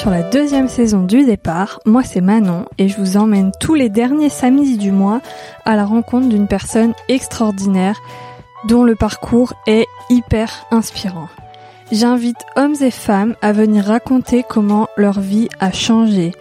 sur 0.00 0.08
la 0.08 0.22
deuxième 0.22 0.68
saison 0.68 1.02
du 1.02 1.26
départ. 1.26 1.78
Moi 1.84 2.02
c'est 2.02 2.22
Manon 2.22 2.64
et 2.78 2.88
je 2.88 2.96
vous 2.96 3.18
emmène 3.18 3.52
tous 3.60 3.74
les 3.74 3.90
derniers 3.90 4.30
samedis 4.30 4.78
du 4.78 4.92
mois 4.92 5.20
à 5.66 5.76
la 5.76 5.84
rencontre 5.84 6.30
d'une 6.30 6.48
personne 6.48 6.94
extraordinaire 7.08 8.00
dont 8.66 8.82
le 8.82 8.94
parcours 8.94 9.52
est 9.66 9.86
hyper 10.08 10.64
inspirant. 10.70 11.28
J'invite 11.92 12.38
hommes 12.56 12.76
et 12.80 12.90
femmes 12.90 13.34
à 13.42 13.52
venir 13.52 13.84
raconter 13.84 14.42
comment 14.42 14.88
leur 14.96 15.20
vie 15.20 15.50
a 15.58 15.70
changé, 15.70 16.32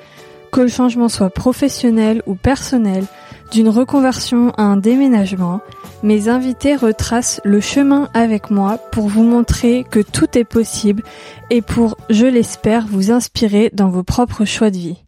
que 0.53 0.61
le 0.61 0.69
changement 0.69 1.09
soit 1.09 1.29
professionnel 1.29 2.23
ou 2.27 2.35
personnel, 2.35 3.03
d'une 3.51 3.69
reconversion 3.69 4.51
à 4.57 4.63
un 4.63 4.77
déménagement, 4.77 5.61
mes 6.03 6.29
invités 6.29 6.75
retracent 6.75 7.41
le 7.43 7.59
chemin 7.61 8.09
avec 8.13 8.51
moi 8.51 8.77
pour 8.91 9.07
vous 9.07 9.23
montrer 9.23 9.85
que 9.89 9.99
tout 9.99 10.37
est 10.37 10.43
possible 10.43 11.03
et 11.49 11.61
pour, 11.61 11.97
je 12.09 12.25
l'espère, 12.25 12.87
vous 12.87 13.11
inspirer 13.11 13.69
dans 13.73 13.89
vos 13.89 14.03
propres 14.03 14.45
choix 14.45 14.71
de 14.71 14.77
vie. 14.77 15.03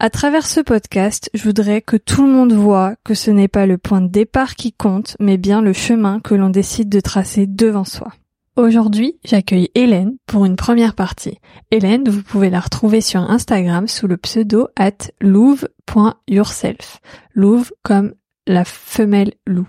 À 0.00 0.10
travers 0.10 0.46
ce 0.46 0.60
podcast, 0.60 1.30
je 1.34 1.44
voudrais 1.44 1.80
que 1.80 1.96
tout 1.96 2.26
le 2.26 2.32
monde 2.32 2.52
voit 2.52 2.94
que 3.04 3.14
ce 3.14 3.30
n'est 3.30 3.48
pas 3.48 3.66
le 3.66 3.78
point 3.78 4.00
de 4.00 4.08
départ 4.08 4.56
qui 4.56 4.72
compte, 4.72 5.16
mais 5.20 5.36
bien 5.36 5.62
le 5.62 5.72
chemin 5.72 6.18
que 6.20 6.34
l'on 6.34 6.50
décide 6.50 6.88
de 6.88 7.00
tracer 7.00 7.46
devant 7.46 7.84
soi. 7.84 8.08
Aujourd'hui, 8.56 9.18
j'accueille 9.24 9.70
Hélène 9.74 10.18
pour 10.26 10.44
une 10.44 10.56
première 10.56 10.94
partie. 10.94 11.38
Hélène, 11.70 12.06
vous 12.06 12.22
pouvez 12.22 12.50
la 12.50 12.60
retrouver 12.60 13.00
sur 13.00 13.20
Instagram 13.20 13.88
sous 13.88 14.06
le 14.06 14.18
pseudo 14.18 14.68
at 14.76 15.10
louve.yourself. 15.22 17.00
Louve 17.32 17.72
comme 17.82 18.12
la 18.46 18.66
femelle 18.66 19.32
loup. 19.46 19.68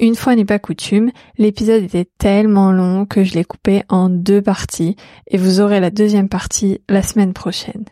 Une 0.00 0.14
fois 0.14 0.36
n'est 0.36 0.46
pas 0.46 0.58
coutume, 0.58 1.10
l'épisode 1.36 1.82
était 1.82 2.08
tellement 2.16 2.72
long 2.72 3.04
que 3.04 3.24
je 3.24 3.34
l'ai 3.34 3.44
coupé 3.44 3.82
en 3.90 4.08
deux 4.08 4.40
parties 4.40 4.96
et 5.26 5.36
vous 5.36 5.60
aurez 5.60 5.78
la 5.78 5.90
deuxième 5.90 6.30
partie 6.30 6.80
la 6.88 7.02
semaine 7.02 7.34
prochaine. 7.34 7.84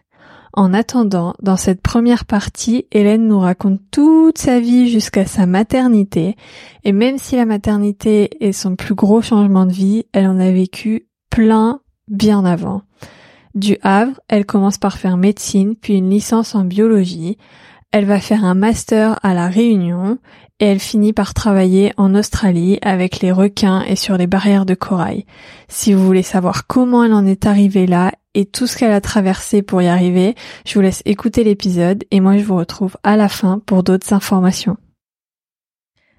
En 0.57 0.73
attendant, 0.73 1.35
dans 1.43 1.59
cette 1.59 1.83
première 1.83 2.25
partie, 2.25 2.87
Hélène 2.91 3.29
nous 3.29 3.39
raconte 3.39 3.79
toute 3.91 4.39
sa 4.39 4.59
vie 4.59 4.89
jusqu'à 4.91 5.27
sa 5.27 5.45
maternité, 5.45 6.35
et 6.83 6.93
même 6.93 7.19
si 7.19 7.37
la 7.37 7.45
maternité 7.45 8.43
est 8.43 8.53
son 8.53 8.75
plus 8.75 8.95
gros 8.95 9.21
changement 9.21 9.67
de 9.67 9.73
vie, 9.73 10.07
elle 10.15 10.27
en 10.27 10.39
a 10.39 10.51
vécu 10.51 11.09
plein 11.29 11.81
bien 12.09 12.43
avant. 12.47 12.81
Du 13.55 13.77
Havre, 13.83 14.19
elle 14.29 14.47
commence 14.47 14.79
par 14.79 14.97
faire 14.97 15.19
médecine, 15.19 15.77
puis 15.77 15.95
une 15.95 16.09
licence 16.09 16.55
en 16.55 16.65
biologie. 16.65 17.37
Elle 17.93 18.07
va 18.07 18.19
faire 18.19 18.43
un 18.43 18.55
master 18.55 19.19
à 19.23 19.35
la 19.35 19.49
Réunion 19.49 20.19
et 20.61 20.67
elle 20.67 20.81
finit 20.81 21.13
par 21.13 21.35
travailler 21.35 21.93
en 21.97 22.15
Australie 22.15 22.79
avec 22.83 23.21
les 23.21 23.33
requins 23.33 23.83
et 23.83 23.97
sur 23.97 24.17
les 24.17 24.27
barrières 24.27 24.67
de 24.67 24.75
corail. 24.75 25.27
Si 25.69 25.93
vous 25.93 26.05
voulez 26.05 26.23
savoir 26.23 26.67
comment 26.67 27.05
elle 27.05 27.13
en 27.13 27.27
est 27.27 27.47
arrivée 27.47 27.87
là 27.87 28.13
et 28.35 28.47
tout 28.47 28.67
ce 28.67 28.77
qu'elle 28.77 28.93
a 28.93 29.01
traversé 29.01 29.63
pour 29.63 29.83
y 29.83 29.87
arriver, 29.87 30.35
je 30.67 30.75
vous 30.75 30.81
laisse 30.81 31.03
écouter 31.05 31.45
l'épisode 31.45 32.05
et 32.11 32.21
moi 32.21 32.37
je 32.39 32.45
vous 32.45 32.57
retrouve 32.57 32.97
à 33.03 33.17
la 33.17 33.29
fin 33.29 33.61
pour 33.67 33.83
d'autres 33.83 34.13
informations. 34.13 34.77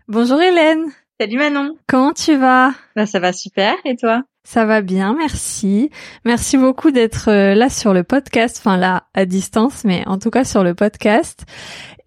Bonjour 0.08 0.42
Hélène. 0.42 0.86
Salut 1.20 1.38
Manon. 1.38 1.76
Comment 1.88 2.14
tu 2.14 2.36
vas? 2.38 2.74
Bah 2.96 3.08
ça 3.08 3.20
va 3.20 3.34
super. 3.34 3.74
Et 3.86 3.96
toi? 3.96 4.24
Ça 4.50 4.64
va 4.64 4.82
bien, 4.82 5.14
merci. 5.14 5.90
Merci 6.24 6.58
beaucoup 6.58 6.92
d'être 6.92 7.30
euh, 7.30 7.54
là 7.54 7.70
sur 7.70 7.94
le 7.94 8.06
podcast, 8.06 8.56
enfin 8.60 8.78
là 8.78 9.04
à 9.14 9.26
distance, 9.26 9.84
mais 9.84 10.08
en 10.08 10.18
tout 10.18 10.30
cas 10.30 10.46
sur 10.46 10.64
le 10.64 10.74
podcast 10.74 11.44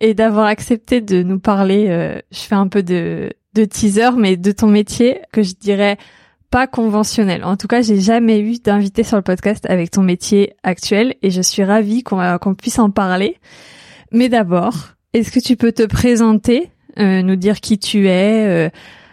et 0.01 0.15
d'avoir 0.15 0.47
accepté 0.47 1.03
de 1.03 1.23
nous 1.23 1.39
parler. 1.39 1.89
Euh, 1.91 2.19
je 2.33 2.39
fais 2.39 2.55
un 2.55 2.67
peu 2.67 2.83
de, 2.83 3.29
teaser, 3.53 4.13
mais 4.17 4.39
de 4.39 4.53
ton 4.53 4.69
métier 4.69 5.21
que 5.35 5.43
je 5.43 5.53
dirais 5.53 5.99
pas 6.51 6.67
conventionnel. 6.67 7.45
En 7.45 7.59
tout 7.59 7.67
cas, 7.67 7.83
j'ai 7.83 8.01
jamais 8.01 8.41
eu 8.41 8.59
d'invité 8.59 9.03
sur 9.05 9.19
le 9.19 9.23
podcast 9.23 9.67
avec 9.69 9.91
ton 9.91 10.03
métier 10.03 10.55
actuel 10.63 11.17
et 11.21 11.31
je 11.31 11.43
suis 11.43 11.63
ravie 11.63 12.03
qu'on 12.03 12.39
qu'on 12.39 12.55
puisse 12.55 12.79
en 12.79 12.89
parler. 12.89 13.37
Mais 14.13 14.31
d'abord, 14.31 14.95
est-ce 15.13 15.31
que 15.31 15.41
tu 15.41 15.57
peux 15.57 15.73
te 15.73 15.85
présenter, 15.85 16.71
euh, 16.99 17.21
nous 17.21 17.37
dire 17.37 17.61
qui 17.61 17.79
tu 17.79 18.09
es 18.09 18.47
euh, 18.49 18.71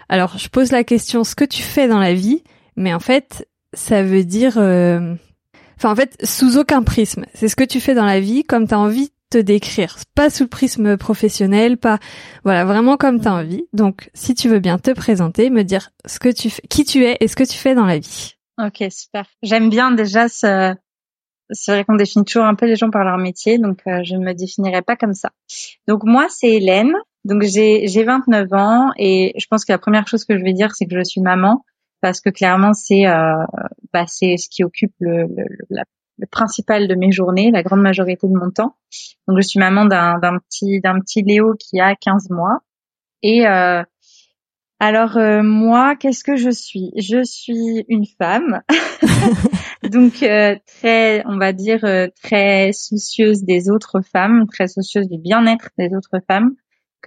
Alors, 0.07 0.38
je 0.38 0.47
pose 0.47 0.71
la 0.71 0.85
question 0.85 1.25
ce 1.25 1.35
que 1.35 1.44
tu 1.44 1.61
fais 1.61 1.89
dans 1.89 1.99
la 1.99 2.13
vie, 2.13 2.41
mais 2.77 2.93
en 2.93 2.99
fait, 2.99 3.47
ça 3.73 4.03
veut 4.03 4.23
dire 4.23 4.57
euh, 4.57 5.15
enfin 5.77 5.91
en 5.91 5.95
fait, 5.95 6.17
sous 6.23 6.57
aucun 6.57 6.83
prisme. 6.83 7.25
C'est 7.33 7.49
ce 7.49 7.55
que 7.55 7.63
tu 7.63 7.81
fais 7.81 7.93
dans 7.93 8.05
la 8.05 8.19
vie 8.19 8.43
comme 8.43 8.67
tu 8.67 8.73
as 8.73 8.79
envie 8.79 9.11
te 9.29 9.38
décrire, 9.38 9.97
pas 10.15 10.29
sous 10.29 10.43
le 10.43 10.49
prisme 10.49 10.95
professionnel, 10.95 11.77
pas 11.77 11.99
voilà, 12.45 12.63
vraiment 12.63 12.95
comme 12.95 13.19
tu 13.19 13.27
as 13.27 13.33
envie. 13.33 13.65
Donc 13.73 14.09
si 14.13 14.35
tu 14.35 14.47
veux 14.47 14.59
bien 14.59 14.79
te 14.79 14.91
présenter, 14.91 15.49
me 15.49 15.63
dire 15.63 15.89
ce 16.05 16.19
que 16.19 16.29
tu 16.29 16.49
fais, 16.49 16.61
qui 16.69 16.85
tu 16.85 17.03
es 17.03 17.17
et 17.19 17.27
ce 17.27 17.35
que 17.35 17.43
tu 17.43 17.57
fais 17.57 17.75
dans 17.75 17.85
la 17.85 17.99
vie. 17.99 18.35
Ok, 18.57 18.83
super. 18.89 19.25
J'aime 19.44 19.69
bien 19.69 19.91
déjà 19.91 20.29
ce 20.29 20.73
c'est 21.49 21.71
vrai 21.71 21.85
qu'on 21.85 21.95
définit 21.95 22.25
toujours 22.25 22.45
un 22.45 22.55
peu 22.55 22.65
les 22.65 22.75
gens 22.75 22.89
par 22.89 23.03
leur 23.03 23.17
métier, 23.17 23.57
donc 23.57 23.79
euh, 23.88 24.03
je 24.03 24.15
ne 24.15 24.25
me 24.25 24.33
définirai 24.33 24.81
pas 24.81 24.95
comme 24.95 25.13
ça. 25.13 25.31
Donc 25.88 26.03
moi, 26.03 26.27
c'est 26.29 26.49
Hélène. 26.49 26.94
Donc 27.23 27.44
j'ai 27.44 27.88
j'ai 27.88 28.03
29 28.03 28.53
ans 28.53 28.91
et 28.97 29.33
je 29.38 29.45
pense 29.49 29.65
que 29.65 29.71
la 29.71 29.77
première 29.77 30.07
chose 30.07 30.23
que 30.23 30.38
je 30.38 30.44
vais 30.44 30.53
dire, 30.53 30.73
c'est 30.75 30.85
que 30.85 30.97
je 30.97 31.03
suis 31.03 31.21
maman 31.21 31.63
parce 32.01 32.21
que 32.21 32.29
clairement 32.29 32.73
c'est 32.73 33.07
euh, 33.07 33.43
bah, 33.93 34.05
c'est 34.07 34.37
ce 34.37 34.49
qui 34.49 34.63
occupe 34.63 34.93
le, 34.99 35.23
le, 35.23 35.45
la 35.69 35.83
le 36.19 36.25
principal 36.25 36.87
de 36.87 36.95
mes 36.95 37.11
journées, 37.11 37.51
la 37.51 37.63
grande 37.63 37.81
majorité 37.81 38.27
de 38.27 38.33
mon 38.33 38.49
temps. 38.49 38.75
Donc 39.27 39.37
je 39.37 39.47
suis 39.47 39.59
maman 39.59 39.85
d'un 39.85 40.39
petit 40.39 40.81
d'un 40.81 40.99
petit 40.99 41.21
Léo 41.21 41.53
qui 41.59 41.79
a 41.79 41.95
15 41.95 42.29
mois. 42.31 42.59
Et 43.21 43.47
euh, 43.47 43.83
alors 44.79 45.17
euh, 45.17 45.41
moi, 45.41 45.95
qu'est-ce 45.95 46.23
que 46.23 46.35
je 46.35 46.51
suis? 46.51 46.91
Je 46.97 47.23
suis 47.23 47.83
une 47.87 48.05
femme, 48.05 48.61
donc 49.91 50.21
euh, 50.21 50.55
très, 50.67 51.23
on 51.25 51.37
va 51.37 51.51
dire 51.51 51.83
euh, 51.83 52.07
très 52.21 52.71
soucieuse 52.73 53.43
des 53.43 53.71
autres 53.71 54.01
femmes, 54.01 54.45
très 54.47 54.67
soucieuse 54.67 55.09
du 55.09 55.17
bien-être 55.17 55.69
des 55.79 55.89
autres 55.95 56.21
femmes, 56.27 56.55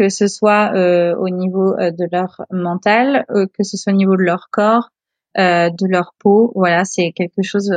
que 0.00 0.08
ce 0.08 0.28
soit 0.28 0.72
au 1.18 1.28
niveau 1.28 1.76
de 1.76 2.08
leur 2.10 2.40
mental, 2.50 3.26
que 3.28 3.62
ce 3.62 3.76
soit 3.76 3.92
au 3.92 3.96
niveau 3.96 4.16
de 4.16 4.22
leur 4.22 4.48
corps, 4.50 4.88
de 5.36 5.86
leur 5.86 6.14
peau. 6.18 6.52
Voilà, 6.54 6.86
c'est 6.86 7.12
quelque 7.12 7.42
chose 7.42 7.70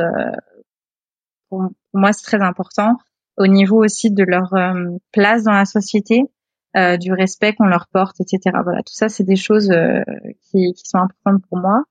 pour, 1.50 1.68
moi 1.92 2.12
c'est 2.14 2.24
très 2.24 2.42
important 2.42 2.96
au 3.36 3.46
niveau 3.46 3.84
aussi 3.84 4.10
de 4.10 4.24
leur 4.24 4.54
euh, 4.54 4.96
place 5.12 5.44
dans 5.44 5.52
la 5.52 5.64
société, 5.64 6.22
euh, 6.76 6.96
du 6.96 7.12
respect 7.12 7.54
qu'on 7.54 7.66
leur 7.66 7.86
porte, 7.88 8.20
etc. 8.20 8.56
Voilà, 8.62 8.82
tout 8.82 8.94
ça 8.94 9.08
c'est 9.08 9.24
des 9.24 9.36
choses 9.36 9.70
euh, 9.70 10.02
qui, 10.50 10.72
qui, 10.72 10.88
sont 10.88 10.98
importantes 10.98 11.42
pour 11.48 11.58
moi. 11.58 11.82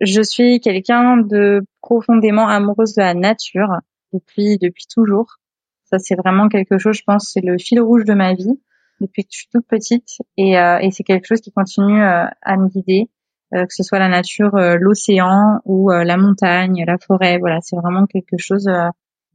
Je 0.00 0.20
suis 0.22 0.60
quelqu'un 0.60 1.18
de 1.18 1.62
profondément 1.80 2.48
amoureuse 2.48 2.94
de 2.94 3.02
la 3.02 3.14
nature 3.14 3.70
depuis 4.12 4.58
depuis 4.58 4.86
toujours. 4.92 5.36
Ça 5.84 5.98
c'est 5.98 6.16
vraiment 6.16 6.48
quelque 6.48 6.78
chose, 6.78 6.96
je 6.96 7.04
pense, 7.06 7.30
c'est 7.32 7.44
le 7.44 7.58
fil 7.58 7.80
rouge 7.80 8.04
de 8.04 8.14
ma 8.14 8.34
vie 8.34 8.60
depuis 9.00 9.24
que 9.24 9.28
je 9.32 9.38
suis 9.38 9.48
toute 9.52 9.66
petite 9.66 10.18
et, 10.36 10.52
et 10.52 10.90
c'est 10.90 11.04
quelque 11.04 11.26
chose 11.26 11.40
qui 11.40 11.52
continue 11.52 12.02
à 12.02 12.56
me 12.56 12.68
guider. 12.68 13.10
que 13.52 13.74
ce 13.74 13.82
soit 13.82 13.98
la 13.98 14.08
nature, 14.08 14.56
l'océan 14.80 15.60
ou 15.64 15.90
la 15.90 16.16
montagne, 16.16 16.84
la 16.86 16.98
forêt. 16.98 17.38
Voilà, 17.38 17.58
c'est 17.60 17.76
vraiment 17.76 18.06
quelque 18.06 18.38
chose 18.38 18.68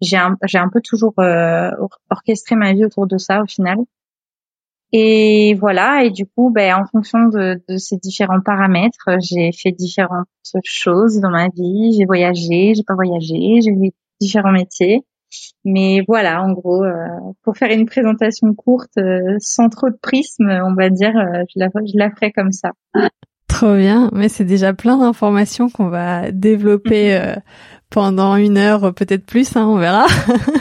j'ai 0.02 0.18
un, 0.18 0.38
j'ai 0.46 0.58
un 0.58 0.70
peu 0.70 0.82
toujours 0.82 1.14
euh, 1.20 1.72
orchestré 2.10 2.56
ma 2.56 2.74
vie 2.74 2.86
autour 2.86 3.08
de 3.08 3.18
ça 3.18 3.42
au 3.42 3.46
final. 3.46 3.78
Et 4.92 5.54
voilà, 5.60 6.04
et 6.04 6.10
du 6.10 6.26
coup, 6.26 6.50
ben, 6.50 6.76
en 6.76 6.86
fonction 6.86 7.28
de, 7.28 7.62
de 7.68 7.78
ces 7.78 7.98
différents 7.98 8.42
paramètres, 8.42 9.08
j'ai 9.20 9.52
fait 9.52 9.72
différentes 9.72 10.28
choses 10.64 11.20
dans 11.20 11.30
ma 11.30 11.48
vie. 11.50 11.94
J'ai 11.96 12.06
voyagé, 12.06 12.74
j'ai 12.74 12.84
pas 12.84 12.96
voyagé, 12.96 13.62
j'ai 13.62 13.70
eu 13.70 13.92
différents 14.20 14.52
métiers. 14.52 15.06
Mais 15.66 16.02
voilà, 16.08 16.42
en 16.42 16.54
gros, 16.54 16.84
euh, 16.84 16.94
pour 17.44 17.58
faire 17.58 17.72
une 17.72 17.86
présentation 17.86 18.54
courte, 18.54 18.98
euh, 18.98 19.38
sans 19.40 19.70
trop 19.70 19.90
de 19.90 19.98
prisme, 20.02 20.50
on 20.66 20.74
va 20.74 20.90
dire, 20.90 21.16
euh, 21.16 21.44
je, 21.54 21.60
la, 21.60 21.68
je 21.68 21.98
la 21.98 22.10
ferai 22.12 22.32
comme 22.32 22.52
ça. 22.52 22.72
Trop 23.48 23.76
bien, 23.76 24.10
mais 24.14 24.30
c'est 24.30 24.46
déjà 24.46 24.74
plein 24.74 24.98
d'informations 24.98 25.70
qu'on 25.70 25.90
va 25.90 26.32
développer 26.32 27.16
euh, 27.16 27.36
pendant 27.90 28.36
une 28.36 28.58
heure, 28.58 28.94
peut-être 28.94 29.26
plus, 29.26 29.56
hein, 29.56 29.66
on 29.68 29.78
verra. 29.78 30.06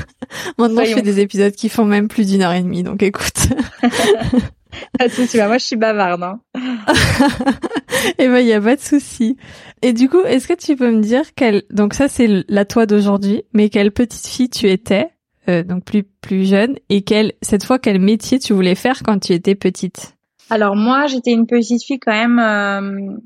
Maintenant, 0.59 0.85
je 0.85 0.95
fais 0.95 1.03
des 1.03 1.21
épisodes 1.21 1.53
qui 1.53 1.69
font 1.69 1.85
même 1.85 2.09
plus 2.09 2.27
d'une 2.27 2.43
heure 2.43 2.53
et 2.53 2.63
demie, 2.63 2.83
donc 2.83 3.03
écoute. 3.03 3.49
pas 4.99 5.09
de 5.09 5.13
souci, 5.13 5.37
moi 5.39 5.59
je 5.59 5.65
suis 5.65 5.77
bavarde. 5.77 6.23
Hein. 6.23 6.41
et 6.55 8.13
eh 8.25 8.29
ben, 8.29 8.39
il 8.39 8.47
y 8.47 8.53
a 8.53 8.61
pas 8.61 8.77
de 8.77 8.81
souci. 8.81 9.37
Et 9.83 9.93
du 9.93 10.09
coup, 10.09 10.21
est-ce 10.21 10.49
que 10.49 10.55
tu 10.55 10.77
peux 10.77 10.91
me 10.91 11.01
dire 11.01 11.23
quelle, 11.35 11.63
donc 11.71 11.95
ça 11.95 12.09
c'est 12.09 12.45
la 12.49 12.65
toi 12.65 12.87
d'aujourd'hui, 12.87 13.43
mais 13.53 13.69
quelle 13.69 13.93
petite 13.93 14.27
fille 14.27 14.51
tu 14.51 14.69
étais, 14.69 15.09
euh, 15.49 15.63
donc 15.63 15.85
plus 15.85 16.03
plus 16.03 16.49
jeune, 16.49 16.77
et 16.89 17.03
quel 17.03 17.33
cette 17.43 17.65
fois 17.65 17.79
quel 17.79 18.01
métier 18.01 18.39
tu 18.39 18.53
voulais 18.53 18.75
faire 18.75 19.03
quand 19.03 19.19
tu 19.19 19.33
étais 19.33 19.55
petite? 19.55 20.17
Alors 20.51 20.77
moi, 20.77 21.07
j'étais 21.07 21.33
une 21.33 21.47
petite 21.47 21.85
fille 21.85 22.01
quand 22.01 22.13
même. 22.13 22.39
Euh 22.39 23.17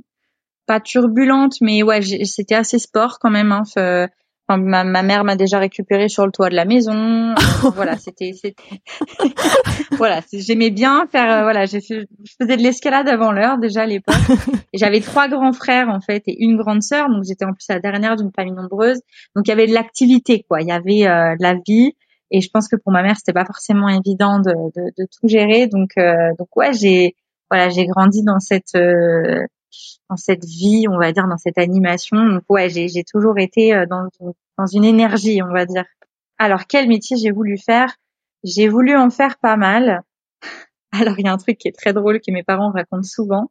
pas 0.66 0.80
turbulente, 0.80 1.56
mais 1.60 1.82
ouais, 1.82 2.00
c'était 2.24 2.54
assez 2.54 2.78
sport 2.78 3.18
quand 3.18 3.30
même. 3.30 3.52
Hein. 3.52 3.62
Ma, 4.48 4.84
ma, 4.84 5.02
mère 5.02 5.24
m'a 5.24 5.36
déjà 5.36 5.58
récupéré 5.58 6.08
sur 6.08 6.26
le 6.26 6.32
toit 6.32 6.50
de 6.50 6.54
la 6.54 6.64
maison. 6.64 7.34
voilà, 7.74 7.96
c'était, 7.96 8.32
voilà, 9.92 10.20
j'aimais 10.32 10.70
bien 10.70 11.06
faire, 11.10 11.30
euh, 11.30 11.42
voilà, 11.42 11.64
j'ai 11.66 11.80
je 11.80 12.04
faisais 12.40 12.56
de 12.56 12.62
l'escalade 12.62 13.08
avant 13.08 13.32
l'heure 13.32 13.58
déjà 13.58 13.82
à 13.82 13.86
l'époque. 13.86 14.14
J'avais 14.74 15.00
trois 15.00 15.28
grands 15.28 15.52
frères 15.52 15.88
en 15.88 16.00
fait 16.00 16.22
et 16.26 16.42
une 16.42 16.56
grande 16.56 16.82
sœur, 16.82 17.08
donc 17.08 17.24
j'étais 17.26 17.44
en 17.44 17.52
plus 17.52 17.66
la 17.68 17.80
dernière 17.80 18.16
d'une 18.16 18.30
famille 18.34 18.54
nombreuse. 18.54 19.00
Donc 19.34 19.46
il 19.46 19.50
y 19.50 19.52
avait 19.52 19.66
de 19.66 19.74
l'activité, 19.74 20.44
quoi. 20.48 20.60
Il 20.60 20.68
y 20.68 20.72
avait 20.72 21.06
euh, 21.06 21.36
de 21.36 21.42
la 21.42 21.54
vie. 21.66 21.92
Et 22.34 22.40
je 22.40 22.48
pense 22.50 22.66
que 22.66 22.76
pour 22.76 22.92
ma 22.92 23.02
mère, 23.02 23.16
c'était 23.16 23.34
pas 23.34 23.44
forcément 23.44 23.88
évident 23.88 24.38
de, 24.38 24.52
de, 24.74 24.90
de 24.96 25.04
tout 25.04 25.28
gérer. 25.28 25.66
Donc, 25.66 25.90
euh, 25.98 26.30
donc 26.38 26.48
ouais, 26.56 26.72
j'ai, 26.72 27.14
voilà, 27.50 27.68
j'ai 27.68 27.84
grandi 27.84 28.22
dans 28.24 28.40
cette 28.40 28.74
dans 30.10 30.16
cette 30.16 30.44
vie, 30.44 30.86
on 30.88 30.98
va 30.98 31.12
dire, 31.12 31.26
dans 31.28 31.38
cette 31.38 31.58
animation. 31.58 32.24
Donc 32.24 32.42
ouais, 32.48 32.68
j'ai 32.68 33.04
toujours 33.04 33.38
été 33.38 33.74
euh, 33.74 33.86
dans, 33.86 34.66
une 34.66 34.84
énergie, 34.84 35.42
on 35.42 35.52
va 35.52 35.66
dire. 35.66 35.84
Alors 36.38 36.66
quel 36.66 36.88
métier 36.88 37.16
j'ai 37.16 37.30
voulu 37.30 37.58
faire? 37.58 37.94
J'ai 38.44 38.68
voulu 38.68 38.96
en 38.96 39.10
faire 39.10 39.38
pas 39.38 39.56
mal. 39.56 40.02
Alors 40.92 41.18
il 41.18 41.24
y 41.24 41.28
a 41.28 41.32
un 41.32 41.38
truc 41.38 41.58
qui 41.58 41.68
est 41.68 41.76
très 41.76 41.92
drôle 41.92 42.20
que 42.20 42.32
mes 42.32 42.42
parents 42.42 42.70
racontent 42.70 43.02
souvent. 43.02 43.50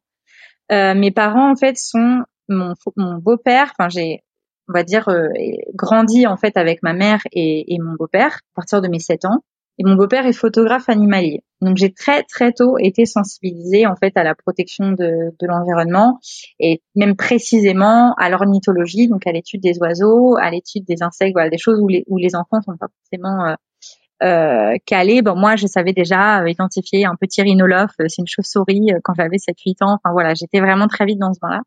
Euh, 0.72 0.94
mes 0.94 1.12
parents 1.12 1.52
en 1.52 1.56
fait 1.56 1.78
sont 1.78 2.24
mon, 2.50 2.74
mon 2.98 3.16
beau-père. 3.16 3.74
Enfin 3.78 3.90
j'ai 3.90 4.24
on 4.70 4.74
va 4.74 4.84
dire 4.84 5.10
euh, 5.10 5.28
grandi 5.74 6.28
en 6.28 6.38
fait 6.38 6.56
avec 6.56 6.84
ma 6.84 6.94
mère 6.94 7.22
et, 7.32 7.74
et 7.74 7.80
mon 7.80 7.94
beau-père 7.94 8.36
à 8.36 8.56
partir 8.56 8.82
de 8.82 8.88
mes 8.88 9.00
7 9.00 9.26
ans. 9.26 9.44
Et 9.78 9.84
mon 9.84 9.96
beau-père 9.96 10.26
est 10.26 10.34
photographe 10.34 10.90
animalier. 10.90 11.44
Donc 11.62 11.78
j'ai 11.78 11.94
très 11.94 12.24
très 12.24 12.52
tôt 12.52 12.78
été 12.78 13.06
sensibilisée 13.06 13.88
en 13.88 13.96
fait 13.96 14.16
à 14.18 14.24
la 14.24 14.36
protection 14.36 14.92
de, 14.92 15.32
de 15.40 15.48
l'environnement 15.48 16.20
et 16.60 16.82
même 16.96 17.16
précisément 17.16 18.14
à 18.16 18.30
l'ornithologie, 18.30 19.08
donc 19.08 19.26
à 19.28 19.32
l'étude 19.32 19.62
des 19.62 19.78
oiseaux, 19.80 20.36
à 20.38 20.50
l'étude 20.50 20.86
des 20.86 21.04
insectes, 21.04 21.34
voilà 21.34 21.50
des 21.50 21.58
choses 21.58 21.80
où 21.80 21.88
les 21.88 22.04
où 22.08 22.18
les 22.18 22.36
enfants 22.36 22.62
sont 22.62 22.78
pas 22.78 22.88
forcément 22.88 23.46
euh, 23.46 23.56
euh, 24.24 24.76
calés. 24.86 25.24
Bon 25.24 25.36
moi 25.36 25.56
je 25.56 25.66
savais 25.66 25.94
déjà 25.94 26.44
euh, 26.44 26.50
identifier 26.50 27.06
un 27.06 27.16
petit 27.16 27.42
rhinolophe, 27.42 27.94
euh, 28.00 28.06
c'est 28.08 28.22
une 28.22 28.28
chauve-souris 28.28 28.92
quand 29.04 29.14
j'avais 29.16 29.38
7-8 29.38 29.84
ans. 29.84 29.96
Enfin 29.96 30.12
voilà, 30.14 30.36
j'étais 30.36 30.60
vraiment 30.60 30.88
très 30.88 31.06
vite 31.06 31.18
dans 31.18 31.34
ce 31.34 31.40
bain-là. 31.40 31.62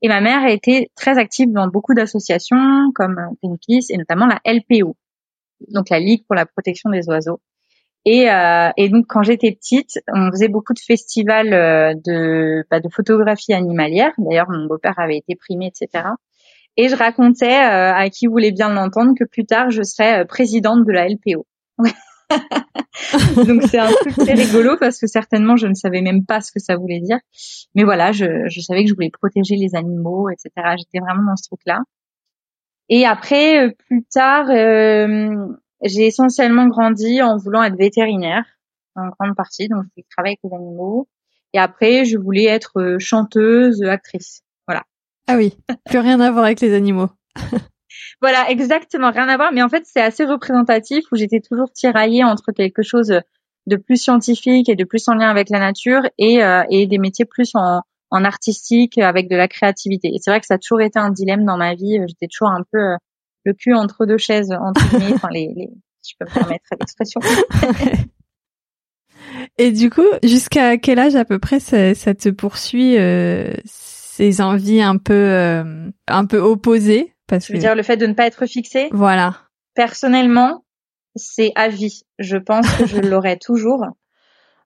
Et 0.00 0.08
ma 0.08 0.22
mère 0.22 0.42
a 0.42 0.50
été 0.50 0.90
très 0.96 1.18
active 1.18 1.52
dans 1.52 1.68
beaucoup 1.68 1.92
d'associations 1.92 2.90
comme 2.94 3.16
Greenpeace 3.42 3.90
et 3.90 3.98
notamment 3.98 4.26
la 4.26 4.40
LPO, 4.50 4.96
donc 5.68 5.90
la 5.90 6.00
Ligue 6.00 6.24
pour 6.26 6.34
la 6.34 6.46
protection 6.46 6.90
des 6.90 7.08
oiseaux. 7.08 7.40
Et, 8.06 8.30
euh, 8.30 8.70
et 8.76 8.88
donc 8.88 9.06
quand 9.08 9.22
j'étais 9.22 9.52
petite, 9.52 10.00
on 10.12 10.30
faisait 10.30 10.48
beaucoup 10.48 10.72
de 10.72 10.78
festivals 10.78 11.52
euh, 11.52 11.94
de, 11.94 12.64
bah, 12.70 12.80
de 12.80 12.88
photographie 12.88 13.52
animalière. 13.52 14.12
D'ailleurs, 14.16 14.48
mon 14.48 14.66
beau-père 14.66 14.98
avait 14.98 15.18
été 15.18 15.36
primé, 15.36 15.66
etc. 15.66 16.04
Et 16.76 16.88
je 16.88 16.96
racontais 16.96 17.46
euh, 17.46 17.92
à 17.92 18.08
qui 18.08 18.26
voulait 18.26 18.52
bien 18.52 18.72
l'entendre 18.72 19.12
que 19.18 19.24
plus 19.24 19.44
tard, 19.44 19.70
je 19.70 19.82
serais 19.82 20.20
euh, 20.20 20.24
présidente 20.24 20.86
de 20.86 20.92
la 20.92 21.08
LPO. 21.08 21.46
donc 23.44 23.62
c'est 23.64 23.78
un 23.78 23.90
truc 23.90 24.14
très 24.14 24.34
rigolo 24.34 24.76
parce 24.78 24.98
que 24.98 25.06
certainement 25.06 25.56
je 25.56 25.66
ne 25.66 25.74
savais 25.74 26.00
même 26.00 26.24
pas 26.24 26.40
ce 26.40 26.52
que 26.52 26.60
ça 26.60 26.76
voulait 26.76 27.00
dire. 27.00 27.18
Mais 27.74 27.84
voilà, 27.84 28.12
je, 28.12 28.46
je 28.46 28.60
savais 28.60 28.84
que 28.84 28.88
je 28.88 28.94
voulais 28.94 29.10
protéger 29.10 29.56
les 29.56 29.74
animaux, 29.74 30.30
etc. 30.30 30.50
J'étais 30.78 31.00
vraiment 31.00 31.24
dans 31.28 31.36
ce 31.36 31.48
truc-là. 31.48 31.80
Et 32.90 33.06
après, 33.06 33.66
euh, 33.66 33.70
plus 33.86 34.04
tard, 34.04 34.50
euh, 34.50 35.46
j'ai 35.82 36.06
essentiellement 36.06 36.66
grandi 36.66 37.22
en 37.22 37.36
voulant 37.36 37.62
être 37.62 37.76
vétérinaire 37.76 38.44
en 38.96 39.08
grande 39.08 39.36
partie, 39.36 39.68
donc 39.68 39.84
je 39.96 40.02
travaille 40.10 40.32
avec 40.32 40.40
les 40.42 40.54
animaux. 40.54 41.08
Et 41.54 41.58
après, 41.58 42.04
je 42.04 42.18
voulais 42.18 42.44
être 42.44 42.80
euh, 42.80 42.98
chanteuse, 42.98 43.82
actrice. 43.82 44.42
Voilà. 44.66 44.82
Ah 45.28 45.36
oui, 45.36 45.56
plus 45.86 46.00
rien 46.00 46.20
à 46.20 46.32
voir 46.32 46.44
avec 46.44 46.60
les 46.60 46.74
animaux. 46.74 47.08
voilà, 48.20 48.50
exactement, 48.50 49.12
rien 49.12 49.28
à 49.28 49.36
voir. 49.36 49.52
Mais 49.52 49.62
en 49.62 49.68
fait, 49.68 49.84
c'est 49.86 50.02
assez 50.02 50.24
représentatif 50.24 51.04
où 51.12 51.16
j'étais 51.16 51.40
toujours 51.40 51.72
tiraillée 51.72 52.24
entre 52.24 52.50
quelque 52.50 52.82
chose 52.82 53.20
de 53.66 53.76
plus 53.76 54.02
scientifique 54.02 54.68
et 54.68 54.74
de 54.74 54.84
plus 54.84 55.06
en 55.08 55.14
lien 55.14 55.30
avec 55.30 55.48
la 55.48 55.60
nature 55.60 56.02
et, 56.18 56.42
euh, 56.42 56.64
et 56.70 56.86
des 56.86 56.98
métiers 56.98 57.24
plus 57.24 57.52
en, 57.54 57.82
en 58.10 58.24
artistique 58.24 58.98
avec 58.98 59.28
de 59.28 59.36
la 59.36 59.48
créativité. 59.48 60.08
Et 60.08 60.18
c'est 60.20 60.30
vrai 60.30 60.40
que 60.40 60.46
ça 60.46 60.54
a 60.54 60.58
toujours 60.58 60.80
été 60.80 60.98
un 60.98 61.10
dilemme 61.10 61.44
dans 61.44 61.56
ma 61.56 61.74
vie. 61.74 61.98
J'étais 62.08 62.26
toujours 62.26 62.50
un 62.50 62.64
peu 62.72 62.78
euh, 62.78 62.96
le 63.44 63.54
cul 63.54 63.74
entre 63.74 64.06
deux 64.06 64.18
chaises, 64.18 64.52
entre 64.52 64.88
guillemets, 64.90 65.12
enfin 65.14 65.28
les, 65.30 65.52
les, 65.54 65.70
je 66.06 66.14
peux 66.18 66.26
me 66.26 66.34
permettre 66.34 66.64
l'expression. 66.78 67.20
Et 69.58 69.70
du 69.72 69.90
coup, 69.90 70.06
jusqu'à 70.22 70.78
quel 70.78 70.98
âge 70.98 71.14
à 71.14 71.24
peu 71.24 71.38
près 71.38 71.60
ça, 71.60 71.94
ça 71.94 72.14
te 72.14 72.28
poursuit 72.30 72.98
euh, 72.98 73.52
ces 73.64 74.40
envies 74.40 74.82
un 74.82 74.96
peu 74.96 75.14
euh, 75.14 75.90
un 76.08 76.26
peu 76.26 76.38
opposées? 76.38 77.14
Parce 77.26 77.46
Je 77.46 77.52
veux 77.52 77.58
dire 77.58 77.74
le 77.74 77.82
fait 77.82 77.96
de 77.96 78.06
ne 78.06 78.14
pas 78.14 78.26
être 78.26 78.46
fixé. 78.46 78.88
Voilà. 78.92 79.36
Personnellement, 79.74 80.64
c'est 81.14 81.52
à 81.54 81.68
vie. 81.68 82.02
Je 82.18 82.36
pense 82.36 82.68
que 82.76 82.86
je 82.86 82.96
l'aurai 83.00 83.38
toujours. 83.38 83.84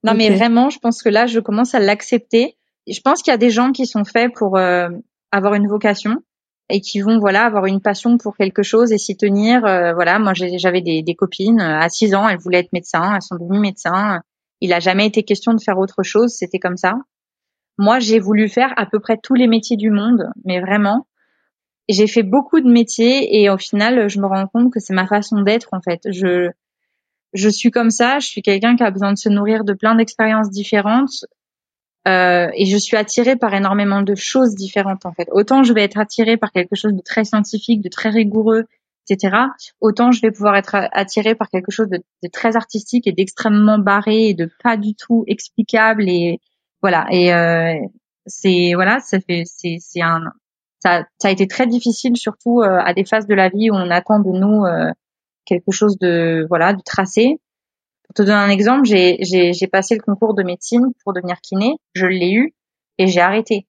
Non, 0.03 0.13
okay. 0.13 0.17
mais 0.17 0.31
vraiment, 0.37 0.71
je 0.71 0.79
pense 0.79 1.03
que 1.03 1.09
là, 1.09 1.27
je 1.27 1.41
commence 1.41 1.75
à 1.75 1.81
l'accepter. 1.81 2.57
Je 2.87 3.01
pense 3.01 3.23
qu'il 3.23 3.31
y 3.31 3.35
a 3.35 3.39
des 3.39 3.51
gens 3.51 3.73
qui 3.73 3.87
sont 3.87 4.05
faits 4.05 4.33
pour 4.35 4.57
euh, 4.57 4.89
avoir 5.33 5.55
une 5.55 5.69
vocation 5.69 6.17
et 6.71 6.81
qui 6.81 7.01
vont 7.01 7.19
voilà 7.19 7.45
avoir 7.45 7.67
une 7.67 7.81
passion 7.81 8.17
pour 8.19 8.37
quelque 8.37 8.63
chose 8.63 8.93
et 8.93 8.99
s'y 8.99 9.17
tenir. 9.17 9.65
Euh, 9.65 9.93
voilà, 9.95 10.19
moi 10.19 10.33
j'avais 10.35 10.81
des, 10.81 11.03
des, 11.03 11.15
copines 11.15 11.61
euh, 11.61 11.79
à 11.79 11.89
6 11.89 12.15
ans, 12.15 12.29
elles 12.29 12.39
voulaient 12.39 12.61
être 12.61 12.73
médecins, 12.73 13.15
elles 13.15 13.23
sont 13.23 13.37
devenues 13.37 13.61
médecins. 13.61 14.21
Il 14.61 14.73
a 14.73 14.81
jamais 14.81 15.07
été 15.07 15.23
question 15.23 15.53
de 15.53 15.61
faire 15.61 15.79
autre 15.79 16.03
chose, 16.03 16.33
c'était 16.33 16.59
comme 16.59 16.77
ça. 16.77 16.95
Moi, 17.77 17.99
j'ai 17.99 18.21
voulu 18.21 18.49
faire 18.49 18.73
à 18.77 18.87
peu 18.87 19.01
près 19.01 19.19
tous 19.21 19.35
les 19.35 19.49
métiers 19.49 19.77
du 19.77 19.91
monde, 19.91 20.31
mais 20.45 20.61
vraiment. 20.61 21.07
J'ai 21.89 22.07
fait 22.07 22.23
beaucoup 22.23 22.61
de 22.61 22.71
métiers 22.71 23.43
et 23.43 23.51
au 23.51 23.59
final, 23.59 24.09
je 24.09 24.21
me 24.21 24.27
rends 24.27 24.47
compte 24.47 24.73
que 24.73 24.81
c'est 24.81 24.95
ma 24.95 25.07
façon 25.07 25.43
d'être 25.43 25.69
en 25.73 25.81
fait. 25.83 26.01
Je 26.11 26.51
je 27.35 27.49
suis 27.49 27.73
comme 27.73 27.91
ça, 27.91 28.21
je 28.21 28.29
suis 28.29 28.43
quelqu'un 28.43 28.77
qui 28.77 28.85
a 28.85 28.91
besoin 28.93 29.13
de 29.13 29.19
se 29.19 29.29
nourrir 29.29 29.65
de 29.65 29.75
plein 29.75 29.97
d'expériences 29.97 30.51
différentes. 30.51 31.27
Euh, 32.07 32.51
et 32.55 32.67
je 32.67 32.77
suis 32.77 32.97
attirée 32.97 33.37
par 33.37 33.55
énormément 33.55 34.03
de 34.03 34.15
choses 34.15 34.55
différentes 34.55 35.07
en 35.07 35.13
fait. 35.13 35.29
Autant 35.33 35.63
je 35.63 35.73
vais 35.73 35.83
être 35.83 35.99
attirée 35.99 36.37
par 36.37 36.53
quelque 36.53 36.77
chose 36.77 36.93
de 36.93 37.01
très 37.01 37.25
scientifique, 37.25 37.81
de 37.81 37.89
très 37.89 38.11
rigoureux, 38.11 38.67
etc. 39.09 39.37
Autant 39.81 40.13
je 40.13 40.21
vais 40.21 40.31
pouvoir 40.31 40.57
être 40.57 40.77
attirée 40.93 41.35
par 41.35 41.49
quelque 41.49 41.71
chose 41.71 41.89
de, 41.89 42.03
très 42.31 42.57
artistique 42.57 43.07
et 43.07 43.13
d'extrêmement 43.13 43.79
barré 43.79 44.29
et 44.29 44.35
de 44.35 44.51
pas 44.63 44.77
du 44.77 44.95
tout 44.95 45.25
explicable 45.27 46.09
et 46.09 46.41
voilà. 46.83 47.07
Et 47.11 47.33
euh, 47.33 47.75
c'est 48.27 48.73
voilà, 48.75 49.01
ça 49.01 49.19
fait 49.21 49.45
c'est 49.47 49.79
c'est 49.81 50.03
un 50.03 50.33
ça 50.81 51.05
ça 51.19 51.29
a 51.29 51.31
été 51.31 51.47
très 51.47 51.67
difficile 51.67 52.19
surtout 52.19 52.61
euh, 52.61 52.81
à 52.85 52.93
des 52.93 53.07
phases 53.07 53.27
de 53.27 53.35
la 53.35 53.49
vie 53.49 53.71
où 53.71 53.75
on 53.75 53.91
attend 53.91 54.19
de 54.21 54.31
nous 54.31 54.65
euh, 54.67 54.91
quelque 55.47 55.73
chose 55.73 55.99
de 55.99 56.47
voilà 56.51 56.75
de 56.75 56.83
tracé 56.85 57.41
te 58.15 58.23
donner 58.23 58.35
un 58.35 58.49
exemple, 58.49 58.85
j'ai, 58.85 59.69
passé 59.71 59.95
le 59.95 60.03
concours 60.03 60.35
de 60.35 60.43
médecine 60.43 60.93
pour 61.03 61.13
devenir 61.13 61.37
kiné, 61.41 61.77
je 61.95 62.07
l'ai 62.07 62.33
eu 62.33 62.55
et 62.99 63.07
j'ai 63.07 63.21
arrêté. 63.21 63.67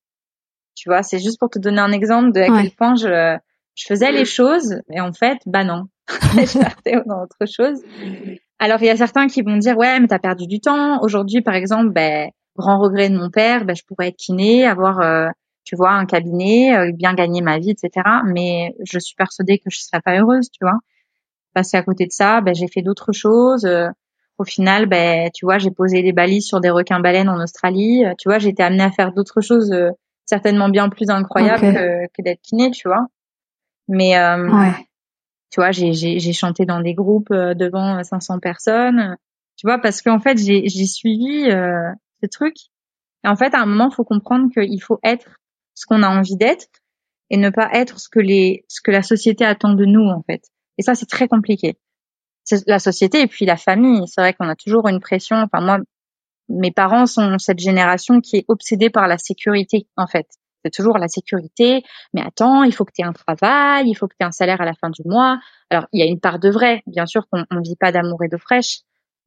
Tu 0.75 0.89
vois, 0.89 1.03
c'est 1.03 1.19
juste 1.19 1.39
pour 1.39 1.49
te 1.49 1.59
donner 1.59 1.79
un 1.79 1.91
exemple 1.91 2.31
de 2.31 2.41
à 2.41 2.51
ouais. 2.51 2.61
quel 2.61 2.71
point 2.71 2.95
je, 2.95 3.37
je 3.75 3.85
faisais 3.87 4.11
les 4.11 4.25
choses 4.25 4.81
et 4.91 5.01
en 5.01 5.13
fait, 5.13 5.37
bah 5.45 5.63
non, 5.63 5.85
je 6.09 6.59
partais 6.59 6.95
dans 7.05 7.23
autre 7.23 7.45
chose. 7.45 7.81
Alors 8.59 8.81
il 8.81 8.85
y 8.85 8.89
a 8.89 8.97
certains 8.97 9.27
qui 9.27 9.41
vont 9.41 9.57
dire 9.57 9.77
ouais 9.77 9.99
mais 9.99 10.07
t'as 10.07 10.19
perdu 10.19 10.47
du 10.47 10.59
temps. 10.59 11.01
Aujourd'hui 11.01 11.41
par 11.41 11.55
exemple, 11.55 11.91
ben 11.91 12.29
grand 12.55 12.79
regret 12.79 13.09
de 13.09 13.17
mon 13.17 13.29
père, 13.29 13.65
ben 13.65 13.75
je 13.75 13.83
pourrais 13.85 14.09
être 14.09 14.17
kiné, 14.17 14.65
avoir 14.65 15.01
euh, 15.01 15.27
tu 15.65 15.75
vois 15.75 15.91
un 15.91 16.05
cabinet, 16.05 16.75
euh, 16.75 16.91
bien 16.93 17.13
gagner 17.13 17.41
ma 17.41 17.59
vie, 17.59 17.71
etc. 17.71 18.05
Mais 18.25 18.75
je 18.85 18.99
suis 18.99 19.15
persuadée 19.15 19.57
que 19.57 19.69
je 19.69 19.79
serais 19.79 20.01
pas 20.01 20.17
heureuse, 20.17 20.49
tu 20.51 20.59
vois. 20.61 20.79
Parce 21.53 21.71
qu'à 21.71 21.83
côté 21.83 22.05
de 22.05 22.11
ça, 22.11 22.41
ben 22.41 22.53
j'ai 22.53 22.67
fait 22.67 22.81
d'autres 22.81 23.13
choses. 23.13 23.65
Euh, 23.65 23.89
au 24.37 24.43
final, 24.43 24.85
ben, 24.85 25.29
tu 25.33 25.45
vois, 25.45 25.57
j'ai 25.57 25.71
posé 25.71 26.01
des 26.01 26.11
balises 26.11 26.45
sur 26.45 26.59
des 26.59 26.69
requins-baleines 26.69 27.29
en 27.29 27.41
Australie. 27.41 28.03
Tu 28.17 28.27
vois, 28.27 28.39
j'ai 28.39 28.49
été 28.49 28.63
amenée 28.63 28.83
à 28.83 28.91
faire 28.91 29.13
d'autres 29.13 29.41
choses 29.41 29.71
euh, 29.71 29.91
certainement 30.25 30.69
bien 30.69 30.89
plus 30.89 31.09
incroyables 31.09 31.65
okay. 31.65 31.73
que, 31.73 32.07
que 32.07 32.21
d'être 32.21 32.41
kiné, 32.41 32.71
tu 32.71 32.87
vois. 32.87 33.07
Mais, 33.87 34.17
euh, 34.17 34.49
ouais. 34.49 34.73
tu 35.51 35.59
vois, 35.59 35.71
j'ai, 35.71 36.33
chanté 36.33 36.65
dans 36.65 36.81
des 36.81 36.93
groupes 36.93 37.31
euh, 37.31 37.53
devant 37.53 38.03
500 38.03 38.39
personnes. 38.39 39.17
Tu 39.57 39.67
vois, 39.67 39.77
parce 39.79 40.01
qu'en 40.01 40.19
fait, 40.19 40.37
j'ai, 40.37 40.67
suivi 40.85 41.49
euh, 41.49 41.91
ce 42.21 42.27
truc. 42.27 42.55
Et 43.23 43.27
en 43.27 43.35
fait, 43.35 43.53
à 43.53 43.61
un 43.61 43.65
moment, 43.65 43.89
il 43.91 43.95
faut 43.95 44.03
comprendre 44.03 44.49
qu'il 44.51 44.81
faut 44.81 44.99
être 45.03 45.39
ce 45.73 45.85
qu'on 45.85 46.03
a 46.03 46.09
envie 46.09 46.35
d'être 46.35 46.67
et 47.29 47.37
ne 47.37 47.49
pas 47.49 47.69
être 47.73 47.99
ce 47.99 48.09
que 48.09 48.19
les, 48.19 48.65
ce 48.67 48.81
que 48.81 48.91
la 48.91 49.01
société 49.01 49.45
attend 49.45 49.73
de 49.73 49.85
nous, 49.85 50.07
en 50.07 50.21
fait. 50.23 50.43
Et 50.77 50.83
ça, 50.83 50.95
c'est 50.95 51.07
très 51.07 51.27
compliqué 51.27 51.77
la 52.67 52.79
société 52.79 53.21
et 53.21 53.27
puis 53.27 53.45
la 53.45 53.57
famille. 53.57 54.07
C'est 54.07 54.21
vrai 54.21 54.33
qu'on 54.33 54.49
a 54.49 54.55
toujours 54.55 54.87
une 54.87 54.99
pression. 54.99 55.37
Enfin, 55.37 55.61
moi, 55.61 55.79
mes 56.49 56.71
parents 56.71 57.05
sont 57.05 57.37
cette 57.39 57.59
génération 57.59 58.21
qui 58.21 58.37
est 58.37 58.45
obsédée 58.47 58.89
par 58.89 59.07
la 59.07 59.17
sécurité, 59.17 59.87
en 59.97 60.07
fait. 60.07 60.27
C'est 60.63 60.71
toujours 60.71 60.97
la 60.97 61.07
sécurité. 61.07 61.83
Mais 62.13 62.21
attends, 62.21 62.63
il 62.63 62.73
faut 62.73 62.85
que 62.85 62.91
tu 62.93 63.01
aies 63.01 63.05
un 63.05 63.13
travail, 63.13 63.87
il 63.87 63.95
faut 63.95 64.07
que 64.07 64.15
tu 64.19 64.23
aies 64.23 64.27
un 64.27 64.31
salaire 64.31 64.61
à 64.61 64.65
la 64.65 64.73
fin 64.73 64.89
du 64.89 65.03
mois. 65.05 65.39
Alors, 65.69 65.85
il 65.91 65.99
y 65.99 66.03
a 66.03 66.09
une 66.09 66.19
part 66.19 66.39
de 66.39 66.49
vrai. 66.49 66.81
Bien 66.87 67.05
sûr 67.05 67.27
qu'on 67.29 67.39
ne 67.39 67.61
vit 67.61 67.75
pas 67.75 67.91
d'amour 67.91 68.23
et 68.23 68.27
d'eau 68.27 68.37
fraîche, 68.37 68.79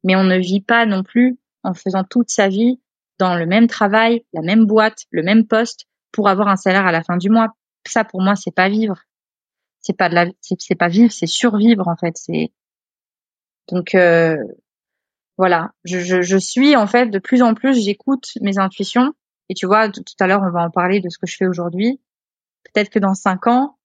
mais 0.03 0.15
on 0.15 0.23
ne 0.23 0.37
vit 0.37 0.61
pas 0.61 0.85
non 0.85 1.03
plus 1.03 1.37
en 1.63 1.73
faisant 1.73 2.03
toute 2.03 2.29
sa 2.29 2.47
vie 2.47 2.79
dans 3.19 3.35
le 3.35 3.45
même 3.45 3.67
travail, 3.67 4.25
la 4.33 4.41
même 4.41 4.65
boîte, 4.65 5.05
le 5.11 5.23
même 5.23 5.45
poste 5.45 5.85
pour 6.11 6.29
avoir 6.29 6.47
un 6.47 6.55
salaire 6.55 6.85
à 6.85 6.91
la 6.91 7.03
fin 7.03 7.17
du 7.17 7.29
mois. 7.29 7.49
Ça, 7.85 8.03
pour 8.03 8.21
moi, 8.21 8.35
c'est 8.35 8.53
pas 8.53 8.69
vivre. 8.69 8.97
c'est 9.81 9.97
pas 9.97 10.09
de 10.09 10.15
la, 10.15 10.25
c'est 10.41 10.75
pas 10.75 10.87
vivre, 10.89 11.11
c'est 11.11 11.27
survivre 11.27 11.87
en 11.87 11.95
fait. 11.95 12.15
C'est 12.17 12.51
donc 13.71 13.95
euh, 13.95 14.37
voilà, 15.37 15.71
je, 15.85 16.21
je, 16.21 16.37
suis 16.37 16.75
en 16.75 16.87
fait 16.87 17.07
de 17.07 17.19
plus 17.19 17.41
en 17.41 17.53
plus, 17.53 17.81
j'écoute 17.81 18.31
mes 18.41 18.57
intuitions. 18.57 19.13
Et 19.47 19.53
tu 19.53 19.65
vois, 19.65 19.89
tout 19.89 20.03
à 20.19 20.27
l'heure, 20.27 20.41
on 20.43 20.51
va 20.51 20.63
en 20.63 20.69
parler 20.69 20.99
de 20.99 21.09
ce 21.09 21.17
que 21.17 21.25
je 21.25 21.35
fais 21.35 21.47
aujourd'hui. 21.47 21.99
Peut-être 22.65 22.89
que 22.89 22.99
dans 22.99 23.15
cinq 23.15 23.47
ans, 23.47 23.77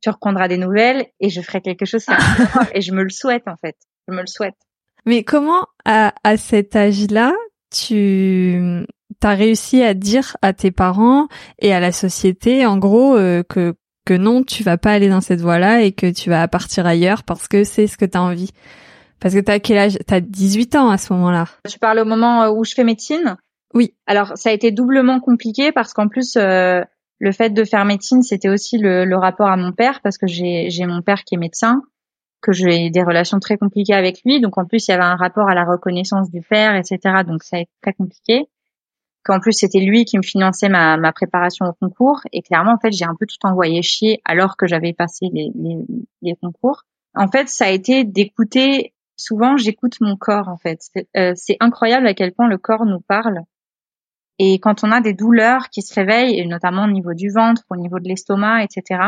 tu 0.00 0.10
reprendras 0.10 0.48
des 0.48 0.58
nouvelles 0.58 1.06
et 1.20 1.28
je 1.28 1.40
ferai 1.40 1.60
quelque 1.60 1.84
chose 1.84 2.06
et 2.74 2.80
je 2.80 2.92
me 2.92 3.02
le 3.02 3.10
souhaite 3.10 3.46
en 3.46 3.56
fait. 3.56 3.76
Je 4.08 4.14
me 4.14 4.20
le 4.20 4.26
souhaite. 4.26 4.56
Mais 5.04 5.22
comment 5.22 5.66
à, 5.84 6.12
à 6.24 6.36
cet 6.36 6.74
âge-là, 6.74 7.32
tu 7.70 8.84
as 9.22 9.34
réussi 9.34 9.82
à 9.82 9.94
dire 9.94 10.36
à 10.42 10.52
tes 10.52 10.70
parents 10.70 11.28
et 11.58 11.72
à 11.72 11.80
la 11.80 11.92
société, 11.92 12.66
en 12.66 12.78
gros, 12.78 13.16
euh, 13.16 13.42
que 13.42 13.74
que 14.06 14.14
non, 14.14 14.44
tu 14.44 14.62
vas 14.62 14.78
pas 14.78 14.92
aller 14.92 15.08
dans 15.08 15.20
cette 15.20 15.40
voie-là 15.40 15.82
et 15.82 15.90
que 15.90 16.10
tu 16.10 16.30
vas 16.30 16.46
partir 16.46 16.86
ailleurs 16.86 17.24
parce 17.24 17.48
que 17.48 17.64
c'est 17.64 17.88
ce 17.88 17.98
que 17.98 18.04
tu 18.04 18.16
as 18.16 18.22
envie? 18.22 18.52
Parce 19.20 19.34
que 19.34 19.40
t'as 19.40 19.58
quel 19.58 19.78
âge? 19.78 19.98
T'as 20.06 20.20
18 20.20 20.76
ans 20.76 20.90
à 20.90 20.98
ce 20.98 21.12
moment-là. 21.12 21.46
Tu 21.68 21.78
parles 21.78 22.00
au 22.00 22.04
moment 22.04 22.42
euh, 22.42 22.50
où 22.50 22.64
je 22.64 22.74
fais 22.74 22.84
médecine? 22.84 23.36
Oui. 23.74 23.94
Alors 24.06 24.32
ça 24.36 24.50
a 24.50 24.52
été 24.52 24.70
doublement 24.70 25.20
compliqué 25.20 25.72
parce 25.72 25.92
qu'en 25.92 26.08
plus 26.08 26.36
euh, 26.36 26.82
le 27.18 27.32
fait 27.32 27.50
de 27.50 27.64
faire 27.64 27.84
médecine, 27.84 28.22
c'était 28.22 28.48
aussi 28.48 28.78
le, 28.78 29.04
le, 29.04 29.16
rapport 29.16 29.48
à 29.48 29.56
mon 29.56 29.72
père 29.72 30.00
parce 30.02 30.18
que 30.18 30.26
j'ai 30.26 30.86
mon 30.86 31.02
père 31.02 31.24
qui 31.24 31.34
est 31.34 31.38
médecin, 31.38 31.82
que 32.42 32.52
j'ai 32.52 32.90
des 32.90 33.02
relations 33.02 33.40
très 33.40 33.56
compliquées 33.56 33.94
avec 33.94 34.22
lui. 34.24 34.40
Donc 34.40 34.58
en 34.58 34.64
plus 34.64 34.86
il 34.86 34.90
y 34.90 34.94
avait 34.94 35.04
un 35.04 35.16
rapport 35.16 35.48
à 35.48 35.54
la 35.54 35.64
reconnaissance 35.64 36.30
du 36.30 36.40
père, 36.42 36.74
etc. 36.74 37.22
Donc 37.26 37.42
ça 37.42 37.56
a 37.56 37.60
été 37.60 37.70
très 37.82 37.92
compliqué. 37.94 38.46
Qu'en 39.24 39.40
plus 39.40 39.52
c'était 39.52 39.80
lui 39.80 40.04
qui 40.04 40.18
me 40.18 40.22
finançait 40.22 40.68
ma, 40.68 40.96
ma 40.96 41.12
préparation 41.12 41.66
au 41.66 41.72
concours 41.72 42.20
et 42.32 42.42
clairement 42.42 42.74
en 42.74 42.78
fait 42.78 42.92
j'ai 42.92 43.04
un 43.04 43.16
peu 43.18 43.26
tout 43.26 43.44
envoyé 43.44 43.82
chier 43.82 44.20
alors 44.24 44.56
que 44.56 44.66
j'avais 44.66 44.92
passé 44.92 45.26
les, 45.32 45.50
les, 45.54 45.78
les 46.22 46.34
concours. 46.36 46.82
En 47.14 47.28
fait 47.28 47.48
ça 47.48 47.64
a 47.66 47.70
été 47.70 48.04
d'écouter 48.04 48.94
souvent 49.16 49.56
j'écoute 49.56 49.96
mon 50.00 50.16
corps 50.16 50.48
en 50.48 50.56
fait. 50.56 50.80
Euh, 51.16 51.32
c'est 51.34 51.56
incroyable 51.60 52.06
à 52.06 52.14
quel 52.14 52.32
point 52.32 52.48
le 52.48 52.58
corps 52.58 52.86
nous 52.86 53.00
parle. 53.00 53.40
Et 54.38 54.58
quand 54.60 54.84
on 54.84 54.92
a 54.92 55.00
des 55.00 55.14
douleurs 55.14 55.70
qui 55.70 55.82
se 55.82 55.94
réveillent, 55.94 56.46
notamment 56.46 56.84
au 56.84 56.90
niveau 56.90 57.14
du 57.14 57.30
ventre, 57.30 57.62
au 57.70 57.76
niveau 57.76 57.98
de 57.98 58.08
l'estomac, 58.08 58.64
etc. 58.64 59.00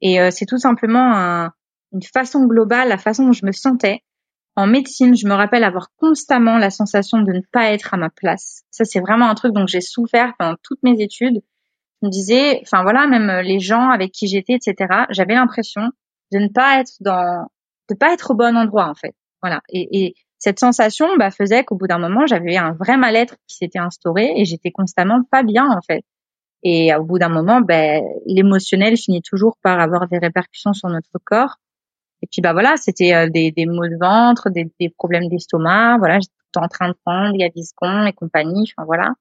Et 0.00 0.20
euh, 0.20 0.30
c'est 0.30 0.46
tout 0.46 0.58
simplement 0.58 1.50
une 1.92 2.02
façon 2.02 2.46
globale, 2.46 2.88
la 2.88 2.98
façon 2.98 3.26
dont 3.26 3.32
je 3.32 3.46
me 3.46 3.52
sentais. 3.52 4.02
En 4.56 4.68
médecine, 4.68 5.16
je 5.16 5.26
me 5.26 5.34
rappelle 5.34 5.64
avoir 5.64 5.88
constamment 5.96 6.58
la 6.58 6.70
sensation 6.70 7.18
de 7.18 7.32
ne 7.32 7.40
pas 7.50 7.72
être 7.72 7.94
à 7.94 7.96
ma 7.96 8.10
place. 8.10 8.62
Ça, 8.70 8.84
c'est 8.84 9.00
vraiment 9.00 9.28
un 9.28 9.34
truc 9.34 9.52
dont 9.52 9.66
j'ai 9.66 9.80
souffert 9.80 10.34
pendant 10.38 10.54
toutes 10.62 10.82
mes 10.84 11.02
études. 11.02 11.42
Je 12.00 12.06
me 12.06 12.10
disais, 12.10 12.60
enfin 12.62 12.82
voilà, 12.82 13.08
même 13.08 13.40
les 13.42 13.58
gens 13.58 13.88
avec 13.88 14.12
qui 14.12 14.28
j'étais, 14.28 14.52
etc. 14.52 15.06
J'avais 15.10 15.34
l'impression 15.34 15.90
de 16.30 16.38
ne 16.38 16.48
pas 16.48 16.80
être 16.80 16.92
dans, 17.00 17.48
de 17.88 17.94
pas 17.94 18.12
être 18.12 18.30
au 18.30 18.34
bon 18.34 18.56
endroit 18.56 18.88
en 18.88 18.94
fait. 18.94 19.14
Voilà. 19.44 19.60
Et, 19.68 20.06
et 20.06 20.14
cette 20.38 20.58
sensation 20.58 21.06
bah, 21.18 21.30
faisait 21.30 21.64
qu'au 21.64 21.76
bout 21.76 21.86
d'un 21.86 21.98
moment, 21.98 22.26
j'avais 22.26 22.56
un 22.56 22.72
vrai 22.72 22.96
mal-être 22.96 23.36
qui 23.46 23.56
s'était 23.56 23.78
instauré 23.78 24.32
et 24.36 24.46
j'étais 24.46 24.70
constamment 24.70 25.22
pas 25.30 25.42
bien 25.42 25.68
en 25.70 25.82
fait. 25.86 26.02
Et 26.62 26.94
au 26.94 27.04
bout 27.04 27.18
d'un 27.18 27.28
moment, 27.28 27.60
ben, 27.60 28.02
l'émotionnel 28.24 28.96
finit 28.96 29.20
toujours 29.20 29.58
par 29.62 29.80
avoir 29.80 30.08
des 30.08 30.16
répercussions 30.16 30.72
sur 30.72 30.88
notre 30.88 31.18
corps. 31.22 31.56
Et 32.22 32.26
puis 32.26 32.40
bah 32.40 32.54
voilà, 32.54 32.78
c'était 32.78 33.14
euh, 33.14 33.28
des, 33.28 33.52
des 33.52 33.66
maux 33.66 33.86
de 33.86 33.98
ventre, 34.00 34.48
des, 34.48 34.72
des 34.80 34.88
problèmes 34.88 35.28
d'estomac. 35.28 35.98
Voilà, 35.98 36.20
j'étais 36.20 36.32
en 36.56 36.68
train 36.68 36.88
de 36.88 36.96
prendre 37.04 37.36
Gaviscon 37.36 38.06
et 38.06 38.14
compagnie. 38.14 38.72
Enfin 38.74 38.86
voilà. 38.86 39.12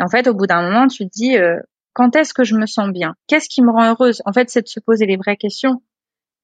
en 0.00 0.08
fait, 0.08 0.28
au 0.28 0.34
bout 0.34 0.46
d'un 0.46 0.60
moment, 0.60 0.86
tu 0.86 1.06
te 1.06 1.10
dis 1.14 1.38
euh, 1.38 1.58
quand 1.94 2.14
est-ce 2.14 2.34
que 2.34 2.44
je 2.44 2.54
me 2.56 2.66
sens 2.66 2.90
bien? 2.90 3.14
Qu'est-ce 3.26 3.48
qui 3.48 3.62
me 3.62 3.70
rend 3.70 3.90
heureuse? 3.90 4.20
En 4.26 4.34
fait, 4.34 4.50
c'est 4.50 4.60
de 4.60 4.68
se 4.68 4.80
poser 4.80 5.06
les 5.06 5.16
vraies 5.16 5.38
questions 5.38 5.80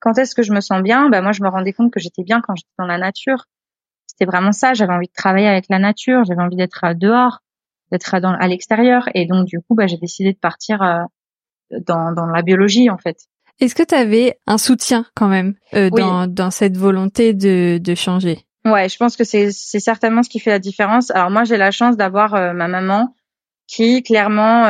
quand 0.02 0.18
est-ce 0.18 0.35
que 0.35 0.42
je 0.42 0.52
me 0.52 0.61
sens 0.61 0.82
bien? 0.82 1.09
Ben 1.09 1.23
moi, 1.23 1.30
je 1.30 1.42
me 1.42 1.49
rendais 1.49 1.73
compte 1.73 1.92
que 1.92 2.00
j'étais 2.00 2.25
bien 2.25 2.40
quand 2.40 2.56
j'étais 2.56 2.75
dans 2.76 2.87
la 2.87 2.99
nature. 2.99 3.47
C'était 4.06 4.26
vraiment 4.26 4.50
ça. 4.50 4.75
J'avais 4.75 4.92
envie 4.92 5.06
de 5.06 5.12
travailler 5.12 5.47
avec 5.47 5.66
la 5.71 5.78
nature. 5.78 6.25
J'avais 6.25 6.42
envie 6.42 6.56
d'être 6.56 6.85
dehors, 6.94 7.38
d'être 7.92 8.12
à 8.14 8.49
l'extérieur. 8.49 9.09
Et 9.14 9.26
donc, 9.26 9.47
du 9.47 9.61
coup, 9.61 9.76
bah, 9.76 9.87
j'ai 9.87 9.97
décidé 9.97 10.32
de 10.32 10.38
partir 10.38 10.82
euh, 10.82 11.04
dans, 11.87 12.12
dans 12.12 12.26
la 12.26 12.42
biologie, 12.42 12.90
en 12.90 12.99
fait. 12.99 13.16
Est-ce 13.61 13.76
que 13.76 13.85
tu 13.85 13.94
avais 13.94 14.40
un 14.49 14.59
soutien 14.59 15.06
quand 15.14 15.28
même 15.28 15.54
euh, 15.75 15.88
dans, 15.88 16.26
dans 16.26 16.50
cette 16.50 16.76
volonté 16.76 17.32
de, 17.32 17.78
de 17.78 17.94
changer? 17.94 18.40
Ouais, 18.64 18.88
je 18.88 18.97
pense 18.97 19.16
que 19.16 19.25
c'est 19.25 19.52
certainement 19.52 20.25
ce 20.25 20.28
qui 20.28 20.40
fait 20.40 20.50
la 20.50 20.59
différence. 20.59 21.12
Alors 21.12 21.30
moi, 21.30 21.44
j'ai 21.44 21.56
la 21.56 21.71
chance 21.71 21.97
d'avoir 21.97 22.35
euh, 22.35 22.52
ma 22.52 22.66
maman 22.66 23.14
qui 23.68 24.02
clairement 24.02 24.66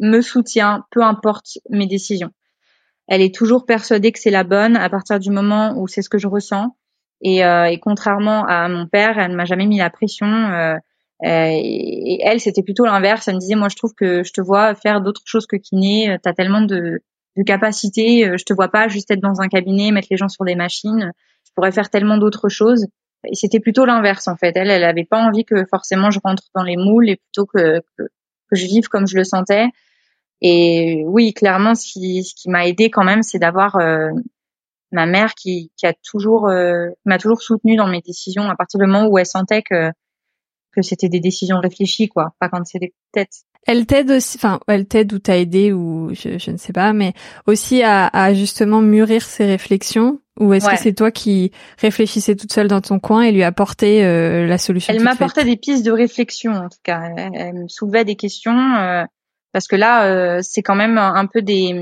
me 0.00 0.20
soutient, 0.20 0.84
peu 0.90 1.02
importe 1.02 1.58
mes 1.70 1.86
décisions 1.86 2.30
elle 3.08 3.22
est 3.22 3.34
toujours 3.34 3.66
persuadée 3.66 4.12
que 4.12 4.18
c'est 4.18 4.30
la 4.30 4.44
bonne 4.44 4.76
à 4.76 4.88
partir 4.88 5.18
du 5.18 5.30
moment 5.30 5.74
où 5.76 5.86
c'est 5.86 6.02
ce 6.02 6.08
que 6.08 6.18
je 6.18 6.26
ressens. 6.26 6.76
Et, 7.22 7.44
euh, 7.44 7.64
et 7.64 7.78
contrairement 7.78 8.44
à 8.46 8.68
mon 8.68 8.86
père, 8.86 9.18
elle 9.18 9.30
ne 9.30 9.36
m'a 9.36 9.44
jamais 9.44 9.66
mis 9.66 9.78
la 9.78 9.90
pression. 9.90 10.26
Euh, 10.26 10.74
euh, 11.24 11.50
et 11.50 12.18
elle, 12.22 12.40
c'était 12.40 12.62
plutôt 12.62 12.84
l'inverse. 12.84 13.28
Elle 13.28 13.36
me 13.36 13.40
disait, 13.40 13.54
moi, 13.54 13.68
je 13.68 13.76
trouve 13.76 13.94
que 13.94 14.22
je 14.22 14.32
te 14.32 14.40
vois 14.40 14.74
faire 14.74 15.00
d'autres 15.00 15.22
choses 15.24 15.46
que 15.46 15.56
kiné. 15.56 16.18
T'as 16.22 16.34
tellement 16.34 16.60
de, 16.60 17.00
de 17.36 17.42
capacités. 17.42 18.36
Je 18.36 18.44
te 18.44 18.52
vois 18.52 18.68
pas 18.68 18.88
juste 18.88 19.10
être 19.10 19.20
dans 19.20 19.40
un 19.40 19.48
cabinet, 19.48 19.92
mettre 19.92 20.08
les 20.10 20.16
gens 20.16 20.28
sur 20.28 20.44
des 20.44 20.56
machines. 20.56 21.12
Je 21.44 21.50
pourrais 21.54 21.72
faire 21.72 21.88
tellement 21.88 22.18
d'autres 22.18 22.48
choses. 22.48 22.86
Et 23.24 23.34
c'était 23.34 23.60
plutôt 23.60 23.86
l'inverse, 23.86 24.28
en 24.28 24.36
fait. 24.36 24.52
Elle, 24.56 24.70
elle 24.70 24.84
avait 24.84 25.06
pas 25.08 25.18
envie 25.18 25.44
que 25.44 25.64
forcément 25.70 26.10
je 26.10 26.20
rentre 26.22 26.44
dans 26.54 26.62
les 26.62 26.76
moules 26.76 27.08
et 27.08 27.16
plutôt 27.16 27.46
que, 27.46 27.80
que 27.96 28.56
je 28.56 28.66
vive 28.66 28.88
comme 28.88 29.06
je 29.06 29.16
le 29.16 29.24
sentais. 29.24 29.68
Et 30.42 31.02
oui, 31.06 31.32
clairement, 31.32 31.74
ce 31.74 31.92
qui, 31.92 32.24
ce 32.24 32.34
qui 32.34 32.50
m'a 32.50 32.66
aidé 32.66 32.90
quand 32.90 33.04
même, 33.04 33.22
c'est 33.22 33.38
d'avoir 33.38 33.76
euh, 33.76 34.10
ma 34.92 35.06
mère 35.06 35.34
qui, 35.34 35.72
qui 35.76 35.86
a 35.86 35.94
toujours 36.04 36.48
euh, 36.48 36.88
m'a 37.04 37.18
toujours 37.18 37.40
soutenue 37.40 37.76
dans 37.76 37.88
mes 37.88 38.02
décisions 38.02 38.48
à 38.48 38.56
partir 38.56 38.78
du 38.78 38.86
moment 38.86 39.06
où 39.08 39.18
elle 39.18 39.26
sentait 39.26 39.62
que 39.62 39.90
que 40.72 40.82
c'était 40.82 41.08
des 41.08 41.20
décisions 41.20 41.58
réfléchies, 41.58 42.08
quoi, 42.08 42.34
pas 42.38 42.50
quand 42.50 42.64
c'est 42.66 42.78
des 42.78 42.92
têtes. 43.12 43.44
Elle 43.66 43.86
t'aide 43.86 44.10
aussi, 44.10 44.36
enfin, 44.36 44.60
elle 44.68 44.86
t'aide 44.86 45.12
ou 45.12 45.18
t'a 45.18 45.38
aidé 45.38 45.72
ou 45.72 46.10
je, 46.12 46.38
je, 46.38 46.50
ne 46.50 46.56
sais 46.56 46.72
pas, 46.72 46.92
mais 46.92 47.14
aussi 47.46 47.82
à, 47.82 48.06
à 48.08 48.34
justement 48.34 48.80
mûrir 48.80 49.22
ses 49.22 49.46
réflexions. 49.46 50.20
Ou 50.38 50.52
est-ce 50.52 50.68
que 50.68 50.76
c'est 50.76 50.92
toi 50.92 51.10
qui 51.10 51.50
réfléchissais 51.78 52.36
toute 52.36 52.52
seule 52.52 52.68
dans 52.68 52.82
ton 52.82 52.98
coin 52.98 53.22
et 53.22 53.32
lui 53.32 53.42
apportais 53.42 54.04
euh, 54.04 54.46
la 54.46 54.58
solution 54.58 54.92
Elle 54.92 55.02
m'apportait 55.02 55.44
des 55.44 55.56
pistes 55.56 55.84
de 55.84 55.90
réflexion, 55.90 56.52
en 56.52 56.68
tout 56.68 56.78
cas. 56.82 57.00
Elle, 57.16 57.54
me 57.54 57.68
soulevait 57.68 58.04
des 58.04 58.16
questions. 58.16 58.52
Euh, 58.52 59.04
parce 59.56 59.68
que 59.68 59.76
là, 59.76 60.04
euh, 60.04 60.40
c'est 60.42 60.60
quand 60.60 60.74
même 60.74 60.98
un 60.98 61.24
peu 61.24 61.40
des, 61.40 61.72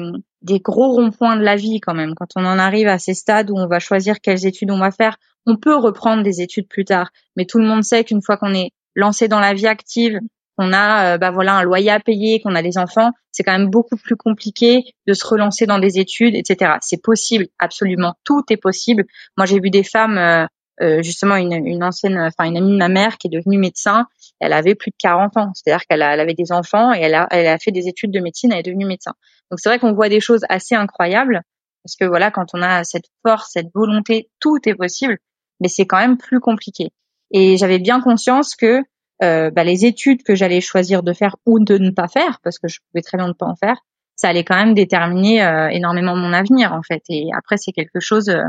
gros 0.61 0.93
ronds-points 0.93 1.35
de 1.35 1.43
la 1.43 1.57
vie 1.57 1.81
quand 1.81 1.93
même. 1.93 2.15
Quand 2.15 2.29
on 2.37 2.47
en 2.47 2.61
arrive 2.61 2.87
à 2.87 3.01
ces 3.01 3.15
stades 3.15 3.51
où 3.51 3.57
on 3.57 3.67
va 3.67 3.81
choisir 3.81 4.21
quelles 4.21 4.47
études 4.47 4.71
on 4.71 4.79
va 4.79 4.93
faire, 4.93 5.17
on 5.45 5.57
peut 5.57 5.75
reprendre 5.75 6.23
des 6.23 6.41
études 6.41 6.69
plus 6.69 6.85
tard. 6.85 7.11
Mais 7.35 7.47
tout 7.47 7.59
le 7.59 7.67
monde 7.67 7.83
sait 7.83 8.05
qu'une 8.05 8.23
fois 8.23 8.37
qu'on 8.37 8.55
est 8.55 8.71
lancé 8.95 9.27
dans 9.27 9.41
la 9.41 9.55
vie 9.55 9.67
active, 9.67 10.21
qu'on 10.57 10.73
a 10.73 11.15
euh, 11.15 11.19
bah 11.19 11.33
voilà 11.33 11.55
un 11.55 11.65
loyer 11.65 11.91
à 11.91 11.99
payer, 11.99 12.41
qu'on 12.41 12.55
a 12.55 12.63
des 12.63 12.79
enfants, 12.79 13.11
c'est 13.33 13.43
quand 13.43 13.59
même 13.59 13.71
beaucoup 13.71 13.97
plus 13.97 14.15
compliqué 14.15 14.85
de 15.09 15.13
se 15.13 15.27
relancer 15.27 15.67
dans 15.67 15.81
des 15.81 15.99
études, 15.99 16.37
etc. 16.37 16.75
C'est 16.81 17.03
possible, 17.03 17.49
absolument, 17.59 18.15
tout 18.23 18.45
est 18.51 18.57
possible. 18.57 19.03
Moi, 19.37 19.47
j'ai 19.47 19.59
vu 19.59 19.71
des 19.71 19.83
femmes, 19.83 20.17
euh, 20.17 20.47
euh 20.81 21.03
justement 21.03 21.37
une, 21.37 21.53
une 21.53 21.85
ancienne, 21.85 22.19
enfin 22.19 22.45
une 22.45 22.57
amie 22.57 22.73
de 22.73 22.77
ma 22.77 22.89
mère 22.89 23.19
qui 23.19 23.29
est 23.29 23.31
devenue 23.31 23.59
médecin 23.59 24.07
elle 24.41 24.53
avait 24.53 24.75
plus 24.75 24.91
de 24.91 24.97
40 24.99 25.37
ans. 25.37 25.53
C'est-à-dire 25.55 25.85
qu'elle 25.87 26.03
avait 26.03 26.35
des 26.35 26.53
enfants 26.53 26.93
et 26.93 27.01
elle 27.01 27.15
a, 27.15 27.27
elle 27.31 27.47
a 27.47 27.59
fait 27.59 27.71
des 27.71 27.89
études 27.89 28.11
de 28.11 28.21
médecine, 28.21 28.53
elle 28.53 28.61
est 28.61 28.65
devenue 28.65 28.87
médecin. 28.87 29.13
Donc 29.51 29.61
c'est 29.61 29.69
vrai 29.69 29.79
qu'on 29.79 29.95
voit 29.95 30.09
des 30.09 30.21
choses 30.21 30.45
assez 30.49 30.75
incroyables 30.75 31.43
parce 31.85 31.97
que 31.97 32.05
voilà, 32.05 32.31
quand 32.31 32.47
on 32.55 32.63
a 32.63 32.85
cette 32.85 33.07
force, 33.27 33.51
cette 33.53 33.69
volonté, 33.75 34.31
tout 34.41 34.59
est 34.67 34.75
possible, 34.75 35.19
mais 35.61 35.69
c'est 35.69 35.87
quand 35.87 35.99
même 35.99 36.17
plus 36.17 36.41
compliqué. 36.41 36.91
Et 37.31 37.57
j'avais 37.57 37.79
bien 37.79 38.01
conscience 38.01 38.57
que 38.57 38.83
euh, 39.23 39.51
bah, 39.51 39.65
les 39.65 39.85
études 39.85 40.23
que 40.23 40.35
j'allais 40.35 40.61
choisir 40.61 41.03
de 41.03 41.13
faire 41.13 41.37
ou 41.47 41.63
de 41.63 41.77
ne 41.77 41.91
pas 41.91 42.09
faire, 42.09 42.39
parce 42.43 42.59
que 42.59 42.69
je 42.69 42.81
pouvais 42.91 43.03
très 43.03 43.19
bien 43.19 43.29
ne 43.29 43.33
pas 43.33 43.47
en 43.47 43.57
faire, 43.57 43.81
ça 44.17 44.29
allait 44.29 44.45
quand 44.45 44.57
même 44.57 44.75
déterminer 44.75 45.45
euh, 45.45 45.69
énormément 45.69 46.17
mon 46.17 46.33
avenir 46.33 46.73
en 46.73 46.83
fait. 46.83 47.03
Et 47.11 47.29
après, 47.37 47.57
c'est 47.59 47.73
quelque 47.73 48.01
chose 48.01 48.29
euh, 48.29 48.43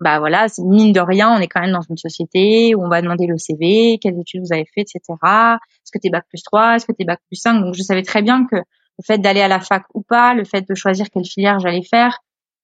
bah 0.00 0.18
voilà, 0.20 0.46
mine 0.58 0.92
de 0.92 1.00
rien, 1.00 1.30
on 1.30 1.40
est 1.40 1.48
quand 1.48 1.60
même 1.60 1.72
dans 1.72 1.82
une 1.82 1.96
société 1.96 2.74
où 2.74 2.84
on 2.84 2.88
va 2.88 3.02
demander 3.02 3.26
le 3.26 3.36
CV, 3.36 3.98
quelles 4.00 4.18
études 4.18 4.42
vous 4.42 4.52
avez 4.52 4.66
fait, 4.66 4.82
etc. 4.82 5.00
Est-ce 5.08 5.90
que 5.92 5.98
t'es 5.98 6.10
bac 6.10 6.24
plus 6.28 6.42
3, 6.42 6.76
est-ce 6.76 6.86
que 6.86 6.92
t'es 6.92 7.04
bac 7.04 7.20
plus 7.26 7.36
5 7.36 7.60
Donc 7.60 7.74
je 7.74 7.82
savais 7.82 8.02
très 8.02 8.22
bien 8.22 8.46
que 8.46 8.56
le 8.56 9.04
fait 9.04 9.18
d'aller 9.18 9.40
à 9.40 9.48
la 9.48 9.60
fac 9.60 9.84
ou 9.94 10.02
pas, 10.02 10.34
le 10.34 10.44
fait 10.44 10.68
de 10.68 10.74
choisir 10.74 11.10
quelle 11.10 11.24
filière 11.24 11.58
j'allais 11.58 11.82
faire, 11.82 12.18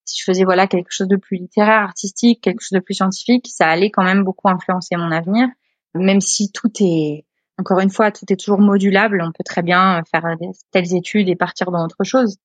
si 0.04 0.20
je 0.20 0.24
faisais 0.24 0.44
voilà 0.44 0.66
quelque 0.66 0.90
chose 0.90 1.08
de 1.08 1.16
plus 1.16 1.38
littéraire, 1.38 1.82
artistique, 1.82 2.40
quelque 2.40 2.60
chose 2.60 2.78
de 2.78 2.80
plus 2.80 2.94
scientifique, 2.94 3.48
ça 3.48 3.66
allait 3.66 3.90
quand 3.90 4.04
même 4.04 4.22
beaucoup 4.22 4.48
influencer 4.48 4.96
mon 4.96 5.10
avenir. 5.10 5.48
Même 5.94 6.20
si 6.20 6.50
tout 6.52 6.70
est, 6.80 7.24
encore 7.58 7.80
une 7.80 7.90
fois, 7.90 8.10
tout 8.10 8.26
est 8.28 8.36
toujours 8.36 8.60
modulable, 8.60 9.22
on 9.22 9.32
peut 9.32 9.44
très 9.44 9.62
bien 9.62 10.02
faire 10.10 10.24
telles 10.72 10.94
études 10.94 11.28
et 11.28 11.36
partir 11.36 11.70
dans 11.70 11.84
autre 11.84 12.04
chose 12.04 12.36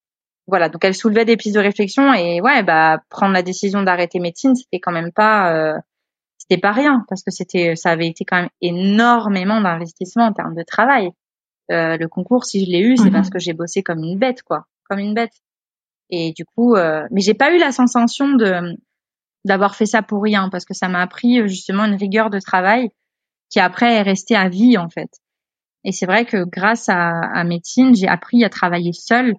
voilà, 0.49 0.69
donc 0.69 0.83
elle 0.83 0.95
soulevait 0.95 1.25
des 1.25 1.37
pistes 1.37 1.55
de 1.55 1.61
réflexion 1.61 2.13
et 2.13 2.41
ouais, 2.41 2.63
bah 2.63 2.99
prendre 3.09 3.33
la 3.33 3.41
décision 3.41 3.83
d'arrêter 3.83 4.19
médecine, 4.19 4.55
c'était 4.55 4.79
quand 4.79 4.91
même 4.91 5.11
pas, 5.11 5.53
euh, 5.53 5.77
c'était 6.37 6.59
pas 6.59 6.71
rien 6.71 7.05
parce 7.07 7.23
que 7.23 7.31
c'était, 7.31 7.75
ça 7.75 7.91
avait 7.91 8.07
été 8.07 8.25
quand 8.25 8.37
même 8.37 8.49
énormément 8.61 9.61
d'investissement 9.61 10.25
en 10.25 10.33
termes 10.33 10.55
de 10.55 10.63
travail. 10.63 11.11
Euh, 11.71 11.97
le 11.97 12.07
concours, 12.07 12.45
si 12.45 12.65
je 12.65 12.71
l'ai 12.71 12.81
eu, 12.81 12.97
c'est 12.97 13.05
mhm. 13.05 13.13
parce 13.13 13.29
que 13.29 13.39
j'ai 13.39 13.53
bossé 13.53 13.83
comme 13.83 14.03
une 14.03 14.17
bête, 14.17 14.41
quoi, 14.43 14.65
comme 14.89 14.99
une 14.99 15.13
bête. 15.13 15.33
Et 16.09 16.33
du 16.33 16.45
coup, 16.45 16.75
euh, 16.75 17.05
mais 17.11 17.21
j'ai 17.21 17.35
pas 17.35 17.53
eu 17.53 17.59
la 17.59 17.71
sensation 17.71 18.33
de 18.33 18.77
d'avoir 19.45 19.75
fait 19.75 19.85
ça 19.85 20.01
pour 20.01 20.21
rien 20.21 20.49
parce 20.49 20.65
que 20.65 20.73
ça 20.73 20.89
m'a 20.89 21.01
appris 21.01 21.47
justement 21.47 21.85
une 21.85 21.95
rigueur 21.95 22.29
de 22.29 22.39
travail 22.39 22.89
qui 23.49 23.59
après 23.59 23.93
est 23.95 24.01
restée 24.01 24.35
à 24.35 24.49
vie 24.49 24.77
en 24.77 24.89
fait. 24.89 25.09
Et 25.85 25.91
c'est 25.93 26.05
vrai 26.05 26.25
que 26.25 26.43
grâce 26.43 26.89
à, 26.89 27.21
à 27.21 27.43
médecine, 27.45 27.95
j'ai 27.95 28.07
appris 28.07 28.43
à 28.43 28.49
travailler 28.49 28.91
seule 28.91 29.33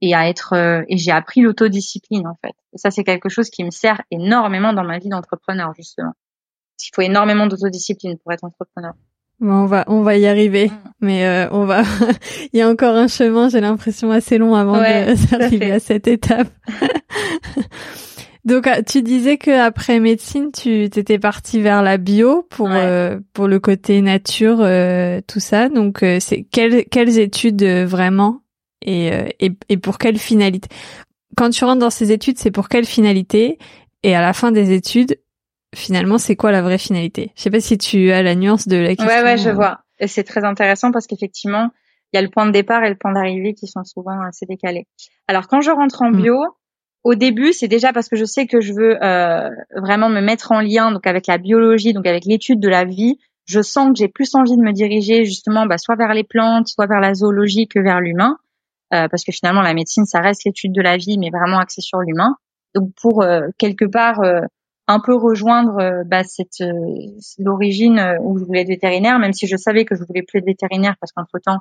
et 0.00 0.14
à 0.14 0.28
être 0.28 0.54
euh, 0.54 0.82
et 0.88 0.96
j'ai 0.96 1.10
appris 1.10 1.40
l'autodiscipline 1.40 2.26
en 2.26 2.36
fait. 2.42 2.54
Et 2.72 2.78
ça 2.78 2.90
c'est 2.90 3.04
quelque 3.04 3.28
chose 3.28 3.50
qui 3.50 3.64
me 3.64 3.70
sert 3.70 4.02
énormément 4.10 4.72
dans 4.72 4.84
ma 4.84 4.98
vie 4.98 5.08
d'entrepreneur 5.08 5.72
justement. 5.76 6.12
Il 6.82 6.90
faut 6.94 7.02
énormément 7.02 7.46
d'autodiscipline 7.46 8.18
pour 8.18 8.32
être 8.32 8.44
entrepreneur. 8.44 8.94
on 9.40 9.66
va 9.66 9.84
on 9.86 10.02
va 10.02 10.16
y 10.16 10.26
arriver, 10.26 10.68
mm. 10.68 10.72
mais 11.00 11.26
euh, 11.26 11.48
on 11.52 11.64
va. 11.64 11.82
Il 12.52 12.58
y 12.58 12.62
a 12.62 12.68
encore 12.68 12.96
un 12.96 13.08
chemin, 13.08 13.48
j'ai 13.48 13.60
l'impression 13.60 14.10
assez 14.10 14.38
long 14.38 14.54
avant 14.54 14.76
d'arriver 15.30 15.72
à 15.72 15.80
cette 15.80 16.06
étape. 16.06 16.48
Donc 18.44 18.66
ah, 18.66 18.82
tu 18.82 19.00
disais 19.00 19.38
que 19.38 19.58
après 19.58 20.00
médecine, 20.00 20.50
tu 20.52 20.90
t'étais 20.90 21.18
partie 21.18 21.62
vers 21.62 21.82
la 21.82 21.96
bio 21.96 22.46
pour 22.50 22.68
euh, 22.70 23.18
pour 23.32 23.48
le 23.48 23.58
côté 23.58 24.02
nature, 24.02 24.58
tout 25.26 25.40
ça. 25.40 25.70
Donc 25.70 26.04
c'est 26.20 26.42
quelles 26.42 26.84
quelles 26.84 27.18
études 27.18 27.64
vraiment 27.64 28.43
et, 28.84 29.36
et 29.40 29.52
et 29.68 29.76
pour 29.76 29.98
quelle 29.98 30.18
finalité? 30.18 30.68
Quand 31.36 31.50
tu 31.50 31.64
rentres 31.64 31.80
dans 31.80 31.90
ces 31.90 32.12
études, 32.12 32.38
c'est 32.38 32.50
pour 32.50 32.68
quelle 32.68 32.86
finalité? 32.86 33.58
Et 34.02 34.14
à 34.14 34.20
la 34.20 34.32
fin 34.32 34.52
des 34.52 34.72
études, 34.72 35.18
finalement, 35.74 36.18
c'est 36.18 36.36
quoi 36.36 36.52
la 36.52 36.62
vraie 36.62 36.78
finalité? 36.78 37.32
Je 37.36 37.42
sais 37.42 37.50
pas 37.50 37.60
si 37.60 37.78
tu 37.78 38.12
as 38.12 38.22
la 38.22 38.34
nuance 38.34 38.68
de 38.68 38.76
la 38.76 38.94
question. 38.94 39.06
Ouais, 39.06 39.22
ouais, 39.22 39.38
je 39.38 39.50
vois. 39.50 39.80
Et 39.98 40.06
c'est 40.06 40.24
très 40.24 40.44
intéressant 40.44 40.92
parce 40.92 41.06
qu'effectivement, 41.06 41.70
il 42.12 42.16
y 42.16 42.18
a 42.18 42.22
le 42.22 42.28
point 42.28 42.46
de 42.46 42.52
départ 42.52 42.84
et 42.84 42.88
le 42.88 42.96
point 42.96 43.12
d'arrivée 43.12 43.54
qui 43.54 43.66
sont 43.66 43.82
souvent 43.84 44.20
assez 44.20 44.46
décalés. 44.46 44.86
Alors, 45.26 45.48
quand 45.48 45.60
je 45.60 45.70
rentre 45.70 46.02
en 46.02 46.10
mm. 46.10 46.22
bio, 46.22 46.36
au 47.02 47.14
début, 47.14 47.52
c'est 47.52 47.68
déjà 47.68 47.92
parce 47.92 48.08
que 48.08 48.16
je 48.16 48.24
sais 48.24 48.46
que 48.46 48.60
je 48.60 48.72
veux 48.72 49.02
euh, 49.02 49.50
vraiment 49.76 50.08
me 50.08 50.20
mettre 50.20 50.52
en 50.52 50.60
lien 50.60 50.92
donc 50.92 51.06
avec 51.06 51.26
la 51.26 51.38
biologie, 51.38 51.92
donc 51.92 52.06
avec 52.06 52.24
l'étude 52.24 52.60
de 52.60 52.68
la 52.68 52.84
vie. 52.84 53.18
Je 53.46 53.60
sens 53.60 53.88
que 53.88 53.98
j'ai 53.98 54.08
plus 54.08 54.34
envie 54.34 54.56
de 54.56 54.62
me 54.62 54.72
diriger 54.72 55.24
justement, 55.24 55.66
bah, 55.66 55.76
soit 55.76 55.96
vers 55.96 56.14
les 56.14 56.24
plantes, 56.24 56.68
soit 56.68 56.86
vers 56.86 57.00
la 57.00 57.14
zoologie 57.14 57.68
que 57.68 57.78
vers 57.78 58.00
l'humain, 58.00 58.38
euh, 58.94 59.08
parce 59.08 59.24
que 59.24 59.32
finalement 59.32 59.62
la 59.62 59.74
médecine, 59.74 60.04
ça 60.04 60.20
reste 60.20 60.44
l'étude 60.44 60.72
de 60.72 60.80
la 60.80 60.96
vie, 60.96 61.18
mais 61.18 61.30
vraiment 61.30 61.58
axée 61.58 61.80
sur 61.80 61.98
l'humain. 61.98 62.36
Donc 62.74 62.90
pour 63.00 63.22
euh, 63.22 63.48
quelque 63.58 63.84
part 63.84 64.20
euh, 64.20 64.40
un 64.86 65.00
peu 65.00 65.14
rejoindre 65.14 65.78
euh, 65.80 66.04
bah, 66.04 66.24
cette 66.24 66.60
euh, 66.60 66.72
l'origine 67.38 68.18
où 68.22 68.38
je 68.38 68.44
voulais 68.44 68.62
être 68.62 68.68
vétérinaire, 68.68 69.18
même 69.18 69.32
si 69.32 69.46
je 69.46 69.56
savais 69.56 69.84
que 69.84 69.94
je 69.94 70.04
voulais 70.04 70.22
plus 70.22 70.38
être 70.38 70.46
vétérinaire 70.46 70.96
parce 71.00 71.12
qu'entre 71.12 71.38
temps 71.38 71.58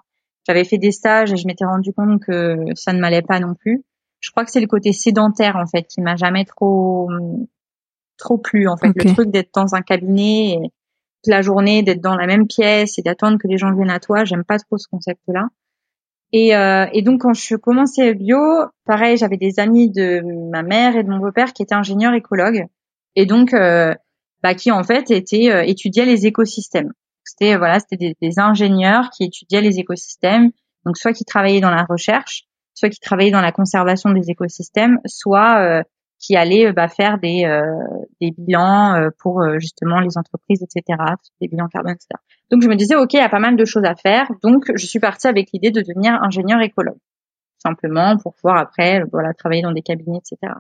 j'avais 0.48 0.66
fait 0.66 0.78
des 0.78 0.92
stages 0.92 1.32
et 1.32 1.38
je 1.38 1.48
m'étais 1.48 1.66
rendu 1.66 1.94
compte 1.94 2.22
que 2.22 2.58
ça 2.76 2.92
ne 2.92 3.00
m'allait 3.00 3.22
pas 3.22 3.40
non 3.40 3.54
plus. 3.54 3.84
Je 4.20 4.32
crois 4.32 4.44
que 4.44 4.52
c'est 4.52 4.60
le 4.60 4.68
côté 4.68 4.92
sédentaire 4.92 5.56
en 5.56 5.66
fait 5.66 5.84
qui 5.84 6.02
m'a 6.02 6.16
jamais 6.16 6.46
trop 6.46 7.10
trop 8.18 8.38
plu 8.38 8.68
en 8.68 8.78
fait 8.78 8.92
le 8.96 9.14
truc 9.14 9.32
d'être 9.32 9.52
dans 9.54 9.76
un 9.76 9.82
cabinet 9.82 10.52
et 10.52 10.60
toute 10.60 11.32
la 11.32 11.42
journée 11.42 11.84
d'être 11.84 12.02
dans 12.02 12.16
la 12.16 12.28
même 12.28 12.48
pièce 12.48 13.00
et 13.00 13.02
d'attendre 13.02 13.38
que 13.38 13.48
les 13.48 13.58
gens 13.58 13.74
viennent 13.74 13.90
à 13.90 14.00
toi, 14.00 14.26
j'aime 14.26 14.44
pas 14.44 14.60
trop 14.60 14.78
ce 14.78 14.88
concept 14.90 15.22
là. 15.28 15.48
Et, 16.36 16.56
euh, 16.56 16.88
et, 16.92 17.04
donc 17.04 17.22
quand 17.22 17.34
je 17.34 17.56
commençais 17.56 18.16
bio, 18.16 18.40
pareil, 18.86 19.18
j'avais 19.18 19.38
des 19.38 19.60
amis 19.60 19.92
de 19.92 20.22
ma 20.52 20.64
mère 20.64 20.98
et 20.98 21.04
de 21.04 21.10
mon 21.10 21.20
beau-père 21.20 21.54
qui 21.54 21.62
étaient 21.62 21.76
ingénieurs 21.76 22.16
écologues 22.16 22.66
et 23.16 23.28
donc 23.28 23.54
euh, 23.54 23.94
bah, 24.42 24.56
qui 24.56 24.72
en 24.72 24.84
fait 24.84 25.12
était 25.12 25.52
euh, 25.52 25.62
étudiait 25.62 26.06
les 26.06 26.26
écosystèmes. 26.26 26.92
C'était 27.24 27.56
voilà, 27.56 27.80
c'était 27.80 28.16
des, 28.20 28.40
ingénieurs 28.40 29.10
qui 29.12 29.24
étudiaient 29.24 29.62
les 29.62 29.80
écosystèmes, 29.80 30.52
donc 30.86 30.98
soit 30.98 31.14
qui 31.14 31.24
travaillaient 31.24 31.62
dans 31.62 31.72
la 31.72 31.86
recherche, 31.86 32.44
soit 32.74 32.90
qui 32.90 33.00
travaillaient 33.00 33.32
dans 33.32 33.42
la 33.42 33.52
conservation 33.52 34.10
des 34.12 34.30
écosystèmes, 34.30 35.00
soit 35.06 35.60
euh, 35.60 35.84
qui 36.20 36.36
allaient 36.36 36.72
bah, 36.72 36.88
faire 36.88 37.18
des, 37.18 37.46
des 38.22 38.32
bilans 38.38 39.10
pour 39.20 39.44
justement 39.60 40.00
les 40.00 40.18
entreprises, 40.18 40.64
etc., 40.64 40.98
des 41.42 41.48
bilans 41.48 41.68
carbone, 41.68 41.94
etc. 41.94 42.08
Donc 42.50 42.62
je 42.62 42.70
me 42.70 42.76
disais, 42.76 42.96
ok, 42.96 43.14
il 43.14 43.18
y 43.18 43.20
a 43.20 43.30
pas 43.30 43.40
mal 43.40 43.58
de 43.58 43.66
choses 43.66 43.84
à 43.84 43.96
faire, 43.96 44.32
donc 44.42 44.72
je 44.74 44.86
suis 44.86 45.00
partie 45.00 45.28
avec 45.28 45.50
l'idée 45.52 45.72
de 45.72 45.82
devenir 45.82 46.14
ingénieur 46.24 46.62
écologue, 46.62 47.00
simplement 47.58 48.18
pour 48.18 48.36
pouvoir 48.36 48.58
après 48.58 49.04
voilà 49.12 49.34
travailler 49.34 49.64
dans 49.64 49.74
des 49.74 49.82
cabinets, 49.82 50.20
etc. 50.20 50.54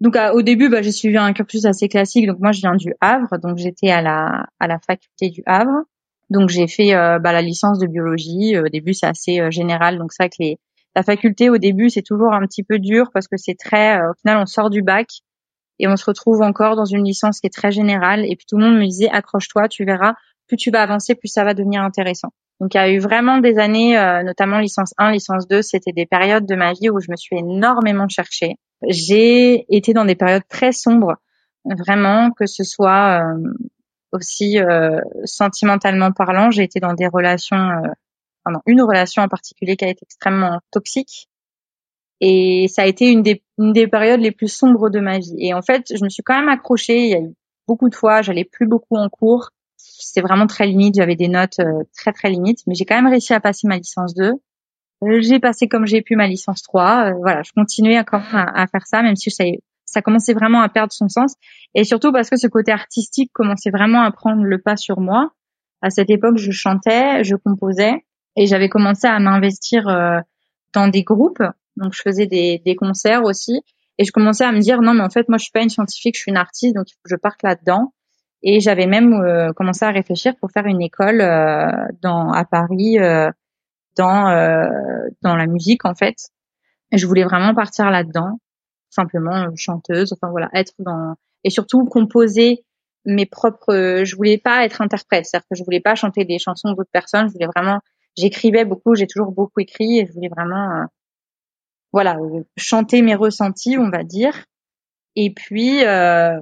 Donc 0.00 0.16
au 0.32 0.42
début, 0.42 0.70
bah, 0.70 0.80
j'ai 0.82 0.92
suivi 0.92 1.18
un 1.18 1.32
cursus 1.32 1.66
assez 1.66 1.88
classique. 1.88 2.26
Donc 2.26 2.38
moi, 2.40 2.52
je 2.52 2.60
viens 2.60 2.74
du 2.74 2.94
Havre, 3.00 3.38
donc 3.38 3.58
j'étais 3.58 3.90
à 3.90 4.00
la 4.00 4.46
à 4.58 4.66
la 4.66 4.78
faculté 4.78 5.28
du 5.28 5.42
Havre. 5.46 5.84
Donc 6.30 6.48
j'ai 6.48 6.68
fait 6.68 6.94
euh, 6.94 7.18
bah, 7.18 7.32
la 7.32 7.42
licence 7.42 7.78
de 7.78 7.86
biologie. 7.86 8.58
Au 8.58 8.68
début, 8.68 8.94
c'est 8.94 9.06
assez 9.06 9.40
euh, 9.40 9.50
général. 9.50 9.98
Donc 9.98 10.12
vrai 10.18 10.30
que 10.30 10.36
les, 10.38 10.58
la 10.96 11.02
faculté 11.02 11.50
au 11.50 11.58
début, 11.58 11.90
c'est 11.90 12.02
toujours 12.02 12.32
un 12.32 12.40
petit 12.46 12.62
peu 12.62 12.78
dur 12.78 13.10
parce 13.12 13.28
que 13.28 13.36
c'est 13.36 13.56
très. 13.58 14.00
Euh, 14.00 14.10
au 14.10 14.14
final, 14.20 14.38
on 14.38 14.46
sort 14.46 14.70
du 14.70 14.82
bac 14.82 15.08
et 15.78 15.88
on 15.88 15.96
se 15.96 16.04
retrouve 16.04 16.42
encore 16.42 16.76
dans 16.76 16.84
une 16.84 17.04
licence 17.04 17.40
qui 17.40 17.46
est 17.46 17.54
très 17.54 17.70
générale. 17.70 18.24
Et 18.24 18.36
puis 18.36 18.46
tout 18.48 18.56
le 18.56 18.64
monde 18.64 18.76
me 18.76 18.84
disait 18.84 19.08
accroche-toi, 19.10 19.68
tu 19.68 19.84
verras. 19.84 20.14
Plus 20.46 20.56
tu 20.56 20.70
vas 20.70 20.82
avancer, 20.82 21.14
plus 21.14 21.28
ça 21.28 21.44
va 21.44 21.54
devenir 21.54 21.82
intéressant. 21.82 22.30
Donc 22.60 22.74
il 22.74 22.78
y 22.78 22.80
a 22.80 22.90
eu 22.90 22.98
vraiment 22.98 23.38
des 23.38 23.58
années, 23.58 23.94
notamment 24.24 24.58
licence 24.58 24.92
1, 24.98 25.12
licence 25.12 25.46
2, 25.46 25.62
c'était 25.62 25.92
des 25.92 26.06
périodes 26.06 26.44
de 26.44 26.56
ma 26.56 26.72
vie 26.72 26.90
où 26.90 26.98
je 27.00 27.06
me 27.08 27.16
suis 27.16 27.38
énormément 27.38 28.08
cherchée. 28.08 28.56
J'ai 28.88 29.66
été 29.74 29.92
dans 29.92 30.04
des 30.04 30.14
périodes 30.14 30.46
très 30.48 30.72
sombres, 30.72 31.16
vraiment, 31.64 32.30
que 32.30 32.46
ce 32.46 32.64
soit 32.64 33.22
euh, 33.22 33.52
aussi 34.12 34.58
euh, 34.58 35.00
sentimentalement 35.24 36.12
parlant. 36.12 36.50
J'ai 36.50 36.62
été 36.62 36.80
dans 36.80 36.94
des 36.94 37.06
relations, 37.06 37.70
euh, 38.48 38.52
une 38.66 38.82
relation 38.82 39.22
en 39.22 39.28
particulier 39.28 39.76
qui 39.76 39.84
a 39.84 39.88
été 39.88 40.00
extrêmement 40.02 40.60
toxique. 40.70 41.28
Et 42.20 42.66
ça 42.68 42.82
a 42.82 42.86
été 42.86 43.10
une 43.10 43.22
des, 43.22 43.42
une 43.58 43.72
des 43.72 43.88
périodes 43.88 44.20
les 44.20 44.32
plus 44.32 44.48
sombres 44.48 44.90
de 44.90 45.00
ma 45.00 45.18
vie. 45.18 45.36
Et 45.38 45.54
en 45.54 45.62
fait, 45.62 45.86
je 45.96 46.04
me 46.04 46.10
suis 46.10 46.22
quand 46.22 46.38
même 46.38 46.50
accrochée. 46.50 47.04
Il 47.04 47.10
y 47.10 47.14
a 47.14 47.20
eu 47.20 47.34
beaucoup 47.66 47.88
de 47.88 47.94
fois, 47.94 48.20
j'allais 48.20 48.44
plus 48.44 48.66
beaucoup 48.66 48.96
en 48.96 49.08
cours. 49.08 49.50
C'était 49.76 50.20
vraiment 50.20 50.46
très 50.46 50.66
limite. 50.66 50.96
J'avais 50.96 51.16
des 51.16 51.28
notes 51.28 51.60
très 51.96 52.12
très 52.12 52.28
limites, 52.28 52.60
mais 52.66 52.74
j'ai 52.74 52.84
quand 52.84 52.96
même 52.96 53.10
réussi 53.10 53.32
à 53.32 53.40
passer 53.40 53.66
ma 53.66 53.78
licence 53.78 54.14
2. 54.14 54.34
Euh, 55.02 55.20
j'ai 55.20 55.40
passé 55.40 55.66
comme 55.68 55.86
j'ai 55.86 56.02
pu 56.02 56.16
ma 56.16 56.26
licence 56.26 56.62
3. 56.62 57.12
Euh, 57.12 57.14
voilà, 57.20 57.42
je 57.42 57.52
continuais 57.52 57.98
encore 57.98 58.22
à, 58.32 58.66
faire 58.66 58.86
ça, 58.86 59.02
même 59.02 59.16
si 59.16 59.30
ça 59.30 60.02
commençait 60.02 60.34
vraiment 60.34 60.60
à 60.60 60.68
perdre 60.68 60.92
son 60.92 61.08
sens. 61.08 61.34
Et 61.74 61.84
surtout 61.84 62.12
parce 62.12 62.28
que 62.28 62.36
ce 62.36 62.46
côté 62.46 62.72
artistique 62.72 63.30
commençait 63.32 63.70
vraiment 63.70 64.02
à 64.02 64.10
prendre 64.10 64.42
le 64.42 64.58
pas 64.58 64.76
sur 64.76 65.00
moi. 65.00 65.32
À 65.82 65.90
cette 65.90 66.10
époque, 66.10 66.36
je 66.36 66.50
chantais, 66.50 67.24
je 67.24 67.36
composais, 67.36 68.04
et 68.40 68.46
j'avais 68.46 68.68
commencé 68.68 69.06
à 69.06 69.18
m'investir 69.18 69.86
euh, 69.88 70.18
dans 70.72 70.88
des 70.88 71.02
groupes. 71.02 71.42
Donc, 71.76 71.92
je 71.94 72.02
faisais 72.02 72.26
des, 72.26 72.76
concerts 72.76 73.24
aussi. 73.24 73.62
Et 73.98 74.04
je 74.04 74.12
commençais 74.12 74.44
à 74.44 74.52
me 74.52 74.60
dire, 74.60 74.80
non, 74.80 74.94
mais 74.94 75.02
en 75.02 75.10
fait, 75.10 75.28
moi, 75.28 75.38
je 75.38 75.44
suis 75.44 75.52
pas 75.52 75.62
une 75.62 75.68
scientifique, 75.68 76.16
je 76.16 76.22
suis 76.22 76.30
une 76.30 76.36
artiste, 76.36 76.74
donc 76.74 76.90
il 76.90 76.94
faut 76.94 77.00
que 77.04 77.10
je 77.10 77.16
parte 77.16 77.42
là-dedans. 77.42 77.92
Et 78.42 78.60
j'avais 78.60 78.86
même 78.86 79.52
commencé 79.54 79.84
à 79.84 79.90
réfléchir 79.90 80.32
pour 80.40 80.50
faire 80.50 80.64
une 80.64 80.80
école 80.80 81.18
dans 82.00 82.32
à 82.32 82.44
Paris 82.46 82.96
dans 83.96 84.28
euh, 84.28 84.68
dans 85.22 85.36
la 85.36 85.46
musique 85.46 85.84
en 85.84 85.94
fait. 85.94 86.16
Et 86.92 86.98
je 86.98 87.06
voulais 87.06 87.24
vraiment 87.24 87.54
partir 87.54 87.90
là-dedans, 87.90 88.40
simplement 88.88 89.36
euh, 89.36 89.50
chanteuse, 89.56 90.12
enfin 90.12 90.30
voilà, 90.30 90.48
être 90.54 90.72
dans 90.78 91.14
et 91.44 91.50
surtout 91.50 91.84
composer 91.84 92.64
mes 93.04 93.26
propres. 93.26 94.02
Je 94.04 94.16
voulais 94.16 94.38
pas 94.38 94.64
être 94.64 94.80
interprète, 94.80 95.26
c'est-à-dire 95.26 95.46
que 95.50 95.56
je 95.56 95.64
voulais 95.64 95.80
pas 95.80 95.94
chanter 95.94 96.24
des 96.24 96.38
chansons 96.38 96.72
d'autres 96.72 96.90
personnes. 96.92 97.28
Je 97.28 97.32
voulais 97.32 97.46
vraiment, 97.46 97.80
j'écrivais 98.16 98.64
beaucoup, 98.64 98.94
j'ai 98.94 99.06
toujours 99.06 99.32
beaucoup 99.32 99.60
écrit 99.60 99.98
et 99.98 100.06
je 100.06 100.12
voulais 100.12 100.28
vraiment, 100.28 100.82
euh, 100.82 100.84
voilà, 101.92 102.16
chanter 102.56 103.02
mes 103.02 103.14
ressentis, 103.14 103.76
on 103.78 103.90
va 103.90 104.04
dire. 104.04 104.44
Et 105.16 105.32
puis, 105.32 105.84
euh, 105.84 106.40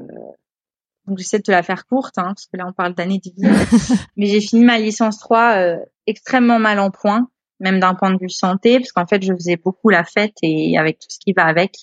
donc 1.07 1.19
j'essaie 1.19 1.39
de 1.39 1.45
te 1.45 1.51
la 1.51 1.63
faire 1.63 1.87
courte, 1.87 2.19
hein, 2.19 2.35
parce 2.35 2.47
que 2.47 2.57
là 2.57 2.67
on 2.69 2.73
parle 2.73 2.95
d'années 2.95 3.21
de 3.25 3.31
vie. 3.31 3.49
Mais 4.17 4.27
j'ai 4.27 4.41
fini 4.41 4.65
ma 4.65 4.79
licence 4.79 5.19
3 5.19 5.57
euh, 5.57 5.79
extrêmement 6.07 6.59
mal 6.59 6.79
en 6.81 6.91
point 6.91 7.29
même 7.61 7.81
d'un 7.81 7.95
point 7.95 8.13
de 8.13 8.19
vue 8.21 8.31
santé, 8.31 8.79
parce 8.79 8.93
qu'en 8.93 9.07
fait, 9.07 9.23
je 9.23 9.33
faisais 9.33 9.57
beaucoup 9.57 9.89
la 9.89 10.05
fête 10.05 10.35
et 10.43 10.79
avec 10.79 10.99
tout 10.99 11.09
ce 11.09 11.19
qui 11.19 11.33
va 11.33 11.45
avec. 11.45 11.75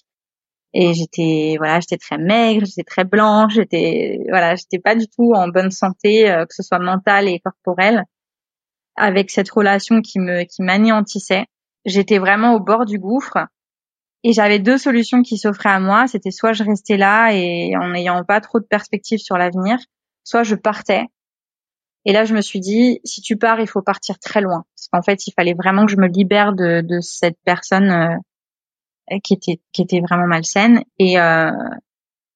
Et 0.73 0.93
j'étais, 0.93 1.55
voilà, 1.57 1.79
j'étais 1.79 1.97
très 1.97 2.17
maigre, 2.17 2.65
j'étais 2.65 2.83
très 2.83 3.05
blanche, 3.05 3.53
j'étais, 3.55 4.19
voilà, 4.29 4.55
j'étais 4.55 4.79
pas 4.79 4.95
du 4.95 5.07
tout 5.07 5.33
en 5.33 5.47
bonne 5.47 5.71
santé, 5.71 6.29
euh, 6.29 6.45
que 6.45 6.53
ce 6.53 6.63
soit 6.63 6.79
mentale 6.79 7.29
et 7.29 7.39
corporelle, 7.39 8.03
avec 8.95 9.31
cette 9.31 9.49
relation 9.49 10.01
qui 10.01 10.19
me, 10.19 10.43
qui 10.43 10.61
m'anéantissait. 10.61 11.45
J'étais 11.85 12.17
vraiment 12.17 12.53
au 12.55 12.59
bord 12.59 12.85
du 12.85 12.99
gouffre. 12.99 13.37
Et 14.23 14.33
j'avais 14.33 14.59
deux 14.59 14.77
solutions 14.77 15.21
qui 15.21 15.37
s'offraient 15.37 15.69
à 15.69 15.79
moi. 15.79 16.07
C'était 16.07 16.31
soit 16.31 16.53
je 16.53 16.63
restais 16.63 16.97
là 16.97 17.31
et 17.31 17.75
en 17.77 17.89
n'ayant 17.89 18.23
pas 18.23 18.41
trop 18.41 18.59
de 18.59 18.65
perspectives 18.65 19.19
sur 19.19 19.37
l'avenir, 19.37 19.77
soit 20.23 20.43
je 20.43 20.55
partais 20.55 21.05
et 22.05 22.13
là, 22.13 22.23
je 22.23 22.35
me 22.35 22.41
suis 22.41 22.59
dit, 22.59 22.99
si 23.03 23.21
tu 23.21 23.35
pars, 23.35 23.59
il 23.59 23.67
faut 23.67 23.81
partir 23.81 24.19
très 24.19 24.39
loin. 24.39 24.63
Parce 24.75 24.87
qu'en 24.91 25.01
fait, 25.01 25.25
il 25.27 25.33
fallait 25.33 25.55
vraiment 25.55 25.85
que 25.85 25.91
je 25.91 25.97
me 25.97 26.07
libère 26.07 26.53
de, 26.53 26.81
de 26.81 26.99
cette 27.01 27.37
personne 27.43 27.89
euh, 29.11 29.17
qui 29.23 29.33
était 29.33 29.59
qui 29.73 29.81
était 29.81 30.01
vraiment 30.01 30.27
malsaine. 30.27 30.83
Et 30.99 31.19
euh, 31.19 31.51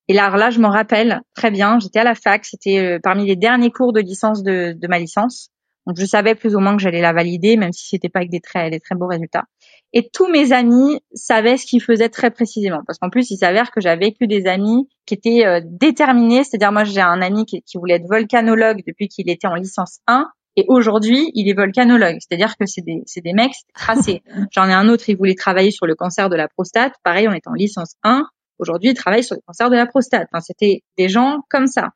et 0.08 0.13
là, 0.13 0.36
là, 0.36 0.50
je 0.50 0.60
me 0.60 0.67
rappelle 0.67 1.22
très 1.36 1.52
bien. 1.52 1.78
J'étais 1.80 2.00
à 2.00 2.04
la 2.04 2.15
fac. 2.15 2.45
C'était 2.45 2.80
euh, 2.80 3.00
parmi 3.02 3.28
les 3.28 3.36
derniers 3.36 3.69
cours 3.69 3.93
de 3.93 4.00
licence 4.00 4.41
de, 4.41 4.74
de 4.74 4.88
ma 4.88 4.98
licence. 4.98 5.52
Donc, 5.88 5.98
je 6.00 6.06
savais 6.06 6.36
plus 6.36 6.56
ou 6.56 6.60
moins 6.60 6.76
que 6.76 6.82
j'allais 6.82 7.02
la 7.02 7.13
valider, 7.13 7.58
même 7.58 7.72
si 7.72 7.88
c'était 7.88 8.10
pas 8.10 8.20
avec 8.20 8.30
des 8.30 8.42
très 8.42 8.70
des 8.70 8.80
très 8.80 8.96
beaux 8.96 9.08
résultats. 9.08 9.46
Et 9.92 10.10
tous 10.12 10.28
mes 10.28 10.52
amis 10.52 11.00
savaient 11.13 11.58
ce 11.58 11.65
qu'ils 11.65 11.82
faisaient 11.82 12.10
très 12.10 12.30
précisément. 12.30 12.82
Parce 12.86 13.00
qu'en 13.00 13.10
plus, 13.10 13.32
il 13.32 13.38
s'avère 13.38 13.72
que 13.72 13.82
j'avais 13.82 14.12
que 14.12 14.26
des 14.26 14.46
amis 14.46 14.88
qui 15.06 15.15
étaient 15.15 15.46
euh, 15.46 15.62
déterminés. 15.63 16.44
C'est-à-dire, 16.44 16.72
moi, 16.72 16.84
j'ai 16.84 17.02
un 17.02 17.22
ami 17.22 17.46
qui, 17.46 17.63
voulait 17.76 17.96
être 17.96 18.08
volcanologue 18.08 18.84
depuis 18.86 19.08
qu'il 19.08 19.30
était 19.30 19.48
en 19.48 19.56
licence 19.56 20.00
1. 20.08 20.28
Et 20.58 20.65
aujourd'hui, 20.68 21.32
il 21.34 21.50
est 21.50 21.54
volcanologue. 21.54 22.18
C'est-à-dire 22.20 22.56
que 22.58 22.65
c'est 22.65 22.82
des, 22.82 23.02
c'est 23.06 23.22
des 23.22 23.34
mecs 23.34 23.54
tracés. 23.74 24.22
J'en 24.52 24.68
ai 24.68 24.74
un 24.74 24.89
autre, 24.89 25.10
il 25.10 25.18
voulait 25.18 25.36
travailler 25.36 25.72
sur 25.72 25.88
le 25.88 25.96
cancer 25.96 26.30
de 26.30 26.36
la 26.36 26.48
prostate. 26.48 26.94
Pareil, 27.04 27.28
on 27.28 27.34
est 27.34 27.48
en 27.48 27.54
licence 27.54 27.96
1. 28.04 28.26
Aujourd'hui, 28.60 28.89
il 28.89 28.94
travaille 28.94 29.24
sur 29.24 29.36
le 29.36 29.42
cancer 29.46 29.70
de 29.70 29.76
la 29.76 29.88
prostate. 29.88 30.28
Enfin, 30.32 30.42
c'était 30.42 30.84
des 30.98 31.10
gens 31.10 31.39
comme 31.50 31.68
ça. 31.68 31.89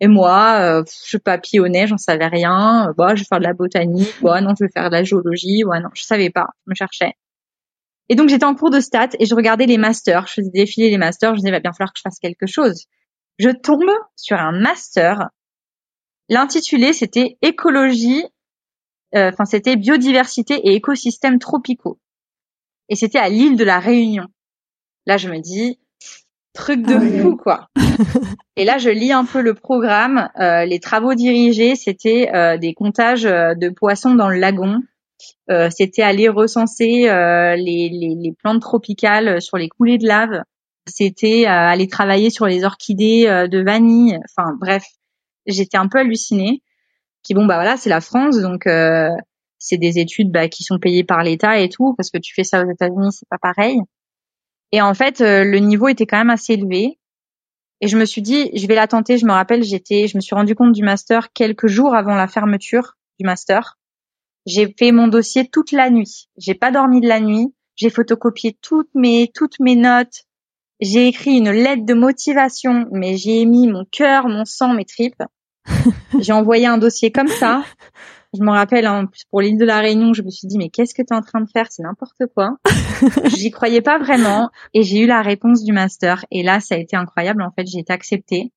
Et 0.00 0.08
moi, 0.08 0.58
euh, 0.60 0.84
je 1.06 1.16
papillonnais, 1.16 1.86
j'en 1.86 1.96
savais 1.96 2.26
rien. 2.26 2.92
Bah, 2.98 3.14
je 3.14 3.22
vais 3.22 3.26
faire 3.26 3.38
de 3.38 3.44
la 3.44 3.54
botanique. 3.54 4.12
Ouais, 4.22 4.40
non, 4.40 4.52
je 4.58 4.64
vais 4.64 4.70
faire 4.70 4.90
de 4.90 4.94
la 4.94 5.04
géologie. 5.04 5.64
Ouais, 5.64 5.80
non, 5.80 5.88
je 5.94 6.02
savais 6.02 6.30
pas. 6.30 6.48
Je 6.66 6.70
me 6.70 6.74
cherchais. 6.74 7.14
Et 8.08 8.14
donc 8.14 8.28
j'étais 8.28 8.44
en 8.44 8.54
cours 8.54 8.70
de 8.70 8.80
stats 8.80 9.10
et 9.18 9.26
je 9.26 9.34
regardais 9.34 9.66
les 9.66 9.78
masters, 9.78 10.26
je 10.28 10.34
faisais 10.34 10.50
défiler 10.50 10.90
les 10.90 10.98
masters, 10.98 11.34
je 11.34 11.40
disais 11.40 11.50
va 11.50 11.60
bien 11.60 11.72
falloir 11.72 11.92
que 11.92 11.98
je 11.98 12.02
fasse 12.02 12.18
quelque 12.18 12.46
chose. 12.46 12.86
Je 13.38 13.50
tombe 13.50 13.90
sur 14.14 14.38
un 14.38 14.52
master. 14.52 15.30
L'intitulé 16.28 16.92
c'était 16.92 17.36
écologie, 17.42 18.24
euh, 19.14 19.30
enfin 19.32 19.44
c'était 19.44 19.76
biodiversité 19.76 20.54
et 20.54 20.74
écosystèmes 20.74 21.38
tropicaux. 21.38 21.98
Et 22.88 22.94
c'était 22.94 23.18
à 23.18 23.28
l'île 23.28 23.56
de 23.56 23.64
la 23.64 23.80
Réunion. 23.80 24.28
Là 25.06 25.16
je 25.16 25.28
me 25.28 25.40
dis 25.40 25.80
truc 26.56 26.82
de 26.82 26.94
ah 26.94 27.22
fou 27.22 27.36
quoi. 27.36 27.68
et 28.56 28.64
là 28.64 28.78
je 28.78 28.90
lis 28.90 29.12
un 29.12 29.24
peu 29.24 29.40
le 29.40 29.54
programme. 29.54 30.28
Euh, 30.40 30.64
les 30.64 30.80
travaux 30.80 31.14
dirigés 31.14 31.76
c'était 31.76 32.30
euh, 32.34 32.56
des 32.56 32.74
comptages 32.74 33.22
de 33.22 33.68
poissons 33.68 34.14
dans 34.14 34.28
le 34.28 34.38
lagon 34.38 34.80
euh, 35.50 35.68
c'était 35.70 36.02
aller 36.02 36.28
recenser 36.28 37.08
euh, 37.08 37.54
les, 37.56 37.88
les, 37.88 38.14
les, 38.16 38.32
plantes 38.32 38.60
tropicales 38.60 39.40
sur 39.40 39.56
les 39.56 39.68
coulées 39.68 39.98
de 39.98 40.06
lave. 40.06 40.42
C'était 40.86 41.44
euh, 41.46 41.50
aller 41.50 41.88
travailler 41.88 42.30
sur 42.30 42.46
les 42.46 42.64
orchidées 42.64 43.26
de 43.26 43.62
vanille. 43.62 44.18
Enfin 44.24 44.56
bref, 44.60 44.84
j'étais 45.46 45.76
un 45.76 45.88
peu 45.88 45.98
hallucinée. 45.98 46.62
Puis 47.24 47.34
bon 47.34 47.46
bah 47.46 47.56
voilà, 47.56 47.76
c'est 47.76 47.90
la 47.90 48.00
France, 48.00 48.38
donc 48.38 48.68
c'est 49.58 49.78
des 49.78 49.98
études 49.98 50.30
bah, 50.30 50.48
qui 50.48 50.62
sont 50.62 50.78
payées 50.78 51.02
par 51.02 51.24
l'État 51.24 51.58
et 51.58 51.68
tout, 51.68 51.94
parce 51.96 52.10
que 52.10 52.18
tu 52.18 52.34
fais 52.34 52.44
ça 52.44 52.64
aux 52.64 52.70
États-Unis, 52.70 53.10
c'est 53.12 53.28
pas 53.28 53.38
pareil. 53.38 53.80
Et 54.72 54.80
en 54.80 54.94
fait, 54.94 55.20
le 55.20 55.58
niveau 55.58 55.88
était 55.88 56.06
quand 56.06 56.18
même 56.18 56.30
assez 56.30 56.54
élevé. 56.54 56.98
Et 57.80 57.88
je 57.88 57.98
me 57.98 58.04
suis 58.04 58.22
dit, 58.22 58.50
je 58.54 58.66
vais 58.66 58.74
la 58.74 58.86
tenter. 58.86 59.18
Je 59.18 59.26
me 59.26 59.32
rappelle, 59.32 59.62
j'étais, 59.62 60.08
je 60.08 60.16
me 60.16 60.20
suis 60.20 60.34
rendu 60.34 60.54
compte 60.54 60.72
du 60.72 60.82
master 60.82 61.32
quelques 61.32 61.66
jours 61.66 61.94
avant 61.94 62.14
la 62.14 62.26
fermeture 62.26 62.96
du 63.18 63.26
master. 63.26 63.78
J'ai 64.46 64.74
fait 64.78 64.92
mon 64.92 65.08
dossier 65.08 65.48
toute 65.48 65.72
la 65.72 65.90
nuit. 65.90 66.28
J'ai 66.38 66.54
pas 66.54 66.70
dormi 66.70 67.00
de 67.00 67.08
la 67.08 67.20
nuit. 67.20 67.52
J'ai 67.74 67.90
photocopié 67.90 68.56
toutes 68.62 68.94
mes 68.94 69.30
toutes 69.34 69.60
mes 69.60 69.76
notes. 69.76 70.24
J'ai 70.80 71.08
écrit 71.08 71.36
une 71.36 71.50
lettre 71.50 71.84
de 71.84 71.94
motivation, 71.94 72.86
mais 72.92 73.16
j'ai 73.16 73.44
mis 73.44 73.66
mon 73.66 73.84
cœur, 73.90 74.28
mon 74.28 74.44
sang, 74.44 74.74
mes 74.74 74.84
tripes. 74.84 75.22
j'ai 76.20 76.32
envoyé 76.32 76.66
un 76.66 76.78
dossier 76.78 77.10
comme 77.10 77.28
ça. 77.28 77.64
Je 78.34 78.42
me 78.42 78.50
rappelle, 78.50 78.86
hein, 78.86 79.08
pour 79.30 79.40
l'île 79.40 79.58
de 79.58 79.64
la 79.64 79.80
Réunion, 79.80 80.12
je 80.12 80.22
me 80.22 80.30
suis 80.30 80.46
dit, 80.48 80.58
mais 80.58 80.68
qu'est-ce 80.68 80.94
que 80.94 81.02
tu 81.02 81.12
es 81.12 81.16
en 81.16 81.22
train 81.22 81.40
de 81.40 81.48
faire? 81.48 81.66
C'est 81.70 81.82
n'importe 81.82 82.22
quoi. 82.34 82.56
J'y 83.36 83.50
croyais 83.50 83.80
pas 83.80 83.98
vraiment. 83.98 84.50
Et 84.74 84.82
j'ai 84.82 85.00
eu 85.00 85.06
la 85.06 85.22
réponse 85.22 85.64
du 85.64 85.72
master. 85.72 86.24
Et 86.30 86.42
là, 86.42 86.60
ça 86.60 86.74
a 86.74 86.78
été 86.78 86.96
incroyable. 86.96 87.42
En 87.42 87.50
fait, 87.50 87.66
j'ai 87.66 87.78
été 87.78 87.92
acceptée. 87.92 88.52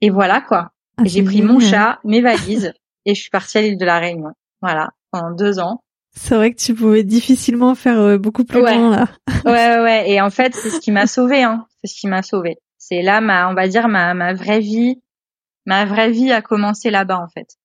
Et 0.00 0.10
voilà, 0.10 0.40
quoi. 0.40 0.72
Ah, 0.96 1.02
j'ai 1.04 1.22
pris 1.22 1.42
mon 1.42 1.60
chat, 1.60 2.00
mes 2.04 2.20
valises, 2.20 2.72
et 3.04 3.14
je 3.14 3.20
suis 3.20 3.30
partie 3.30 3.58
à 3.58 3.62
l'île 3.62 3.78
de 3.78 3.84
la 3.84 3.98
Réunion. 3.98 4.32
Voilà 4.60 4.90
pendant 5.10 5.34
deux 5.34 5.58
ans. 5.58 5.82
C'est 6.12 6.34
vrai 6.34 6.52
que 6.52 6.58
tu 6.58 6.74
pouvais 6.74 7.04
difficilement 7.04 7.74
faire 7.74 7.98
euh, 8.00 8.18
beaucoup 8.18 8.44
plus 8.44 8.60
loin 8.60 8.90
là. 8.90 9.06
ouais, 9.44 9.80
ouais, 9.82 10.10
Et 10.10 10.20
en 10.20 10.30
fait, 10.30 10.54
c'est 10.54 10.70
ce 10.70 10.80
qui 10.80 10.90
m'a 10.90 11.06
sauvé. 11.06 11.42
Hein. 11.42 11.66
C'est 11.80 11.94
ce 11.94 12.00
qui 12.00 12.08
m'a 12.08 12.22
sauvé. 12.22 12.56
C'est 12.76 13.02
là, 13.02 13.20
ma, 13.20 13.48
on 13.50 13.54
va 13.54 13.68
dire, 13.68 13.88
ma, 13.88 14.14
ma 14.14 14.34
vraie 14.34 14.60
vie, 14.60 15.00
ma 15.66 15.84
vraie 15.84 16.10
vie 16.10 16.32
a 16.32 16.42
commencé 16.42 16.90
là-bas 16.90 17.18
en 17.18 17.28
fait. 17.28 17.56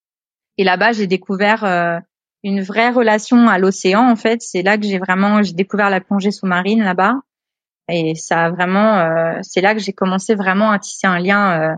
Et 0.57 0.63
là-bas, 0.63 0.91
j'ai 0.91 1.07
découvert 1.07 1.63
euh, 1.63 1.99
une 2.43 2.61
vraie 2.61 2.91
relation 2.91 3.47
à 3.47 3.57
l'océan 3.57 4.09
en 4.09 4.15
fait. 4.15 4.41
C'est 4.41 4.61
là 4.61 4.77
que 4.77 4.85
j'ai 4.85 4.99
vraiment, 4.99 5.41
j'ai 5.43 5.53
découvert 5.53 5.89
la 5.89 6.01
plongée 6.01 6.31
sous-marine 6.31 6.83
là-bas. 6.83 7.15
Et 7.89 8.15
ça 8.15 8.45
a 8.45 8.49
vraiment, 8.49 8.99
euh, 8.99 9.39
c'est 9.41 9.61
là 9.61 9.73
que 9.73 9.81
j'ai 9.81 9.93
commencé 9.93 10.35
vraiment 10.35 10.71
à 10.71 10.79
tisser 10.79 11.07
un 11.07 11.19
lien 11.19 11.77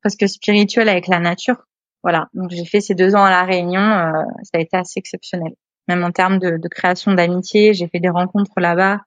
presque 0.00 0.28
spirituel 0.28 0.88
avec 0.88 1.06
la 1.06 1.18
nature. 1.18 1.64
Voilà, 2.04 2.28
donc 2.34 2.50
j'ai 2.50 2.66
fait 2.66 2.82
ces 2.82 2.94
deux 2.94 3.16
ans 3.16 3.24
à 3.24 3.30
la 3.30 3.44
Réunion, 3.44 3.80
euh, 3.80 4.12
ça 4.42 4.58
a 4.58 4.60
été 4.60 4.76
assez 4.76 4.98
exceptionnel. 4.98 5.54
Même 5.88 6.04
en 6.04 6.12
termes 6.12 6.38
de, 6.38 6.58
de 6.58 6.68
création 6.68 7.14
d'amitié, 7.14 7.72
j'ai 7.72 7.88
fait 7.88 7.98
des 7.98 8.10
rencontres 8.10 8.60
là-bas. 8.60 9.00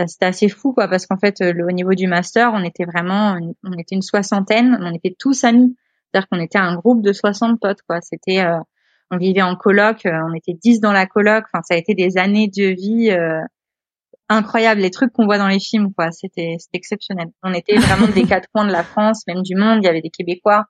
Euh, 0.00 0.04
c'était 0.08 0.26
assez 0.26 0.48
fou, 0.48 0.72
quoi, 0.72 0.88
parce 0.88 1.06
qu'en 1.06 1.16
fait, 1.16 1.40
au 1.40 1.70
niveau 1.70 1.94
du 1.94 2.08
master, 2.08 2.50
on 2.52 2.64
était 2.64 2.84
vraiment, 2.84 3.38
on 3.62 3.72
était 3.78 3.94
une 3.94 4.02
soixantaine, 4.02 4.76
on 4.80 4.92
était 4.92 5.14
tous 5.16 5.44
amis. 5.44 5.76
C'est-à-dire 6.14 6.28
qu'on 6.30 6.40
était 6.40 6.58
un 6.58 6.76
groupe 6.76 7.02
de 7.02 7.12
60 7.12 7.60
potes, 7.60 7.82
quoi. 7.88 8.00
C'était, 8.00 8.40
euh, 8.40 8.58
on 9.10 9.16
vivait 9.16 9.42
en 9.42 9.56
coloc, 9.56 10.02
on 10.04 10.32
était 10.34 10.54
10 10.54 10.80
dans 10.80 10.92
la 10.92 11.06
coloc. 11.06 11.44
Enfin, 11.52 11.62
ça 11.62 11.74
a 11.74 11.76
été 11.76 11.94
des 11.94 12.18
années 12.18 12.48
de 12.48 12.68
vie 12.68 13.10
incroyables, 14.28 14.80
les 14.80 14.90
trucs 14.90 15.12
qu'on 15.12 15.26
voit 15.26 15.38
dans 15.38 15.48
les 15.48 15.60
films, 15.60 15.92
quoi. 15.92 16.10
C'était, 16.12 16.56
c'était 16.58 16.78
exceptionnel. 16.78 17.28
On 17.42 17.52
était 17.52 17.76
vraiment 17.76 18.08
des 18.08 18.24
quatre 18.26 18.48
coins 18.52 18.66
de 18.66 18.72
la 18.72 18.82
France, 18.82 19.26
même 19.26 19.42
du 19.42 19.54
monde. 19.54 19.78
Il 19.82 19.86
y 19.86 19.88
avait 19.88 20.00
des 20.00 20.10
Québécois. 20.10 20.64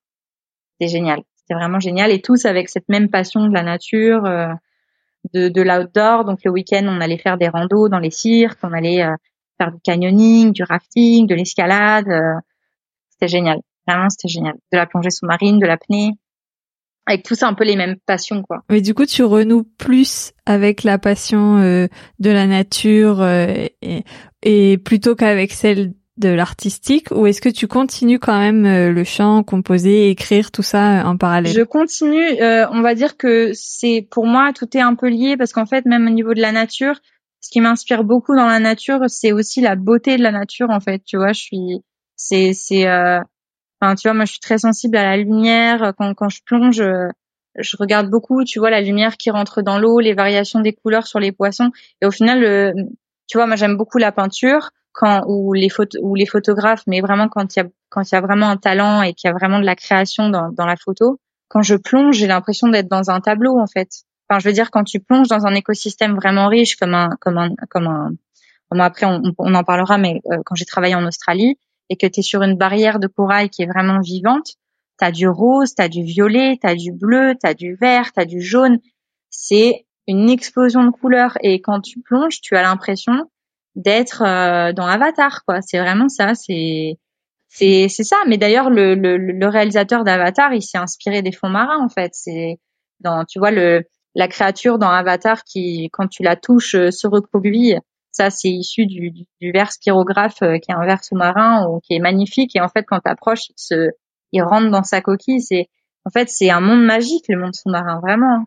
C'était 0.73 0.91
génial. 0.91 1.21
C'était 1.37 1.55
vraiment 1.55 1.81
génial 1.81 2.11
et 2.11 2.21
tous 2.21 2.47
avec 2.47 2.69
cette 2.69 2.89
même 2.89 3.11
passion 3.11 3.47
de 3.47 3.53
la 3.53 3.63
nature, 3.63 4.25
euh, 4.25 4.49
de, 5.35 5.49
de 5.49 5.63
l'outdoor. 5.63 6.25
Donc 6.25 6.41
le 6.45 6.51
week-end, 6.51 6.85
on 6.89 7.01
allait 7.01 7.19
faire 7.19 7.39
des 7.39 7.49
randos 7.49 7.89
dans 7.89 7.99
les 7.99 8.11
cirques, 8.11 8.59
on 8.63 8.73
allait 8.73 9.03
euh, 9.03 9.15
faire 9.59 9.71
du 9.71 9.81
canyoning, 9.83 10.53
du 10.53 10.63
rafting, 10.63 11.27
de 11.27 11.35
l'escalade. 11.35 12.09
Euh, 12.09 12.35
c'était 13.11 13.29
génial, 13.29 13.61
vraiment 13.87 14.09
c'était 14.11 14.29
génial. 14.29 14.55
De 14.73 14.79
la 14.79 14.87
plongée 14.87 15.11
sous-marine, 15.11 15.59
de 15.59 15.67
l'apnée 15.67 16.13
avec 17.07 17.23
tout 17.23 17.35
ça 17.35 17.49
un 17.49 17.53
peu 17.53 17.65
les 17.65 17.77
mêmes 17.77 17.97
passions 18.07 18.43
quoi. 18.43 18.63
Mais 18.71 18.81
du 18.81 18.95
coup 18.95 19.05
tu 19.05 19.23
renoues 19.23 19.65
plus 19.65 20.33
avec 20.47 20.85
la 20.85 20.99
passion 20.99 21.59
de 21.59 22.31
la 22.31 22.47
nature 22.47 23.23
et, 23.27 23.77
et, 24.43 24.79
plutôt 24.79 25.15
qu'avec 25.15 25.53
celle 25.53 25.93
de 26.17 26.29
l'artistique 26.29 27.11
ou 27.11 27.27
est-ce 27.27 27.41
que 27.41 27.49
tu 27.49 27.67
continues 27.67 28.21
quand 28.21 28.39
même 28.39 28.65
euh, 28.67 28.93
le 28.93 29.05
chant, 29.05 29.43
composer, 29.43 30.11
écrire 30.11 30.53
tout 30.53 30.63
ça 30.63 31.01
euh, 31.01 31.05
en 31.05 31.17
parallèle? 31.17 31.53
Je 31.53 31.63
continue. 31.63 32.41
Euh, 32.41 32.67
on 32.71 32.83
va 32.83 32.95
dire 32.95 33.17
que 33.17 33.51
c'est 33.55 34.07
pour 34.11 34.27
moi 34.27 34.53
tout 34.53 34.77
est 34.77 34.81
un 34.81 34.95
peu 34.95 35.09
lié 35.09 35.37
parce 35.37 35.53
qu'en 35.53 35.67
fait 35.67 35.85
même 35.87 36.07
au 36.07 36.11
niveau 36.11 36.35
de 36.35 36.41
la 36.41 36.53
nature, 36.53 37.01
ce 37.41 37.51
qui 37.51 37.61
m'inspire 37.61 38.05
beaucoup 38.05 38.35
dans 38.35 38.47
la 38.47 38.61
nature, 38.61 39.01
c'est 39.09 39.33
aussi 39.33 39.61
la 39.61 39.77
beauté 39.77 40.17
de 40.17 40.23
la 40.23 40.31
nature 40.31 40.71
en 40.71 40.81
fait. 40.81 41.03
Tu 41.05 41.17
vois, 41.17 41.33
je 41.33 41.41
suis, 41.41 41.81
c'est 42.17 42.53
c'est, 42.55 42.87
enfin 43.81 43.95
tu 43.95 44.09
vois, 44.09 44.15
moi 44.15 44.25
je 44.25 44.33
suis 44.33 44.41
très 44.41 44.59
sensible 44.59 44.97
à 44.97 45.05
la 45.05 45.17
lumière 45.17 45.93
quand 45.99 46.15
quand 46.15 46.29
je 46.29 46.43
plonge. 46.45 46.83
je 47.57 47.77
regarde 47.79 48.11
beaucoup, 48.11 48.45
tu 48.45 48.59
vois, 48.59 48.71
la 48.71 48.81
lumière 48.81 49.17
qui 49.17 49.31
rentre 49.31 49.63
dans 49.63 49.79
l'eau, 49.79 50.01
les 50.01 50.15
variations 50.15 50.61
des 50.61 50.73
couleurs 50.73 51.07
sur 51.07 51.21
les 51.21 51.33
poissons. 51.33 51.71
Et 52.03 52.07
au 52.07 52.11
final, 52.11 52.75
tu 53.29 53.39
vois, 53.39 53.47
moi 53.47 53.57
j'aime 53.57 53.77
beaucoup 53.77 53.99
la 53.99 54.13
peinture 54.13 54.71
quand 54.93 55.25
ou 55.27 55.53
les 55.53 55.69
photos 55.69 56.01
ou 56.03 56.15
les 56.15 56.27
photographes, 56.27 56.85
mais 56.87 57.01
vraiment 57.01 57.29
quand 57.29 57.57
il 57.57 57.59
y 57.59 57.63
a 57.63 57.67
quand 57.91 58.11
il 58.11 58.15
y 58.15 58.19
a 58.19 58.21
vraiment 58.21 58.49
un 58.49 58.57
talent 58.57 59.03
et 59.03 59.13
qu'il 59.13 59.29
y 59.29 59.31
a 59.31 59.35
vraiment 59.35 59.61
de 59.61 59.67
la 59.67 59.77
création 59.77 60.29
dans, 60.31 60.51
dans 60.51 60.67
la 60.67 60.77
photo. 60.77 61.21
Quand 61.49 61.63
je 61.63 61.77
plonge, 61.77 62.17
j'ai 62.17 62.27
l'impression 62.27 62.69
d'être 62.69 62.89
dans 62.89 63.11
un 63.11 63.21
tableau 63.21 63.59
en 63.59 63.67
fait. 63.67 63.89
Enfin, 64.29 64.41
je 64.41 64.49
veux 64.49 64.55
dire 64.55 64.71
quand 64.71 64.85
tu 64.85 65.01
plonges 65.01 65.29
dans 65.29 65.47
un 65.47 65.55
écosystème 65.55 66.15
vraiment 66.15 66.49
riche 66.49 66.77
comme 66.77 66.95
un 66.95 67.11
comme 67.21 67.39
un 67.39 67.51
comme 67.71 67.87
un 67.89 68.11
bon, 68.71 68.81
après 68.81 69.07
on, 69.07 69.21
on, 69.39 69.55
en 69.55 69.65
parlera, 69.65 69.99
mais 69.99 70.21
euh, 70.33 70.39
quand 70.45 70.55
j'ai 70.55 70.65
travaillé 70.65 70.95
en 70.95 71.07
Australie 71.07 71.59
et 71.91 71.97
que 71.97 72.07
tu 72.07 72.21
es 72.21 72.23
sur 72.23 72.43
une 72.43 72.57
barrière 72.57 72.99
de 72.99 73.07
corail 73.07 73.51
qui 73.51 73.63
est 73.63 73.67
vraiment 73.67 74.01
vivante, 74.01 74.55
tu 74.99 75.05
as 75.05 75.13
du 75.13 75.29
rose, 75.29 75.75
tu 75.75 75.83
as 75.83 75.89
du 75.89 76.03
violet, 76.03 76.59
tu 76.61 76.67
as 76.67 76.75
du 76.75 76.93
bleu, 76.93 77.35
tu 77.41 77.49
as 77.49 77.55
du 77.55 77.75
vert, 77.75 78.13
tu 78.13 78.21
as 78.21 78.25
du 78.25 78.41
jaune. 78.41 78.79
C'est 79.31 79.87
une 80.07 80.31
explosion 80.31 80.85
de 80.85 80.91
couleurs. 80.91 81.37
Et 81.43 81.61
quand 81.61 81.81
tu 81.81 82.01
plonges, 82.01 82.41
tu 82.41 82.57
as 82.57 82.63
l'impression 82.63 83.31
d'être 83.75 84.23
euh, 84.23 84.73
dans 84.73 84.87
Avatar 84.87 85.45
quoi. 85.47 85.61
C'est 85.61 85.81
vraiment 85.81 86.09
ça 86.09 86.35
c'est 86.35 86.99
c'est 87.49 87.89
c'est 87.89 88.05
ça. 88.05 88.17
Mais 88.29 88.39
d'ailleurs 88.39 88.71
le, 88.71 88.95
le, 88.95 89.17
le 89.17 89.49
réalisateur 89.49 90.05
d'Avatar 90.05 90.53
il 90.55 90.63
s'est 90.63 90.79
inspiré 90.79 91.23
des 91.23 91.33
fonds 91.33 91.49
marins 91.49 91.85
en 91.85 91.89
fait. 91.89 92.13
C'est 92.15 92.59
dans 93.01 93.25
tu 93.25 93.39
vois 93.39 93.51
le 93.51 93.85
la 94.15 94.29
créature 94.29 94.79
dans 94.79 94.91
Avatar 94.91 95.43
qui 95.45 95.91
quand 95.93 96.07
tu 96.07 96.23
la 96.23 96.37
touches 96.37 96.77
euh, 96.77 96.91
se 96.91 97.07
recroqueville 97.07 97.81
ça 98.15 98.31
c'est 98.31 98.49
issu 98.49 98.87
du, 98.87 99.11
du, 99.11 99.25
du 99.41 99.53
verre 99.53 99.73
spirographe 99.73 100.43
euh, 100.43 100.59
qui 100.59 100.71
est 100.71 100.75
un 100.75 100.85
verre 100.87 101.05
sous-marin 101.05 101.67
ou 101.69 101.81
qui 101.81 101.95
est 101.95 102.01
magnifique 102.01 102.57
et 102.57 102.61
en 102.61 102.69
fait 102.69 102.85
quand 102.85 103.01
tu 103.01 103.11
approches 103.11 103.51
il 103.51 103.55
se 103.57 103.91
il 104.33 104.43
rentre 104.43 104.71
dans 104.71 104.83
sa 104.83 105.01
coquille 105.03 105.43
c'est 105.43 105.69
en 106.07 106.11
fait 106.11 106.31
c'est 106.31 106.51
un 106.51 106.61
monde 106.61 106.85
magique 106.85 107.27
le 107.29 107.39
monde 107.39 107.55
sous-marin 107.55 108.01
vraiment 108.01 108.45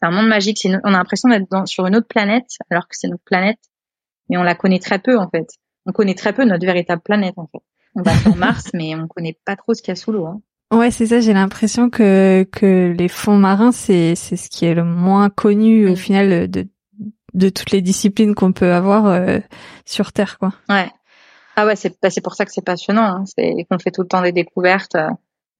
c'est 0.00 0.08
un 0.08 0.12
monde 0.12 0.28
magique 0.28 0.66
on 0.84 0.94
a 0.94 0.98
l'impression 0.98 1.28
d'être 1.28 1.66
sur 1.66 1.86
une 1.86 1.96
autre 1.96 2.08
planète 2.08 2.46
alors 2.70 2.86
que 2.86 2.96
c'est 2.96 3.08
notre 3.08 3.24
planète 3.24 3.58
mais 4.28 4.36
on 4.36 4.42
la 4.42 4.54
connaît 4.54 4.78
très 4.78 4.98
peu 4.98 5.18
en 5.18 5.28
fait. 5.28 5.46
On 5.86 5.92
connaît 5.92 6.14
très 6.14 6.32
peu 6.32 6.44
notre 6.44 6.66
véritable 6.66 7.02
planète 7.02 7.34
en 7.36 7.46
fait. 7.46 7.62
On 7.94 8.02
va 8.02 8.14
sur 8.16 8.36
Mars, 8.36 8.70
mais 8.74 8.94
on 8.94 9.06
connaît 9.06 9.38
pas 9.44 9.56
trop 9.56 9.74
ce 9.74 9.82
qu'il 9.82 9.90
y 9.90 9.92
a 9.92 9.96
sous 9.96 10.12
l'eau. 10.12 10.26
Hein. 10.26 10.40
Ouais, 10.72 10.90
c'est 10.90 11.06
ça. 11.06 11.20
J'ai 11.20 11.32
l'impression 11.32 11.90
que 11.90 12.46
que 12.52 12.94
les 12.96 13.08
fonds 13.08 13.36
marins, 13.38 13.72
c'est 13.72 14.14
c'est 14.14 14.36
ce 14.36 14.50
qui 14.50 14.64
est 14.64 14.74
le 14.74 14.84
moins 14.84 15.30
connu 15.30 15.88
au 15.88 15.92
mm. 15.92 15.96
final 15.96 16.50
de 16.50 16.66
de 17.36 17.50
toutes 17.50 17.70
les 17.70 17.82
disciplines 17.82 18.34
qu'on 18.34 18.52
peut 18.52 18.72
avoir 18.72 19.06
euh, 19.06 19.38
sur 19.84 20.12
Terre, 20.12 20.38
quoi. 20.38 20.52
Ouais. 20.68 20.90
Ah 21.54 21.66
ouais, 21.66 21.76
c'est 21.76 21.94
bah, 22.02 22.10
c'est 22.10 22.22
pour 22.22 22.34
ça 22.34 22.44
que 22.44 22.50
c'est 22.50 22.64
passionnant. 22.64 23.04
Hein. 23.04 23.24
C'est 23.26 23.66
qu'on 23.70 23.78
fait 23.78 23.90
tout 23.90 24.02
le 24.02 24.08
temps 24.08 24.22
des 24.22 24.32
découvertes 24.32 24.96
euh, 24.96 25.08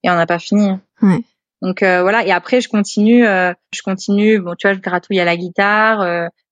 et 0.03 0.11
on 0.11 0.15
n'a 0.15 0.27
pas 0.27 0.39
fini. 0.39 0.71
Ouais. 1.03 1.21
Donc 1.63 1.83
euh, 1.83 2.03
voilà. 2.03 2.27
Et 2.27 2.33
après, 2.33 2.61
je 2.61 2.69
continue, 2.69 3.25
je 3.25 3.83
continue. 3.83 4.41
Bon, 4.41 4.55
tu 4.59 4.67
vois, 4.67 4.75
je 4.75 4.81
gratouille 4.81 5.21
à 5.21 5.25
la 5.25 5.37
guitare. 5.37 6.01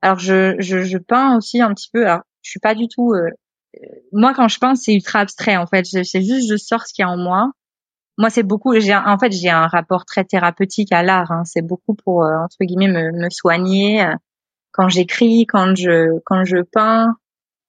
alors 0.02 0.18
je, 0.18 0.56
je 0.60 0.82
je 0.82 0.98
peins 0.98 1.36
aussi 1.36 1.60
un 1.60 1.72
petit 1.74 1.90
peu. 1.92 2.06
Alors 2.06 2.22
je 2.42 2.50
suis 2.50 2.60
pas 2.60 2.74
du 2.74 2.88
tout. 2.88 3.12
moi, 4.12 4.32
quand 4.34 4.48
je 4.48 4.58
peins, 4.58 4.74
c'est 4.74 4.94
ultra 4.94 5.20
abstrait 5.20 5.56
en 5.56 5.66
fait. 5.66 5.84
C'est 5.84 6.22
juste 6.22 6.48
je 6.50 6.56
sors 6.56 6.86
ce 6.86 6.94
qu'il 6.94 7.02
y 7.02 7.06
a 7.06 7.10
en 7.10 7.16
moi 7.16 7.50
moi 8.16 8.30
c'est 8.30 8.44
beaucoup 8.44 8.78
j'ai 8.78 8.94
en 8.94 9.18
fait 9.18 9.32
j'ai 9.32 9.50
un 9.50 9.66
rapport 9.66 10.04
très 10.04 10.22
thérapeutique 10.22 10.92
à 10.92 11.02
l'art 11.02 11.32
hein. 11.32 11.42
c'est 11.44 11.66
beaucoup 11.66 11.96
pour 11.96 12.22
entre 12.22 12.58
guillemets 12.60 12.86
me, 12.86 13.10
me 13.10 13.28
soigner 13.28 14.06
quand 14.74 14.88
j'écris, 14.88 15.46
quand 15.46 15.76
je 15.76 16.18
quand 16.24 16.44
je 16.44 16.58
peins, 16.62 17.16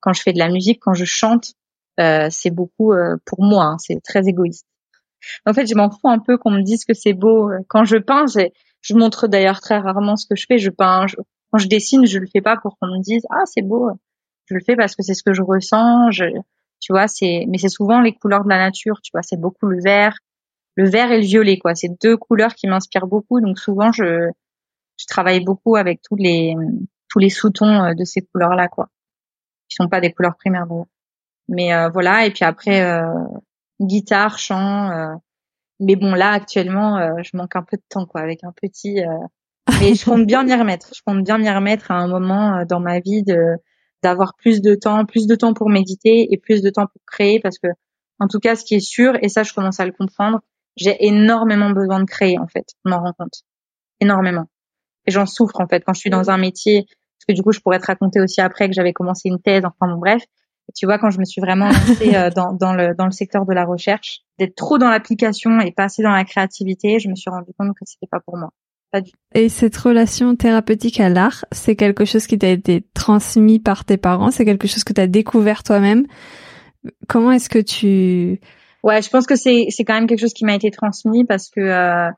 quand 0.00 0.12
je 0.12 0.22
fais 0.22 0.32
de 0.32 0.38
la 0.38 0.48
musique, 0.48 0.80
quand 0.82 0.94
je 0.94 1.04
chante, 1.04 1.52
euh, 2.00 2.28
c'est 2.30 2.50
beaucoup 2.50 2.92
euh, 2.92 3.16
pour 3.24 3.42
moi. 3.44 3.64
Hein, 3.64 3.76
c'est 3.78 4.02
très 4.02 4.26
égoïste. 4.26 4.66
En 5.46 5.54
fait, 5.54 5.66
je 5.66 5.74
m'en 5.76 5.88
fous 5.88 6.08
un 6.08 6.18
peu 6.18 6.36
qu'on 6.36 6.50
me 6.50 6.62
dise 6.62 6.84
que 6.84 6.94
c'est 6.94 7.12
beau. 7.12 7.50
Quand 7.68 7.84
je 7.84 7.96
peins, 7.96 8.26
je 8.80 8.94
montre 8.94 9.28
d'ailleurs 9.28 9.60
très 9.60 9.78
rarement 9.78 10.16
ce 10.16 10.26
que 10.26 10.34
je 10.34 10.46
fais. 10.48 10.58
Je 10.58 10.70
peins. 10.70 11.06
quand 11.52 11.58
je 11.58 11.68
dessine, 11.68 12.06
je 12.06 12.18
le 12.18 12.26
fais 12.26 12.42
pas 12.42 12.56
pour 12.56 12.76
qu'on 12.78 12.88
me 12.88 13.00
dise 13.00 13.24
ah 13.30 13.44
c'est 13.46 13.62
beau. 13.62 13.88
Je 14.46 14.54
le 14.54 14.60
fais 14.66 14.76
parce 14.76 14.96
que 14.96 15.02
c'est 15.04 15.14
ce 15.14 15.22
que 15.22 15.32
je 15.32 15.42
ressens. 15.42 16.10
Je, 16.10 16.24
tu 16.80 16.92
vois, 16.92 17.06
c'est 17.06 17.46
mais 17.48 17.58
c'est 17.58 17.68
souvent 17.68 18.00
les 18.00 18.14
couleurs 18.14 18.42
de 18.44 18.48
la 18.48 18.58
nature. 18.58 19.00
Tu 19.02 19.12
vois, 19.14 19.22
c'est 19.22 19.40
beaucoup 19.40 19.66
le 19.66 19.80
vert, 19.80 20.18
le 20.74 20.88
vert 20.90 21.12
et 21.12 21.20
le 21.20 21.26
violet 21.26 21.58
quoi. 21.58 21.76
C'est 21.76 21.90
deux 22.02 22.16
couleurs 22.16 22.54
qui 22.54 22.66
m'inspirent 22.66 23.06
beaucoup. 23.06 23.40
Donc 23.40 23.58
souvent 23.60 23.92
je 23.92 24.28
je 24.98 25.06
travaille 25.06 25.44
beaucoup 25.44 25.76
avec 25.76 26.00
tous 26.02 26.16
les 26.16 26.54
tous 27.08 27.18
les 27.18 27.30
sous-tons 27.30 27.84
euh, 27.84 27.94
de 27.94 28.04
ces 28.04 28.22
couleurs-là, 28.22 28.68
quoi. 28.68 28.88
Qui 29.68 29.76
sont 29.76 29.88
pas 29.88 30.00
des 30.00 30.12
couleurs 30.12 30.36
primaires, 30.36 30.66
Mais 31.48 31.74
euh, 31.74 31.88
voilà, 31.88 32.26
et 32.26 32.30
puis 32.30 32.44
après, 32.44 32.82
euh, 32.82 33.24
guitare, 33.80 34.38
chant. 34.38 35.18
mais 35.80 35.96
bon, 35.96 36.14
là, 36.14 36.30
actuellement, 36.30 37.22
je 37.22 37.36
manque 37.36 37.56
un 37.56 37.62
peu 37.62 37.76
de 37.76 37.82
temps, 37.88 38.06
quoi, 38.06 38.20
avec 38.20 38.44
un 38.44 38.52
petit. 38.52 39.00
mais 39.80 39.94
je 39.94 40.04
compte 40.04 40.26
bien 40.26 40.44
m'y 40.44 40.54
remettre. 40.54 40.90
Je 40.94 41.02
compte 41.04 41.24
bien 41.24 41.38
m'y 41.38 41.50
remettre 41.50 41.90
à 41.90 41.96
un 41.96 42.08
moment 42.08 42.64
dans 42.64 42.80
ma 42.80 43.00
vie 43.00 43.22
de 43.22 43.56
d'avoir 44.02 44.34
plus 44.36 44.60
de 44.60 44.74
temps, 44.74 45.04
plus 45.04 45.26
de 45.26 45.34
temps 45.34 45.52
pour 45.52 45.68
méditer 45.68 46.32
et 46.32 46.36
plus 46.38 46.62
de 46.62 46.70
temps 46.70 46.86
pour 46.86 47.02
créer, 47.06 47.40
parce 47.40 47.58
que 47.58 47.68
en 48.20 48.28
tout 48.28 48.38
cas, 48.38 48.56
ce 48.56 48.64
qui 48.64 48.76
est 48.76 48.80
sûr, 48.80 49.14
et 49.20 49.28
ça, 49.28 49.42
je 49.42 49.52
commence 49.52 49.80
à 49.80 49.86
le 49.86 49.92
comprendre, 49.92 50.40
j'ai 50.76 50.96
énormément 51.06 51.70
besoin 51.70 52.00
de 52.00 52.04
créer, 52.04 52.38
en 52.38 52.46
fait. 52.46 52.66
Je 52.84 52.90
m'en 52.90 53.00
rends 53.00 53.12
compte. 53.12 53.42
Énormément 54.00 54.46
et 55.06 55.10
j'en 55.10 55.26
souffre 55.26 55.60
en 55.60 55.66
fait 55.66 55.82
quand 55.84 55.94
je 55.94 56.00
suis 56.00 56.10
dans 56.10 56.30
un 56.30 56.38
métier 56.38 56.86
parce 56.86 57.26
que 57.28 57.32
du 57.34 57.42
coup 57.42 57.52
je 57.52 57.60
pourrais 57.60 57.78
te 57.78 57.86
raconter 57.86 58.20
aussi 58.20 58.40
après 58.40 58.68
que 58.68 58.74
j'avais 58.74 58.92
commencé 58.92 59.28
une 59.28 59.40
thèse 59.40 59.64
enfin 59.64 59.92
bon 59.92 59.98
bref. 59.98 60.22
Tu 60.74 60.84
vois 60.84 60.98
quand 60.98 61.10
je 61.10 61.20
me 61.20 61.24
suis 61.24 61.40
vraiment 61.40 61.68
lancée 61.68 62.16
euh, 62.16 62.30
dans, 62.30 62.52
dans 62.52 62.74
le 62.74 62.94
dans 62.96 63.04
le 63.04 63.12
secteur 63.12 63.46
de 63.46 63.54
la 63.54 63.64
recherche 63.64 64.22
d'être 64.38 64.56
trop 64.56 64.78
dans 64.78 64.90
l'application 64.90 65.60
et 65.60 65.70
pas 65.72 65.84
assez 65.84 66.02
dans 66.02 66.10
la 66.10 66.24
créativité 66.24 66.98
je 66.98 67.08
me 67.08 67.14
suis 67.14 67.30
rendu 67.30 67.52
compte 67.56 67.70
que 67.74 67.84
c'était 67.84 68.08
pas 68.10 68.20
pour 68.20 68.36
moi. 68.36 68.50
Pas 68.92 69.00
du 69.00 69.10
tout. 69.10 69.18
et 69.34 69.48
cette 69.48 69.76
relation 69.76 70.36
thérapeutique 70.36 71.00
à 71.00 71.08
l'art 71.08 71.44
c'est 71.52 71.76
quelque 71.76 72.04
chose 72.04 72.26
qui 72.26 72.38
t'a 72.38 72.48
été 72.48 72.84
transmis 72.94 73.58
par 73.60 73.84
tes 73.84 73.96
parents? 73.96 74.30
C'est 74.30 74.44
quelque 74.44 74.68
chose 74.68 74.84
que 74.84 74.92
tu 74.92 75.00
as 75.00 75.06
découvert 75.06 75.62
toi-même? 75.62 76.06
Comment 77.08 77.32
est-ce 77.32 77.48
que 77.48 77.58
tu 77.58 78.40
ouais 78.82 79.02
je 79.02 79.10
pense 79.10 79.26
que 79.26 79.36
c'est 79.36 79.66
c'est 79.70 79.84
quand 79.84 79.94
même 79.94 80.06
quelque 80.06 80.20
chose 80.20 80.34
qui 80.34 80.44
m'a 80.44 80.54
été 80.54 80.70
transmis 80.70 81.24
parce 81.24 81.48
que 81.48 81.60
euh, 81.60 82.10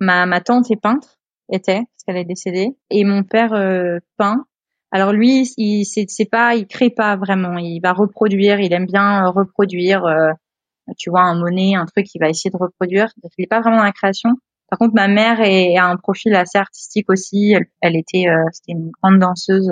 ma 0.00 0.26
ma 0.26 0.40
tante 0.40 0.70
est 0.70 0.80
peintre 0.80 1.18
était 1.50 1.82
parce 2.08 2.16
qu'elle 2.16 2.22
est 2.22 2.24
décédée. 2.24 2.76
Et 2.90 3.04
mon 3.04 3.22
père 3.22 3.52
euh, 3.52 3.98
peint. 4.16 4.46
Alors 4.90 5.12
lui 5.12 5.52
il 5.58 5.84
c'est 5.84 6.24
pas 6.24 6.54
il 6.54 6.66
crée 6.66 6.90
pas 6.90 7.16
vraiment. 7.16 7.58
Il 7.58 7.80
va 7.80 7.92
reproduire. 7.92 8.60
Il 8.60 8.72
aime 8.72 8.86
bien 8.86 9.26
euh, 9.26 9.30
reproduire 9.30 10.04
euh, 10.06 10.32
tu 10.96 11.10
vois 11.10 11.20
un 11.20 11.38
monnaie 11.38 11.74
un 11.74 11.84
truc 11.84 12.06
il 12.14 12.18
va 12.18 12.28
essayer 12.28 12.50
de 12.50 12.56
reproduire. 12.56 13.08
Il 13.36 13.44
est 13.44 13.46
pas 13.46 13.60
vraiment 13.60 13.78
dans 13.78 13.84
la 13.84 13.92
création. 13.92 14.30
Par 14.70 14.78
contre 14.78 14.94
ma 14.94 15.08
mère 15.08 15.40
a 15.40 15.90
un 15.90 15.96
profil 15.96 16.34
assez 16.34 16.58
artistique 16.58 17.10
aussi. 17.10 17.54
Elle, 17.80 17.96
était 17.96 18.26
c'était 18.52 18.72
une 18.72 18.90
grande 19.02 19.18
danseuse 19.18 19.70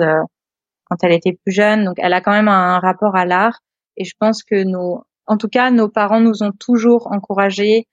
quand 0.85 0.97
elle 1.03 1.13
était 1.13 1.33
plus 1.33 1.51
jeune. 1.51 1.85
Donc 1.85 1.95
elle 1.97 2.13
a 2.13 2.21
quand 2.21 2.31
même 2.31 2.47
un 2.47 2.79
rapport 2.79 3.15
à 3.15 3.25
l'art. 3.25 3.59
Et 3.95 4.05
je 4.05 4.13
pense 4.19 4.43
que 4.43 4.63
nos 4.63 5.03
en 5.25 5.37
tout 5.37 5.49
cas 5.49 5.71
nos 5.71 5.89
parents 5.89 6.21
nous 6.21 6.43
ont 6.43 6.51
toujours 6.51 7.11
encouragés 7.11 7.87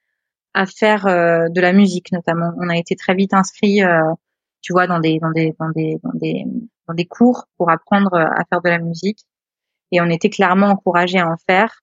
à 0.53 0.67
faire 0.67 1.05
de 1.07 1.61
la 1.61 1.73
musique 1.73 2.13
notamment. 2.13 2.53
On 2.61 2.69
a 2.69 2.77
été 2.77 2.97
très 2.97 3.15
vite 3.15 3.35
inscrits, 3.35 3.83
tu 4.65 4.73
vois, 4.73 4.87
dans 4.87 4.99
des 4.99 5.19
dans 5.21 5.31
des 5.31 5.55
dans 5.61 5.71
des 5.71 5.99
dans 6.03 6.13
des 6.15 6.45
dans 6.89 6.95
des 6.95 7.05
cours 7.05 7.45
pour 7.59 7.71
apprendre 7.71 8.15
à 8.15 8.45
faire 8.49 8.63
de 8.63 8.71
la 8.71 8.79
musique 8.79 9.21
et 9.93 10.01
on 10.01 10.07
était 10.07 10.31
clairement 10.31 10.69
encouragés 10.69 11.19
à 11.19 11.29
en 11.29 11.37
faire. 11.47 11.81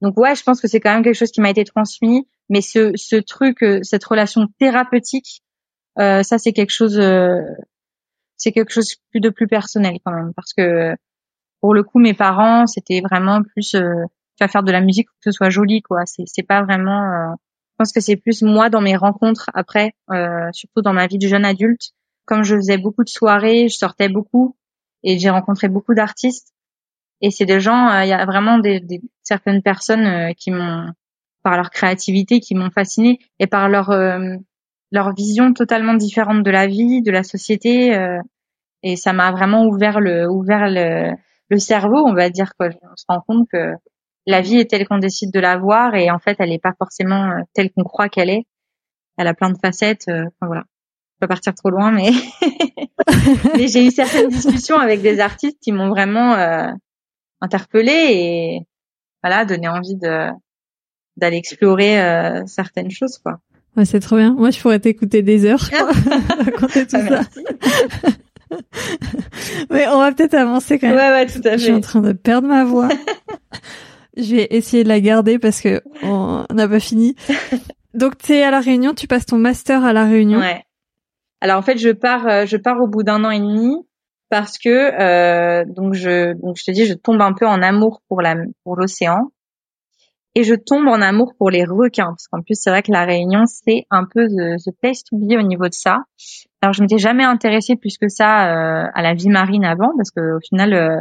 Donc 0.00 0.16
ouais, 0.16 0.34
je 0.34 0.42
pense 0.42 0.60
que 0.60 0.68
c'est 0.68 0.80
quand 0.80 0.92
même 0.94 1.02
quelque 1.04 1.18
chose 1.18 1.30
qui 1.30 1.42
m'a 1.42 1.50
été 1.50 1.64
transmis, 1.64 2.26
mais 2.48 2.62
ce 2.62 2.92
ce 2.96 3.16
truc, 3.16 3.62
euh, 3.62 3.80
cette 3.82 4.04
relation 4.04 4.46
thérapeutique, 4.58 5.42
euh, 5.98 6.22
ça 6.22 6.38
c'est 6.38 6.52
quelque 6.52 6.70
chose, 6.70 6.98
c'est 8.36 8.52
quelque 8.52 8.72
chose 8.72 8.96
de 9.14 9.28
plus 9.28 9.46
personnel 9.46 9.98
quand 10.04 10.12
même, 10.12 10.32
parce 10.34 10.54
que 10.54 10.94
pour 11.60 11.74
le 11.74 11.82
coup, 11.82 11.98
mes 11.98 12.14
parents, 12.14 12.66
c'était 12.66 13.00
vraiment 13.02 13.42
plus, 13.42 13.72
tu 13.72 13.78
vas 14.40 14.48
faire 14.48 14.62
de 14.62 14.72
la 14.72 14.80
musique 14.80 15.08
pour 15.08 15.16
que 15.22 15.30
ce 15.30 15.36
soit 15.36 15.50
joli, 15.50 15.82
quoi. 15.82 16.06
C'est 16.06 16.22
c'est 16.26 16.44
pas 16.44 16.62
vraiment 16.62 17.34
je 17.34 17.47
pense 17.78 17.92
que 17.92 18.00
c'est 18.00 18.16
plus 18.16 18.42
moi 18.42 18.70
dans 18.70 18.80
mes 18.80 18.96
rencontres 18.96 19.50
après, 19.54 19.92
euh, 20.10 20.48
surtout 20.52 20.82
dans 20.82 20.92
ma 20.92 21.06
vie 21.06 21.18
de 21.18 21.28
jeune 21.28 21.44
adulte. 21.44 21.92
Comme 22.26 22.42
je 22.42 22.56
faisais 22.56 22.76
beaucoup 22.78 23.04
de 23.04 23.08
soirées, 23.08 23.68
je 23.68 23.76
sortais 23.76 24.08
beaucoup 24.08 24.56
et 25.02 25.18
j'ai 25.18 25.30
rencontré 25.30 25.68
beaucoup 25.68 25.94
d'artistes. 25.94 26.52
Et 27.20 27.30
c'est 27.30 27.46
des 27.46 27.60
gens, 27.60 27.88
euh, 27.88 28.04
il 28.04 28.08
y 28.08 28.12
a 28.12 28.24
vraiment 28.26 28.58
des, 28.58 28.80
des 28.80 29.00
certaines 29.22 29.62
personnes 29.62 30.06
euh, 30.06 30.32
qui 30.36 30.50
m'ont, 30.50 30.92
par 31.42 31.56
leur 31.56 31.70
créativité, 31.70 32.40
qui 32.40 32.54
m'ont 32.54 32.70
fasciné 32.70 33.18
et 33.38 33.46
par 33.46 33.68
leur 33.68 33.90
leur 34.90 35.14
vision 35.14 35.52
totalement 35.52 35.94
différente 35.94 36.42
de 36.42 36.50
la 36.50 36.66
vie, 36.66 37.02
de 37.02 37.10
la 37.10 37.22
société. 37.22 37.94
et 38.82 38.96
ça 38.96 39.12
m'a 39.12 39.30
vraiment 39.32 39.66
ouvert 39.66 40.00
le 40.00 40.26
ouvert 40.28 40.68
le, 40.68 41.12
le 41.48 41.58
cerveau, 41.58 41.98
on 42.06 42.14
va 42.14 42.30
dire 42.30 42.54
quoi. 42.58 42.68
On 42.82 42.96
se 42.96 43.04
rend 43.08 43.20
compte 43.26 43.48
que 43.52 43.74
la 44.28 44.42
vie 44.42 44.58
est 44.58 44.70
telle 44.70 44.86
qu'on 44.86 44.98
décide 44.98 45.32
de 45.32 45.40
la 45.40 45.56
voir 45.56 45.94
et 45.94 46.10
en 46.10 46.18
fait 46.18 46.36
elle 46.38 46.50
n'est 46.50 46.58
pas 46.58 46.74
forcément 46.78 47.30
euh, 47.30 47.42
telle 47.54 47.70
qu'on 47.72 47.82
croit 47.82 48.08
qu'elle 48.08 48.30
est. 48.30 48.44
Elle 49.16 49.26
a 49.26 49.34
plein 49.34 49.50
de 49.50 49.58
facettes. 49.58 50.04
Euh, 50.08 50.24
enfin 50.26 50.46
voilà, 50.46 50.64
je 51.14 51.20
pas 51.20 51.28
partir 51.28 51.54
trop 51.54 51.70
loin, 51.70 51.90
mais 51.90 52.10
mais 53.56 53.68
j'ai 53.68 53.86
eu 53.86 53.90
certaines 53.90 54.28
discussions 54.28 54.76
avec 54.76 55.00
des 55.00 55.18
artistes 55.18 55.58
qui 55.62 55.72
m'ont 55.72 55.88
vraiment 55.88 56.34
euh, 56.34 56.70
interpellée 57.40 58.10
et 58.12 58.60
voilà 59.22 59.46
donné 59.46 59.66
envie 59.66 59.96
de 59.96 60.28
d'aller 61.16 61.38
explorer 61.38 62.00
euh, 62.00 62.44
certaines 62.46 62.90
choses 62.90 63.18
quoi. 63.18 63.40
Ouais, 63.76 63.84
c'est 63.84 64.00
trop 64.00 64.16
bien. 64.16 64.34
Moi, 64.34 64.50
je 64.50 64.60
pourrais 64.60 64.80
t'écouter 64.80 65.22
des 65.22 65.44
heures, 65.44 65.70
crois, 65.70 65.92
raconter 66.44 66.84
tout 66.86 66.96
ah, 66.96 67.22
ça. 67.22 68.58
Mais 69.70 69.86
on 69.86 69.98
va 69.98 70.10
peut-être 70.10 70.34
avancer 70.34 70.80
quand 70.80 70.88
même. 70.88 70.96
Ouais, 70.96 71.10
ouais, 71.10 71.26
tout 71.26 71.38
à 71.44 71.52
fait. 71.52 71.58
Je 71.58 71.64
suis 71.64 71.72
en 71.72 71.80
train 71.80 72.00
de 72.00 72.12
perdre 72.12 72.48
ma 72.48 72.64
voix. 72.64 72.88
Je 74.18 74.36
vais 74.36 74.48
essayer 74.50 74.84
de 74.84 74.88
la 74.88 75.00
garder 75.00 75.38
parce 75.38 75.60
que 75.60 75.80
on 76.02 76.44
n'a 76.52 76.68
pas 76.68 76.80
fini. 76.80 77.14
Donc 77.94 78.18
tu 78.18 78.32
es 78.34 78.42
à 78.42 78.50
la 78.50 78.60
Réunion, 78.60 78.94
tu 78.94 79.06
passes 79.06 79.26
ton 79.26 79.38
master 79.38 79.84
à 79.84 79.92
la 79.92 80.04
Réunion. 80.04 80.38
Ouais. 80.38 80.62
Alors 81.40 81.58
en 81.58 81.62
fait, 81.62 81.78
je 81.78 81.90
pars, 81.90 82.26
euh, 82.26 82.46
je 82.46 82.56
pars 82.56 82.80
au 82.80 82.88
bout 82.88 83.02
d'un 83.02 83.24
an 83.24 83.30
et 83.30 83.40
demi 83.40 83.76
parce 84.28 84.58
que 84.58 84.68
euh, 84.68 85.64
donc 85.64 85.94
je 85.94 86.34
donc 86.34 86.56
je 86.56 86.64
te 86.64 86.70
dis, 86.70 86.84
je 86.84 86.94
tombe 86.94 87.20
un 87.20 87.32
peu 87.32 87.46
en 87.46 87.62
amour 87.62 88.02
pour 88.08 88.20
la 88.20 88.36
pour 88.64 88.76
l'océan 88.76 89.30
et 90.34 90.44
je 90.44 90.54
tombe 90.54 90.86
en 90.86 91.00
amour 91.00 91.34
pour 91.38 91.50
les 91.50 91.64
requins 91.64 92.10
parce 92.10 92.28
qu'en 92.28 92.42
plus 92.42 92.54
c'est 92.60 92.70
vrai 92.70 92.82
que 92.82 92.92
la 92.92 93.04
Réunion 93.04 93.44
c'est 93.46 93.86
un 93.90 94.04
peu 94.04 94.28
the, 94.28 94.62
the, 94.62 94.70
place 94.80 95.02
to 95.04 95.16
be 95.16 95.32
au 95.32 95.42
niveau 95.42 95.64
de 95.64 95.74
ça. 95.74 96.04
Alors 96.60 96.72
je 96.72 96.82
m'étais 96.82 96.98
jamais 96.98 97.24
intéressée 97.24 97.76
plus 97.76 97.96
que 97.98 98.08
ça 98.08 98.48
euh, 98.48 98.86
à 98.94 99.02
la 99.02 99.14
vie 99.14 99.30
marine 99.30 99.64
avant 99.64 99.90
parce 99.96 100.10
que 100.10 100.36
au 100.36 100.40
final 100.40 100.74
euh, 100.74 101.00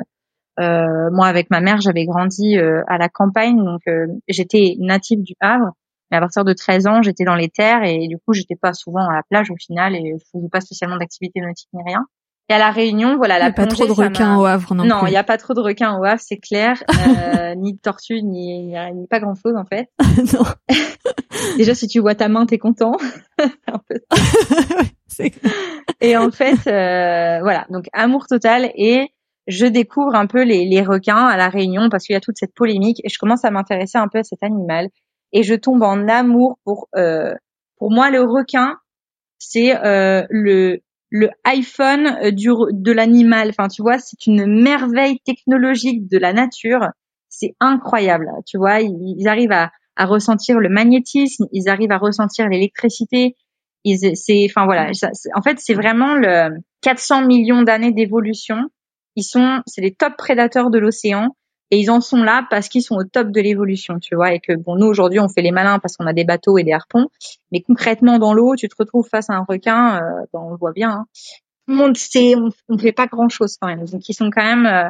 euh, 0.60 1.10
moi, 1.12 1.28
avec 1.28 1.50
ma 1.50 1.62
mère, 1.62 1.82
j'avais 1.82 2.06
grandi 2.06 2.58
euh, 2.58 2.84
à 2.88 2.98
la 2.98 3.10
campagne, 3.10 3.64
donc 3.64 3.82
euh, 3.88 4.08
j'étais 4.28 4.76
native 4.80 5.22
du 5.22 5.34
Havre. 5.40 5.72
Mais 6.10 6.18
à 6.18 6.20
partir 6.22 6.46
de 6.46 6.54
13 6.54 6.88
ans, 6.88 7.02
j'étais 7.02 7.26
dans 7.26 7.36
les 7.36 7.50
terres 7.50 7.84
et 7.84 8.08
du 8.08 8.18
coup, 8.18 8.34
j'étais 8.34 8.56
pas 8.56 8.74
souvent 8.74 9.08
à 9.10 9.14
la 9.14 9.24
plage 9.30 9.52
au 9.52 9.58
final 9.58 9.94
et 9.94 10.16
je 10.18 10.24
faisais 10.32 10.50
pas 10.50 10.62
spécialement 10.62 10.98
d'activité 10.98 11.42
nautique 11.42 11.68
ni 11.74 11.82
rien. 11.86 12.06
Et 12.50 12.54
à 12.54 12.60
la 12.60 12.72
Réunion, 12.72 13.18
voilà, 13.18 13.40
la 13.40 13.48
Il 13.48 13.50
n'y 13.50 13.52
a 13.52 13.66
pas 13.66 13.68
trop 13.68 13.86
de 13.86 13.92
requins 13.92 14.38
au 14.38 14.46
Havre, 14.46 14.74
non 14.74 14.86
Non, 14.86 15.06
il 15.06 15.10
n'y 15.10 15.18
a 15.18 15.24
pas 15.26 15.38
trop 15.38 15.54
de 15.54 15.60
requins 15.60 15.98
au 16.00 16.06
Havre, 16.06 16.22
c'est 16.22 16.38
clair. 16.38 16.82
Euh, 17.38 17.56
ni 17.56 17.74
de 17.74 17.80
tortues, 17.80 18.22
ni, 18.24 18.74
ni 18.94 19.08
pas 19.08 19.20
grand-chose 19.20 19.56
en 19.56 19.66
fait. 19.66 19.90
non. 20.34 20.44
Déjà, 21.58 21.74
si 21.74 21.88
tu 21.88 22.00
vois 22.00 22.16
ta 22.16 22.28
main, 22.28 22.46
t'es 22.46 22.58
content. 22.58 22.98
et 26.02 26.18
en 26.18 26.32
fait, 26.32 26.68
euh, 26.68 27.40
voilà, 27.42 27.66
donc 27.70 27.86
amour 27.94 28.28
total 28.28 28.72
et 28.76 29.12
je 29.48 29.66
découvre 29.66 30.16
un 30.16 30.28
peu 30.28 30.44
les, 30.44 30.66
les 30.66 30.82
requins 30.82 31.26
à 31.26 31.38
la 31.38 31.50
Réunion 31.50 31.90
parce 31.90 32.06
qu'il 32.06 32.14
y 32.14 32.18
a 32.18 32.22
toute 32.22 32.38
cette 32.38 32.54
polémique 32.54 33.00
et 33.04 33.10
je 33.10 33.18
commence 33.18 33.46
à 33.46 33.52
m'intéresser 33.52 33.98
un 33.98 34.08
peu 34.08 34.20
à 34.20 34.24
cet 34.24 34.44
animal 34.44 34.90
et 35.32 35.44
je 35.44 35.56
tombe 35.56 35.84
en 35.84 36.08
amour 36.08 36.58
pour 36.64 36.90
euh, 36.96 37.34
pour 37.78 37.92
moi 37.92 38.10
le 38.10 38.22
requin 38.22 38.78
c'est 39.38 39.76
euh, 39.86 40.26
le 40.30 40.82
le 41.10 41.30
iPhone 41.46 42.32
du, 42.32 42.50
de 42.50 42.92
l'animal. 42.92 43.50
Enfin, 43.50 43.68
tu 43.68 43.82
vois, 43.82 43.98
c'est 43.98 44.28
une 44.28 44.62
merveille 44.62 45.20
technologique 45.26 46.10
de 46.10 46.18
la 46.18 46.34
nature. 46.34 46.90
C'est 47.30 47.56
incroyable. 47.60 48.28
Tu 48.46 48.58
vois, 48.58 48.82
ils, 48.82 49.28
arrivent 49.28 49.52
à, 49.52 49.72
à, 49.96 50.06
ressentir 50.06 50.60
le 50.60 50.70
magnétisme, 50.70 51.46
ils 51.52 51.70
arrivent 51.70 51.92
à 51.92 51.98
ressentir 51.98 52.48
l'électricité. 52.50 53.36
C'est, 53.86 54.46
enfin 54.50 54.66
voilà. 54.66 54.92
en 55.34 55.42
fait, 55.42 55.60
c'est 55.60 55.74
vraiment 55.74 56.16
le 56.16 56.58
400 56.82 57.26
millions 57.26 57.62
d'années 57.62 57.94
d'évolution. 57.94 58.58
Ils 59.18 59.24
sont, 59.24 59.62
c'est 59.66 59.82
les 59.82 59.94
top 59.94 60.16
prédateurs 60.16 60.70
de 60.70 60.78
l'océan 60.78 61.36
et 61.72 61.80
ils 61.80 61.90
en 61.90 62.02
sont 62.02 62.24
là 62.24 62.46
parce 62.52 62.70
qu'ils 62.70 62.84
sont 62.84 62.96
au 62.96 63.04
top 63.04 63.32
de 63.32 63.42
l'évolution, 63.42 64.00
tu 64.00 64.16
vois, 64.16 64.32
et 64.34 64.40
que 64.40 64.54
bon, 64.54 64.76
nous 64.76 64.86
aujourd'hui 64.86 65.20
on 65.20 65.28
fait 65.28 65.42
les 65.42 65.52
malins 65.52 65.80
parce 65.80 65.98
qu'on 65.98 66.06
a 66.06 66.14
des 66.14 66.24
bateaux 66.24 66.60
et 66.60 66.64
des 66.64 66.72
harpons, 66.72 67.08
mais 67.52 67.62
concrètement 67.62 68.20
dans 68.20 68.34
l'eau, 68.34 68.56
tu 68.56 68.70
te 68.70 68.76
retrouves 68.78 69.10
face 69.10 69.32
à 69.32 69.34
un 69.34 69.44
requin, 69.44 70.00
ben, 70.32 70.40
on 70.40 70.52
le 70.52 70.58
voit 70.58 70.72
bien. 70.72 70.92
Hein. 70.92 71.06
Tout 71.66 71.74
le 71.74 71.76
monde 71.76 71.98
sait, 71.98 72.36
on, 72.36 72.52
ne 72.70 72.78
fait 72.78 72.94
pas 72.94 73.08
grand 73.08 73.28
chose 73.28 73.58
quand 73.60 73.68
même, 73.68 73.86
donc 73.86 74.08
ils 74.08 74.14
sont 74.14 74.30
quand 74.30 74.44
même, 74.44 74.68
euh, 74.68 74.90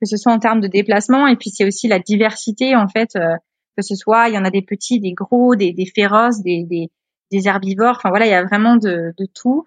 que 0.00 0.08
ce 0.08 0.16
soit 0.16 0.32
en 0.32 0.38
termes 0.38 0.60
de 0.60 0.66
déplacement, 0.66 1.26
et 1.26 1.36
puis 1.36 1.50
c'est 1.50 1.66
aussi 1.66 1.88
la 1.88 1.98
diversité 1.98 2.74
en 2.74 2.88
fait, 2.88 3.16
euh, 3.16 3.36
que 3.76 3.82
ce 3.82 3.94
soit, 3.94 4.28
il 4.28 4.34
y 4.34 4.38
en 4.38 4.46
a 4.46 4.50
des 4.50 4.62
petits, 4.62 4.98
des 4.98 5.12
gros, 5.12 5.56
des, 5.56 5.74
des 5.74 5.86
féroces, 5.86 6.40
des, 6.40 6.64
des, 6.64 6.88
des 7.30 7.48
herbivores, 7.48 7.96
enfin 7.96 8.08
voilà, 8.08 8.24
il 8.26 8.30
y 8.30 8.34
a 8.34 8.44
vraiment 8.44 8.76
de, 8.76 9.12
de 9.16 9.26
tout. 9.32 9.66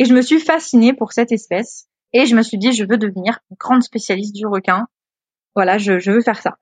Et 0.00 0.04
je 0.04 0.14
me 0.14 0.20
suis 0.20 0.40
fascinée 0.40 0.94
pour 0.94 1.12
cette 1.12 1.30
espèce. 1.30 1.89
Et 2.12 2.26
je 2.26 2.34
me 2.34 2.42
suis 2.42 2.58
dit, 2.58 2.72
je 2.72 2.84
veux 2.84 2.98
devenir 2.98 3.40
grande 3.58 3.82
spécialiste 3.82 4.34
du 4.34 4.46
requin 4.46 4.86
voilà, 5.54 5.78
je, 5.78 5.98
je 5.98 6.10
veux 6.10 6.20
faire 6.20 6.40
ça. 6.40 6.56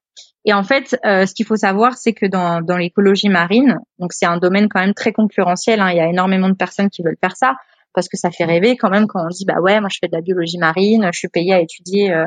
Et 0.44 0.52
en 0.52 0.62
fait, 0.62 0.98
euh, 1.04 1.26
ce 1.26 1.34
qu'il 1.34 1.46
faut 1.46 1.56
savoir, 1.56 1.96
c'est 1.96 2.12
que 2.12 2.26
dans, 2.26 2.62
dans 2.62 2.76
l'écologie 2.76 3.28
marine, 3.28 3.78
donc 3.98 4.12
c'est 4.12 4.26
un 4.26 4.38
domaine 4.38 4.68
quand 4.68 4.80
même 4.80 4.94
très 4.94 5.12
concurrentiel. 5.12 5.80
Hein, 5.80 5.90
il 5.90 5.96
y 5.96 6.00
a 6.00 6.08
énormément 6.08 6.48
de 6.48 6.54
personnes 6.54 6.90
qui 6.90 7.02
veulent 7.02 7.18
faire 7.20 7.36
ça 7.36 7.54
parce 7.94 8.08
que 8.08 8.16
ça 8.16 8.30
fait 8.30 8.44
rêver 8.44 8.76
quand 8.76 8.90
même 8.90 9.06
quand 9.06 9.24
on 9.24 9.28
dit 9.28 9.44
bah 9.44 9.60
ouais, 9.60 9.80
moi 9.80 9.88
je 9.92 9.98
fais 10.00 10.08
de 10.08 10.14
la 10.14 10.20
biologie 10.20 10.58
marine, 10.58 11.08
je 11.12 11.18
suis 11.18 11.28
payée 11.28 11.52
à 11.52 11.60
étudier 11.60 12.12
euh, 12.12 12.26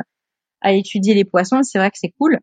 à 0.60 0.72
étudier 0.72 1.14
les 1.14 1.24
poissons. 1.24 1.62
C'est 1.62 1.78
vrai 1.78 1.90
que 1.90 1.98
c'est 1.98 2.12
cool. 2.18 2.38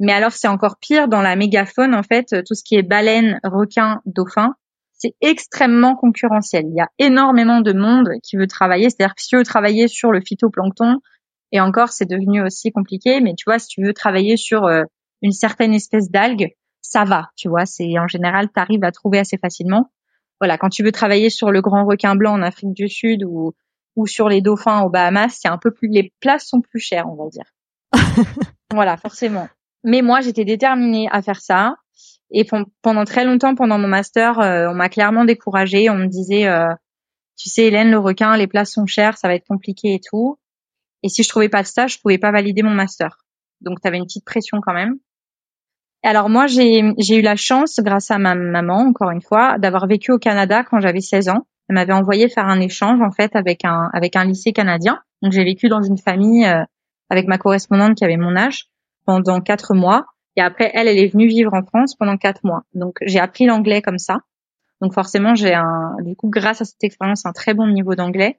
Mais 0.00 0.12
alors 0.12 0.32
c'est 0.32 0.48
encore 0.48 0.76
pire 0.78 1.08
dans 1.08 1.22
la 1.22 1.36
mégafaune 1.36 1.94
en 1.94 2.02
fait, 2.02 2.44
tout 2.44 2.54
ce 2.54 2.62
qui 2.62 2.76
est 2.76 2.82
baleines, 2.82 3.40
requins, 3.44 4.00
dauphins, 4.06 4.54
c'est 4.98 5.14
extrêmement 5.20 5.94
concurrentiel. 5.94 6.64
Il 6.68 6.76
y 6.76 6.80
a 6.80 6.88
énormément 6.98 7.60
de 7.60 7.72
monde 7.72 8.10
qui 8.22 8.36
veut 8.36 8.46
travailler. 8.46 8.90
C'est-à-dire 8.90 9.14
que 9.14 9.22
si 9.22 9.28
tu 9.28 9.36
veux 9.36 9.44
travailler 9.44 9.88
sur 9.88 10.10
le 10.10 10.20
phytoplancton, 10.20 10.98
et 11.52 11.60
encore, 11.60 11.88
c'est 11.88 12.08
devenu 12.08 12.42
aussi 12.42 12.72
compliqué. 12.72 13.20
Mais 13.20 13.34
tu 13.34 13.44
vois, 13.46 13.58
si 13.58 13.68
tu 13.68 13.82
veux 13.82 13.94
travailler 13.94 14.36
sur 14.36 14.64
euh, 14.64 14.82
une 15.22 15.32
certaine 15.32 15.72
espèce 15.72 16.10
d'algue, 16.10 16.50
ça 16.82 17.04
va. 17.04 17.30
Tu 17.36 17.48
vois, 17.48 17.64
c'est 17.64 17.98
en 17.98 18.08
général, 18.08 18.48
tu 18.52 18.60
arrives 18.60 18.84
à 18.84 18.92
trouver 18.92 19.18
assez 19.18 19.38
facilement. 19.38 19.90
Voilà, 20.40 20.58
quand 20.58 20.68
tu 20.68 20.82
veux 20.82 20.92
travailler 20.92 21.30
sur 21.30 21.50
le 21.50 21.60
grand 21.60 21.84
requin 21.84 22.14
blanc 22.14 22.34
en 22.34 22.42
Afrique 22.42 22.74
du 22.74 22.88
Sud 22.88 23.24
ou 23.24 23.54
ou 23.98 24.06
sur 24.06 24.28
les 24.28 24.40
dauphins 24.40 24.82
aux 24.82 24.90
Bahamas, 24.90 25.36
c'est 25.40 25.48
un 25.48 25.58
peu 25.58 25.72
plus, 25.72 25.88
les 25.88 26.12
places 26.20 26.46
sont 26.46 26.60
plus 26.60 26.78
chères, 26.78 27.08
on 27.08 27.16
va 27.16 27.28
dire. 27.30 27.50
voilà, 28.72 28.96
forcément. 28.96 29.48
Mais 29.82 30.02
moi, 30.02 30.20
j'étais 30.20 30.44
déterminée 30.44 31.08
à 31.10 31.20
faire 31.20 31.40
ça. 31.40 31.74
Et 32.30 32.46
pendant 32.82 33.04
très 33.04 33.24
longtemps, 33.24 33.54
pendant 33.54 33.78
mon 33.78 33.88
master, 33.88 34.38
euh, 34.40 34.68
on 34.68 34.74
m'a 34.74 34.88
clairement 34.88 35.24
découragée. 35.24 35.88
On 35.90 35.96
me 35.96 36.06
disait, 36.06 36.46
euh, 36.46 36.68
tu 37.36 37.48
sais, 37.48 37.64
Hélène, 37.64 37.90
le 37.90 37.98
requin, 37.98 38.36
les 38.36 38.46
places 38.46 38.72
sont 38.72 38.86
chères, 38.86 39.16
ça 39.16 39.28
va 39.28 39.34
être 39.34 39.46
compliqué 39.46 39.94
et 39.94 40.00
tout. 40.00 40.38
Et 41.02 41.08
si 41.08 41.22
je 41.22 41.28
trouvais 41.28 41.48
pas 41.48 41.62
de 41.62 41.66
stage, 41.66 41.94
je 41.94 42.00
pouvais 42.00 42.18
pas 42.18 42.30
valider 42.30 42.62
mon 42.62 42.74
master. 42.74 43.18
Donc, 43.60 43.80
tu 43.80 43.88
avais 43.88 43.96
une 43.96 44.04
petite 44.04 44.24
pression 44.24 44.60
quand 44.60 44.74
même. 44.74 44.98
Alors 46.02 46.28
moi, 46.28 46.46
j'ai 46.46 46.80
eu 46.80 47.22
la 47.22 47.36
chance, 47.36 47.80
grâce 47.80 48.10
à 48.10 48.18
ma 48.18 48.34
maman, 48.34 48.78
encore 48.88 49.10
une 49.10 49.22
fois, 49.22 49.58
d'avoir 49.58 49.86
vécu 49.86 50.12
au 50.12 50.18
Canada 50.18 50.62
quand 50.62 50.80
j'avais 50.80 51.00
16 51.00 51.28
ans. 51.28 51.46
Elle 51.68 51.74
m'avait 51.74 51.92
envoyé 51.92 52.28
faire 52.28 52.46
un 52.46 52.60
échange 52.60 53.00
en 53.02 53.10
fait 53.10 53.36
avec 53.36 53.64
un 53.64 53.90
avec 53.92 54.16
un 54.16 54.24
lycée 54.24 54.52
canadien. 54.52 55.02
Donc 55.22 55.32
j'ai 55.32 55.44
vécu 55.44 55.68
dans 55.68 55.82
une 55.82 55.98
famille 55.98 56.46
euh, 56.46 56.64
avec 57.10 57.26
ma 57.26 57.36
correspondante 57.36 57.94
qui 57.96 58.04
avait 58.04 58.16
mon 58.16 58.36
âge 58.36 58.68
pendant 59.04 59.40
quatre 59.40 59.74
mois. 59.74 60.06
Et 60.38 60.40
après, 60.40 60.70
elle, 60.72 60.86
elle 60.86 60.98
est 60.98 61.08
venue 61.08 61.26
vivre 61.26 61.52
en 61.52 61.64
France 61.64 61.96
pendant 61.96 62.16
quatre 62.16 62.44
mois. 62.44 62.62
Donc 62.72 62.98
j'ai 63.02 63.18
appris 63.18 63.44
l'anglais 63.44 63.82
comme 63.82 63.98
ça. 63.98 64.20
Donc 64.80 64.94
forcément, 64.94 65.34
j'ai 65.34 65.52
un 65.52 65.96
du 66.02 66.14
coup 66.14 66.30
grâce 66.30 66.60
à 66.60 66.64
cette 66.64 66.84
expérience 66.84 67.26
un 67.26 67.32
très 67.32 67.54
bon 67.54 67.66
niveau 67.66 67.96
d'anglais. 67.96 68.38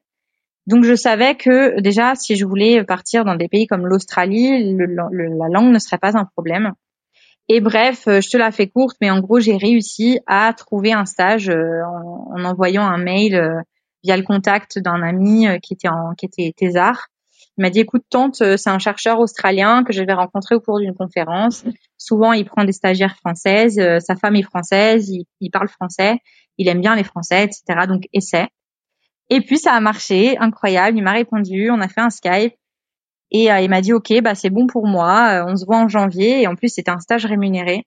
Donc 0.66 0.86
je 0.86 0.96
savais 0.96 1.36
que 1.36 1.82
déjà, 1.82 2.16
si 2.16 2.38
je 2.38 2.46
voulais 2.46 2.86
partir 2.86 3.26
dans 3.26 3.36
des 3.36 3.50
pays 3.50 3.68
comme 3.68 3.86
l'Australie, 3.86 4.78
la 4.78 5.50
langue 5.50 5.74
ne 5.74 5.80
serait 5.80 5.98
pas 5.98 6.18
un 6.18 6.24
problème. 6.24 6.72
Et 7.50 7.60
bref, 7.60 8.08
euh, 8.08 8.22
je 8.22 8.30
te 8.30 8.38
la 8.38 8.52
fais 8.52 8.68
courte, 8.68 8.96
mais 9.02 9.10
en 9.10 9.20
gros, 9.20 9.42
j'ai 9.42 9.58
réussi 9.58 10.20
à 10.26 10.54
trouver 10.54 10.94
un 10.94 11.06
stage 11.06 11.50
euh, 11.50 11.82
en, 12.34 12.46
envoyant 12.46 12.84
un 12.84 12.98
mail 12.98 13.36
euh, 13.36 13.60
via 14.06 14.16
le 14.16 14.24
contact 14.24 14.80
d'un 14.80 15.02
ami 15.02 15.48
qui 15.62 15.74
était 15.74 15.90
en 15.90 16.14
qui 16.16 16.28
était 16.28 16.54
thésard. 16.56 17.08
Il 17.60 17.62
m'a 17.62 17.70
dit 17.70 17.82
écoute 17.82 18.06
tante, 18.10 18.36
c'est 18.36 18.70
un 18.70 18.80
chercheur 18.80 19.20
australien 19.20 19.84
que 19.84 19.94
je 19.94 20.02
vais 20.02 20.14
rencontrer 20.14 20.56
au 20.56 20.62
cours 20.62 20.80
d'une 20.80 20.96
conférence. 20.96 21.66
Souvent, 21.98 22.32
il 22.32 22.46
prend 22.46 22.64
des 22.64 22.72
stagiaires 22.72 23.18
françaises, 23.18 23.80
sa 24.00 24.16
femme 24.16 24.38
est 24.38 24.44
française, 24.44 25.10
il, 25.10 25.26
il 25.42 25.52
parle 25.52 25.68
français, 25.68 26.20
il 26.60 26.68
aime 26.68 26.82
bien 26.82 26.96
les 26.96 27.04
Français, 27.04 27.46
etc. 27.46 27.88
Donc 27.88 28.04
essaie. 28.14 28.48
Et 29.30 29.42
puis 29.42 29.58
ça 29.58 29.74
a 29.74 29.80
marché, 29.80 30.38
incroyable. 30.38 30.98
Il 30.98 31.04
m'a 31.04 31.14
répondu, 31.14 31.72
on 31.72 31.80
a 31.80 31.88
fait 31.88 32.02
un 32.02 32.10
Skype 32.10 32.54
et 33.32 33.52
euh, 33.52 33.60
il 33.62 33.70
m'a 33.70 33.82
dit 33.82 33.94
ok, 33.94 34.22
bah 34.22 34.36
c'est 34.36 34.50
bon 34.50 34.68
pour 34.68 34.86
moi. 34.86 35.42
Euh, 35.42 35.46
on 35.48 35.56
se 35.56 35.66
voit 35.66 35.78
en 35.78 35.88
janvier 35.88 36.42
et 36.42 36.48
en 36.48 36.56
plus 36.56 36.70
c'était 36.70 36.92
un 36.92 37.00
stage 37.00 37.26
rémunéré, 37.26 37.86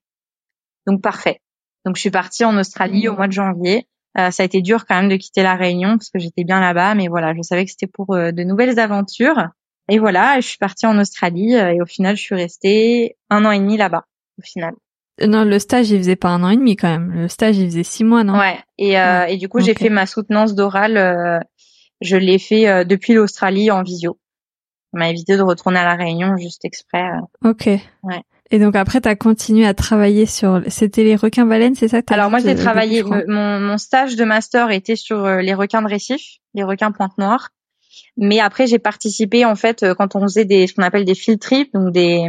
donc 0.87 1.02
parfait. 1.02 1.40
Donc 1.85 1.96
je 1.96 2.00
suis 2.00 2.11
partie 2.11 2.44
en 2.44 2.56
Australie 2.56 3.08
au 3.08 3.14
mois 3.14 3.26
de 3.26 3.32
janvier. 3.32 3.87
Euh, 4.18 4.30
ça 4.30 4.42
a 4.42 4.46
été 4.46 4.62
dur 4.62 4.87
quand 4.87 4.94
même 4.94 5.08
de 5.08 5.16
quitter 5.16 5.42
la 5.42 5.54
Réunion 5.54 5.98
parce 5.98 6.11
que 6.11 6.18
j'étais 6.18 6.44
bien 6.44 6.61
là-bas, 6.61 6.94
mais 6.94 7.08
voilà, 7.08 7.35
je 7.35 7.42
savais 7.42 7.64
que 7.64 7.70
c'était 7.70 7.87
pour 7.87 8.14
de 8.14 8.42
nouvelles 8.42 8.78
aventures. 8.78 9.48
Et 9.88 9.98
voilà, 9.98 10.40
je 10.40 10.46
suis 10.46 10.58
partie 10.58 10.86
en 10.86 10.98
Australie 10.98 11.54
et 11.54 11.80
au 11.80 11.86
final 11.86 12.16
je 12.16 12.22
suis 12.22 12.34
restée 12.34 13.16
un 13.30 13.44
an 13.44 13.50
et 13.50 13.58
demi 13.58 13.76
là-bas 13.76 14.04
au 14.38 14.42
final. 14.42 14.74
Non, 15.20 15.44
le 15.44 15.58
stage, 15.58 15.90
il 15.90 15.98
faisait 15.98 16.16
pas 16.16 16.30
un 16.30 16.42
an 16.42 16.48
et 16.48 16.56
demi 16.56 16.76
quand 16.76 16.88
même. 16.88 17.12
Le 17.12 17.28
stage, 17.28 17.58
il 17.58 17.66
faisait 17.66 17.82
six 17.82 18.02
mois, 18.02 18.24
non? 18.24 18.38
Ouais. 18.38 18.58
Et, 18.78 18.98
euh, 18.98 19.26
et 19.26 19.36
du 19.36 19.48
coup, 19.48 19.60
j'ai 19.60 19.74
fait 19.74 19.90
ma 19.90 20.06
soutenance 20.06 20.54
d'oral. 20.54 20.96
Euh, 20.96 21.38
je 22.00 22.16
l'ai 22.16 22.38
fait 22.38 22.68
euh, 22.68 22.84
depuis 22.84 23.12
l'Australie 23.12 23.70
en 23.70 23.82
visio. 23.82 24.18
On 24.92 24.98
m'a 24.98 25.10
évité 25.10 25.36
de 25.36 25.42
retourner 25.42 25.78
à 25.78 25.84
la 25.84 25.94
Réunion 25.94 26.36
juste 26.36 26.64
exprès. 26.64 27.04
Ok. 27.44 27.66
Ouais. 27.66 28.22
Et 28.50 28.58
donc 28.58 28.74
après, 28.74 29.00
tu 29.00 29.08
as 29.08 29.14
continué 29.14 29.66
à 29.66 29.74
travailler 29.74 30.26
sur... 30.26 30.62
C'était 30.68 31.04
les 31.04 31.16
requins 31.16 31.46
baleines, 31.46 31.74
c'est 31.74 31.88
ça 31.88 32.00
Alors 32.10 32.28
moi, 32.28 32.38
j'ai 32.40 32.54
travaillé... 32.54 33.02
Mon, 33.02 33.60
mon 33.60 33.78
stage 33.78 34.16
de 34.16 34.24
master 34.24 34.70
était 34.70 34.96
sur 34.96 35.26
les 35.26 35.54
requins 35.54 35.82
de 35.82 35.88
récif, 35.88 36.38
les 36.54 36.62
requins 36.64 36.90
pointe 36.90 37.16
noire. 37.16 37.50
Mais 38.16 38.40
après, 38.40 38.66
j'ai 38.66 38.78
participé 38.78 39.44
en 39.44 39.55
fait 39.55 39.85
quand 39.96 40.16
on 40.16 40.22
faisait 40.22 40.44
des 40.44 40.66
ce 40.66 40.74
qu'on 40.74 40.83
appelle 40.83 41.05
des 41.05 41.14
field 41.14 41.40
trips, 41.40 41.72
donc 41.72 41.92
des 41.92 42.28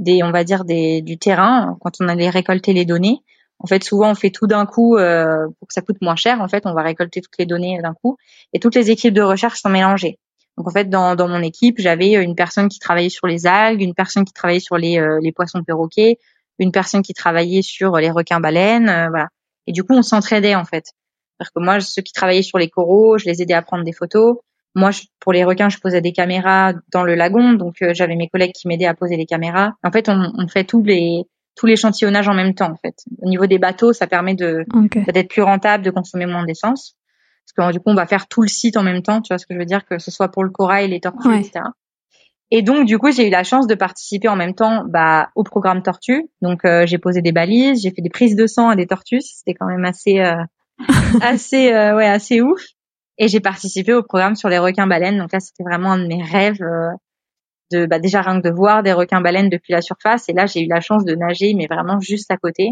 des, 0.00 0.22
on 0.22 0.32
va 0.32 0.44
dire 0.44 0.64
des, 0.64 1.02
du 1.02 1.18
terrain 1.18 1.76
quand 1.80 1.92
on 2.00 2.08
allait 2.08 2.30
récolter 2.30 2.72
les 2.72 2.84
données. 2.84 3.18
En 3.58 3.66
fait, 3.66 3.84
souvent 3.84 4.10
on 4.10 4.14
fait 4.14 4.30
tout 4.30 4.46
d'un 4.46 4.64
coup 4.64 4.96
euh, 4.96 5.46
pour 5.58 5.68
que 5.68 5.74
ça 5.74 5.82
coûte 5.82 5.98
moins 6.00 6.16
cher. 6.16 6.40
En 6.40 6.48
fait, 6.48 6.64
on 6.64 6.72
va 6.72 6.82
récolter 6.82 7.20
toutes 7.20 7.38
les 7.38 7.46
données 7.46 7.80
d'un 7.82 7.94
coup 7.94 8.16
et 8.52 8.58
toutes 8.58 8.74
les 8.74 8.90
équipes 8.90 9.14
de 9.14 9.22
recherche 9.22 9.60
sont 9.60 9.68
mélangées. 9.68 10.18
Donc 10.56 10.66
en 10.66 10.70
fait, 10.70 10.88
dans, 10.88 11.14
dans 11.14 11.28
mon 11.28 11.42
équipe, 11.42 11.76
j'avais 11.78 12.12
une 12.12 12.34
personne 12.34 12.68
qui 12.68 12.78
travaillait 12.78 13.10
sur 13.10 13.26
les 13.26 13.46
algues, 13.46 13.82
une 13.82 13.94
personne 13.94 14.24
qui 14.24 14.32
travaillait 14.32 14.60
sur 14.60 14.78
les, 14.78 14.98
euh, 14.98 15.20
les 15.22 15.32
poissons 15.32 15.62
perroquets, 15.62 16.16
une 16.58 16.72
personne 16.72 17.02
qui 17.02 17.12
travaillait 17.12 17.62
sur 17.62 17.96
les 17.98 18.10
requins 18.10 18.40
baleines, 18.40 18.88
euh, 18.88 19.08
voilà. 19.10 19.28
Et 19.66 19.72
du 19.72 19.84
coup, 19.84 19.94
on 19.94 20.02
s'entraidait 20.02 20.54
en 20.54 20.64
fait. 20.64 20.86
Parce 21.38 21.50
que 21.50 21.60
moi, 21.60 21.80
ceux 21.80 22.02
qui 22.02 22.12
travaillaient 22.12 22.42
sur 22.42 22.58
les 22.58 22.68
coraux, 22.68 23.18
je 23.18 23.26
les 23.26 23.42
aidais 23.42 23.54
à 23.54 23.62
prendre 23.62 23.84
des 23.84 23.92
photos. 23.92 24.38
Moi, 24.74 24.90
pour 25.18 25.32
les 25.32 25.44
requins, 25.44 25.68
je 25.68 25.78
posais 25.78 26.00
des 26.00 26.12
caméras 26.12 26.74
dans 26.92 27.02
le 27.02 27.14
lagon, 27.14 27.54
donc 27.54 27.82
euh, 27.82 27.92
j'avais 27.92 28.14
mes 28.14 28.28
collègues 28.28 28.52
qui 28.52 28.68
m'aidaient 28.68 28.86
à 28.86 28.94
poser 28.94 29.16
les 29.16 29.26
caméras. 29.26 29.72
En 29.82 29.90
fait, 29.90 30.08
on, 30.08 30.32
on 30.36 30.48
fait 30.48 30.64
tous 30.64 30.82
les 30.82 31.24
tous 31.56 31.66
l'échantillonnage 31.66 32.28
en 32.28 32.34
même 32.34 32.54
temps. 32.54 32.70
En 32.70 32.76
fait, 32.76 32.94
au 33.20 33.28
niveau 33.28 33.46
des 33.46 33.58
bateaux, 33.58 33.92
ça 33.92 34.06
permet 34.06 34.34
de 34.34 34.64
d'être 35.12 35.28
plus 35.28 35.42
rentable, 35.42 35.84
de 35.84 35.90
consommer 35.90 36.26
moins 36.26 36.44
d'essence, 36.44 36.96
parce 37.56 37.70
que 37.70 37.72
du 37.72 37.80
coup, 37.80 37.90
on 37.90 37.94
va 37.94 38.06
faire 38.06 38.28
tout 38.28 38.42
le 38.42 38.48
site 38.48 38.76
en 38.76 38.82
même 38.82 39.02
temps. 39.02 39.20
Tu 39.20 39.32
vois 39.32 39.38
ce 39.38 39.46
que 39.46 39.54
je 39.54 39.58
veux 39.58 39.66
dire, 39.66 39.84
que 39.84 39.98
ce 39.98 40.10
soit 40.10 40.30
pour 40.30 40.44
le 40.44 40.50
corail, 40.50 40.88
les 40.88 41.00
tortues, 41.00 41.36
etc. 41.36 41.64
Et 42.52 42.62
donc, 42.62 42.86
du 42.86 42.98
coup, 42.98 43.12
j'ai 43.12 43.28
eu 43.28 43.30
la 43.30 43.44
chance 43.44 43.66
de 43.66 43.74
participer 43.74 44.28
en 44.28 44.36
même 44.36 44.54
temps 44.54 44.84
bah, 44.84 45.30
au 45.36 45.44
programme 45.44 45.82
Tortue. 45.82 46.28
Donc, 46.42 46.64
euh, 46.64 46.84
j'ai 46.84 46.98
posé 46.98 47.22
des 47.22 47.30
balises, 47.30 47.82
j'ai 47.82 47.90
fait 47.90 48.02
des 48.02 48.10
prises 48.10 48.34
de 48.34 48.46
sang 48.48 48.68
à 48.68 48.76
des 48.76 48.88
tortues. 48.88 49.20
C'était 49.20 49.54
quand 49.54 49.66
même 49.66 49.84
assez, 49.84 50.18
euh, 50.18 50.42
assez, 51.22 51.68
ouais, 51.70 52.06
assez 52.06 52.40
ouf. 52.40 52.60
Et 53.20 53.28
j'ai 53.28 53.40
participé 53.40 53.92
au 53.92 54.02
programme 54.02 54.34
sur 54.34 54.48
les 54.48 54.58
requins-baleines. 54.58 55.18
Donc 55.18 55.30
là, 55.32 55.40
c'était 55.40 55.62
vraiment 55.62 55.92
un 55.92 55.98
de 55.98 56.06
mes 56.06 56.22
rêves 56.22 56.62
euh, 56.62 56.88
de 57.70 57.84
bah, 57.84 57.98
déjà 57.98 58.22
rien 58.22 58.40
que 58.40 58.48
de 58.48 58.52
voir 58.52 58.82
des 58.82 58.94
requins-baleines 58.94 59.50
depuis 59.50 59.74
la 59.74 59.82
surface. 59.82 60.30
Et 60.30 60.32
là, 60.32 60.46
j'ai 60.46 60.62
eu 60.62 60.68
la 60.68 60.80
chance 60.80 61.04
de 61.04 61.14
nager, 61.14 61.52
mais 61.54 61.66
vraiment 61.66 62.00
juste 62.00 62.30
à 62.30 62.38
côté. 62.38 62.70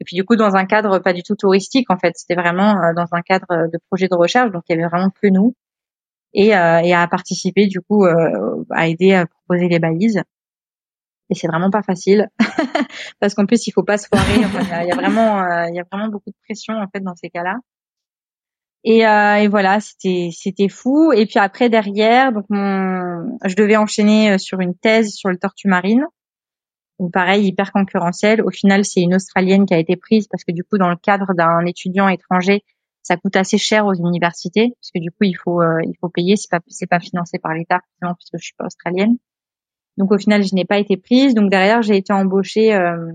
Et 0.00 0.04
puis 0.06 0.16
du 0.16 0.24
coup, 0.24 0.34
dans 0.34 0.56
un 0.56 0.64
cadre 0.64 0.98
pas 0.98 1.12
du 1.12 1.22
tout 1.22 1.36
touristique, 1.36 1.90
en 1.90 1.98
fait, 1.98 2.14
c'était 2.16 2.40
vraiment 2.40 2.82
euh, 2.82 2.94
dans 2.96 3.04
un 3.12 3.20
cadre 3.20 3.70
de 3.70 3.78
projet 3.90 4.08
de 4.08 4.14
recherche. 4.14 4.50
Donc 4.50 4.62
il 4.70 4.76
y 4.76 4.78
avait 4.80 4.88
vraiment 4.88 5.10
que 5.10 5.28
nous. 5.28 5.54
Et, 6.32 6.56
euh, 6.56 6.78
et 6.78 6.94
à 6.94 7.06
participer 7.06 7.66
du 7.66 7.82
coup 7.82 8.06
à 8.06 8.88
aider 8.88 9.12
à 9.12 9.26
proposer 9.26 9.68
les 9.68 9.78
balises 9.78 10.22
et 11.28 11.34
c'est 11.34 11.46
vraiment 11.46 11.68
pas 11.68 11.82
facile 11.82 12.30
parce 13.20 13.34
qu'en 13.34 13.44
plus 13.44 13.66
il 13.66 13.72
faut 13.72 13.82
pas 13.82 13.98
se 13.98 14.08
foirer 14.08 14.36
il 14.36 14.40
y, 14.40 14.72
a, 14.72 14.84
y 14.86 14.90
a 14.90 14.94
vraiment 14.94 15.66
il 15.66 15.74
y 15.74 15.78
a 15.78 15.84
vraiment 15.92 16.08
beaucoup 16.08 16.30
de 16.30 16.36
pression 16.48 16.72
en 16.72 16.88
fait 16.88 17.00
dans 17.00 17.14
ces 17.16 17.28
cas-là 17.28 17.58
Et, 18.84 19.06
euh, 19.06 19.36
et 19.36 19.48
voilà, 19.48 19.80
c'était 19.80 20.30
c'était 20.32 20.68
fou. 20.68 21.12
Et 21.12 21.26
puis 21.26 21.38
après 21.38 21.68
derrière, 21.68 22.32
donc 22.32 22.46
mon, 22.50 23.38
je 23.44 23.54
devais 23.54 23.76
enchaîner 23.76 24.38
sur 24.38 24.60
une 24.60 24.74
thèse 24.74 25.12
sur 25.14 25.30
le 25.30 25.38
tortue 25.38 25.68
marine. 25.68 26.06
Donc 26.98 27.12
pareil, 27.12 27.46
hyper 27.46 27.72
concurrentiel. 27.72 28.42
Au 28.42 28.50
final, 28.50 28.84
c'est 28.84 29.00
une 29.00 29.14
Australienne 29.14 29.66
qui 29.66 29.74
a 29.74 29.78
été 29.78 29.96
prise 29.96 30.28
parce 30.28 30.44
que 30.44 30.52
du 30.52 30.62
coup, 30.64 30.78
dans 30.78 30.88
le 30.88 30.96
cadre 30.96 31.34
d'un 31.34 31.64
étudiant 31.66 32.08
étranger, 32.08 32.64
ça 33.02 33.16
coûte 33.16 33.36
assez 33.36 33.58
cher 33.58 33.86
aux 33.86 33.94
universités 33.94 34.74
parce 34.80 34.90
que 34.94 35.00
du 35.00 35.10
coup, 35.10 35.24
il 35.24 35.34
faut 35.34 35.60
euh, 35.60 35.80
il 35.84 35.94
faut 36.00 36.08
payer. 36.08 36.36
C'est 36.36 36.50
pas 36.50 36.60
c'est 36.68 36.86
pas 36.86 37.00
financé 37.00 37.38
par 37.38 37.54
l'État 37.54 37.80
puisque 38.00 38.38
je 38.38 38.44
suis 38.44 38.54
pas 38.56 38.66
australienne. 38.66 39.16
Donc 39.96 40.12
au 40.12 40.18
final, 40.18 40.44
je 40.44 40.54
n'ai 40.54 40.64
pas 40.64 40.78
été 40.78 40.96
prise. 40.96 41.34
Donc 41.34 41.50
derrière, 41.50 41.82
j'ai 41.82 41.96
été 41.96 42.12
embauchée 42.12 42.74
euh, 42.74 43.12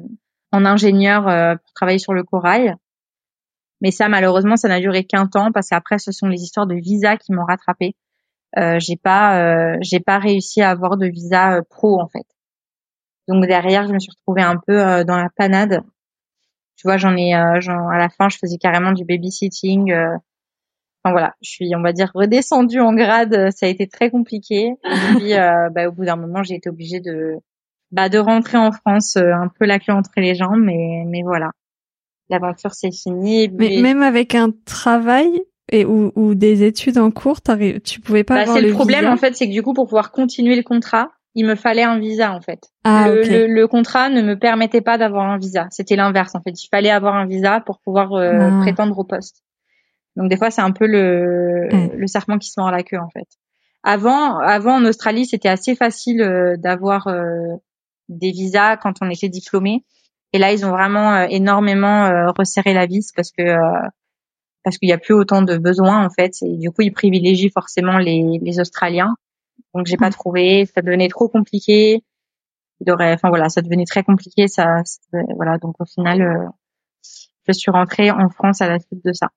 en 0.51 0.65
ingénieur 0.65 1.27
euh, 1.27 1.55
pour 1.55 1.73
travailler 1.73 1.99
sur 1.99 2.13
le 2.13 2.23
corail. 2.23 2.75
Mais 3.81 3.91
ça, 3.91 4.09
malheureusement, 4.09 4.55
ça 4.55 4.67
n'a 4.67 4.79
duré 4.79 5.03
qu'un 5.03 5.27
temps 5.27 5.51
parce 5.51 5.69
qu'après, 5.69 5.99
ce 5.99 6.11
sont 6.11 6.27
les 6.27 6.41
histoires 6.41 6.67
de 6.67 6.75
visa 6.75 7.17
qui 7.17 7.31
m'ont 7.31 7.45
rattrapé. 7.45 7.95
Euh, 8.57 8.79
j'ai 8.79 8.95
pas, 8.95 9.41
euh, 9.41 9.77
j'ai 9.81 9.99
pas 9.99 10.19
réussi 10.19 10.61
à 10.61 10.69
avoir 10.69 10.97
de 10.97 11.05
visa 11.07 11.57
euh, 11.57 11.61
pro 11.69 11.99
en 12.01 12.07
fait. 12.07 12.25
Donc 13.27 13.45
derrière, 13.45 13.87
je 13.87 13.93
me 13.93 13.99
suis 13.99 14.11
retrouvée 14.11 14.41
un 14.41 14.57
peu 14.57 15.03
dans 15.03 15.17
la 15.17 15.29
panade. 15.35 15.81
Tu 16.77 16.87
vois, 16.87 16.97
j'en 16.97 17.17
ai, 17.17 17.31
genre, 17.59 17.89
à 17.89 17.97
la 17.97 18.07
fin, 18.07 18.29
je 18.29 18.37
faisais 18.37 18.57
carrément 18.57 18.93
du 18.93 19.03
babysitting. 19.03 19.91
Enfin 19.91 21.11
voilà, 21.11 21.35
je 21.41 21.49
suis, 21.49 21.75
on 21.75 21.81
va 21.81 21.91
dire, 21.91 22.09
redescendue 22.15 22.79
en 22.79 22.93
grade. 22.93 23.49
Ça 23.51 23.65
a 23.65 23.69
été 23.69 23.87
très 23.87 24.11
compliqué. 24.11 24.67
Et 24.85 25.15
puis, 25.17 25.33
bah, 25.73 25.89
au 25.89 25.91
bout 25.91 26.05
d'un 26.05 26.15
moment, 26.15 26.41
j'ai 26.41 26.55
été 26.55 26.69
obligée 26.69 27.01
de, 27.01 27.35
bah, 27.91 28.07
de 28.07 28.17
rentrer 28.17 28.57
en 28.57 28.71
France, 28.71 29.17
un 29.17 29.49
peu 29.59 29.65
la 29.65 29.79
queue 29.79 29.91
entre 29.91 30.11
les 30.15 30.33
jambes. 30.33 30.61
Mais, 30.61 31.03
mais 31.05 31.23
voilà 31.23 31.51
l'aventure 32.29 32.71
c'est 32.73 32.91
fini. 32.91 33.49
Mais, 33.49 33.81
même 33.81 34.01
avec 34.01 34.35
un 34.35 34.51
travail 34.65 35.29
et 35.71 35.85
ou, 35.85 36.11
ou 36.15 36.35
des 36.35 36.63
études 36.63 36.97
en 36.97 37.11
cours, 37.11 37.39
tu 37.83 37.99
pouvais 38.01 38.23
pas. 38.23 38.45
Bah, 38.45 38.53
c'est 38.53 38.61
le, 38.61 38.71
problème 38.71 39.05
en 39.07 39.17
fait, 39.17 39.35
c'est 39.35 39.47
que 39.47 39.53
du 39.53 39.63
coup 39.63 39.73
pour 39.73 39.85
pouvoir 39.85 40.11
continuer 40.11 40.55
le 40.55 40.63
contrat, 40.63 41.11
il 41.35 41.45
me 41.45 41.55
fallait 41.55 41.83
un 41.83 41.99
visa 41.99 42.33
en 42.33 42.41
fait. 42.41 42.59
Ah, 42.83 43.09
le, 43.09 43.47
le, 43.47 43.67
contrat 43.67 44.09
ne 44.09 44.21
me 44.21 44.37
permettait 44.37 44.81
pas 44.81 44.97
d'avoir 44.97 45.29
un 45.29 45.37
visa. 45.37 45.67
C'était 45.71 45.95
l'inverse 45.95 46.35
en 46.35 46.41
fait. 46.41 46.63
Il 46.63 46.67
fallait 46.69 46.89
avoir 46.89 47.15
un 47.15 47.25
visa 47.25 47.59
pour 47.61 47.79
pouvoir 47.79 48.13
euh, 48.13 48.39
ah. 48.39 48.59
prétendre 48.61 48.97
au 48.97 49.03
poste. 49.03 49.43
Donc 50.15 50.29
des 50.29 50.37
fois 50.37 50.51
c'est 50.51 50.61
un 50.61 50.71
peu 50.71 50.87
le, 50.87 51.67
le 51.69 52.07
serpent 52.07 52.37
qui 52.37 52.49
se 52.49 52.59
mord 52.59 52.71
la 52.71 52.83
queue 52.83 52.99
en 52.99 53.09
fait. 53.09 53.27
Avant, 53.83 54.39
avant 54.39 54.75
en 54.75 54.85
Australie, 54.85 55.25
c'était 55.25 55.47
assez 55.47 55.73
facile 55.75 56.21
euh, 56.21 56.57
d'avoir 56.57 57.07
euh, 57.07 57.55
des 58.09 58.31
visas 58.31 58.75
quand 58.75 58.95
on 59.01 59.09
était 59.09 59.29
diplômé. 59.29 59.85
Et 60.37 60.39
là, 60.39 60.53
ils 60.53 60.63
ont 60.67 60.69
vraiment 60.69 61.15
euh, 61.15 61.25
énormément 61.31 62.05
euh, 62.05 62.27
resserré 62.37 62.75
la 62.75 62.85
vis 62.85 63.11
parce 63.15 63.31
que 63.31 63.41
euh, 63.41 63.87
parce 64.63 64.77
qu'il 64.77 64.87
y 64.87 64.93
a 64.93 64.99
plus 64.99 65.15
autant 65.15 65.41
de 65.41 65.57
besoins 65.57 66.05
en 66.05 66.11
fait. 66.11 66.33
Et 66.43 66.57
du 66.57 66.69
coup, 66.69 66.83
ils 66.83 66.93
privilégient 66.93 67.49
forcément 67.49 67.97
les, 67.97 68.37
les 68.39 68.59
Australiens. 68.59 69.15
Donc, 69.73 69.87
j'ai 69.87 69.97
pas 69.97 70.11
trouvé. 70.11 70.67
Ça 70.75 70.83
devenait 70.83 71.07
trop 71.07 71.27
compliqué. 71.27 72.03
Il 72.81 72.91
aurait, 72.91 73.13
enfin 73.13 73.29
voilà, 73.29 73.49
ça 73.49 73.63
devenait 73.63 73.85
très 73.85 74.03
compliqué. 74.03 74.47
Ça, 74.47 74.83
voilà. 75.35 75.57
Donc 75.57 75.73
au 75.79 75.85
final, 75.85 76.51
je 77.47 77.51
suis 77.51 77.71
rentrée 77.71 78.11
en 78.11 78.29
France 78.29 78.61
à 78.61 78.69
la 78.69 78.77
suite 78.77 79.03
de 79.03 79.13
ça. 79.13 79.29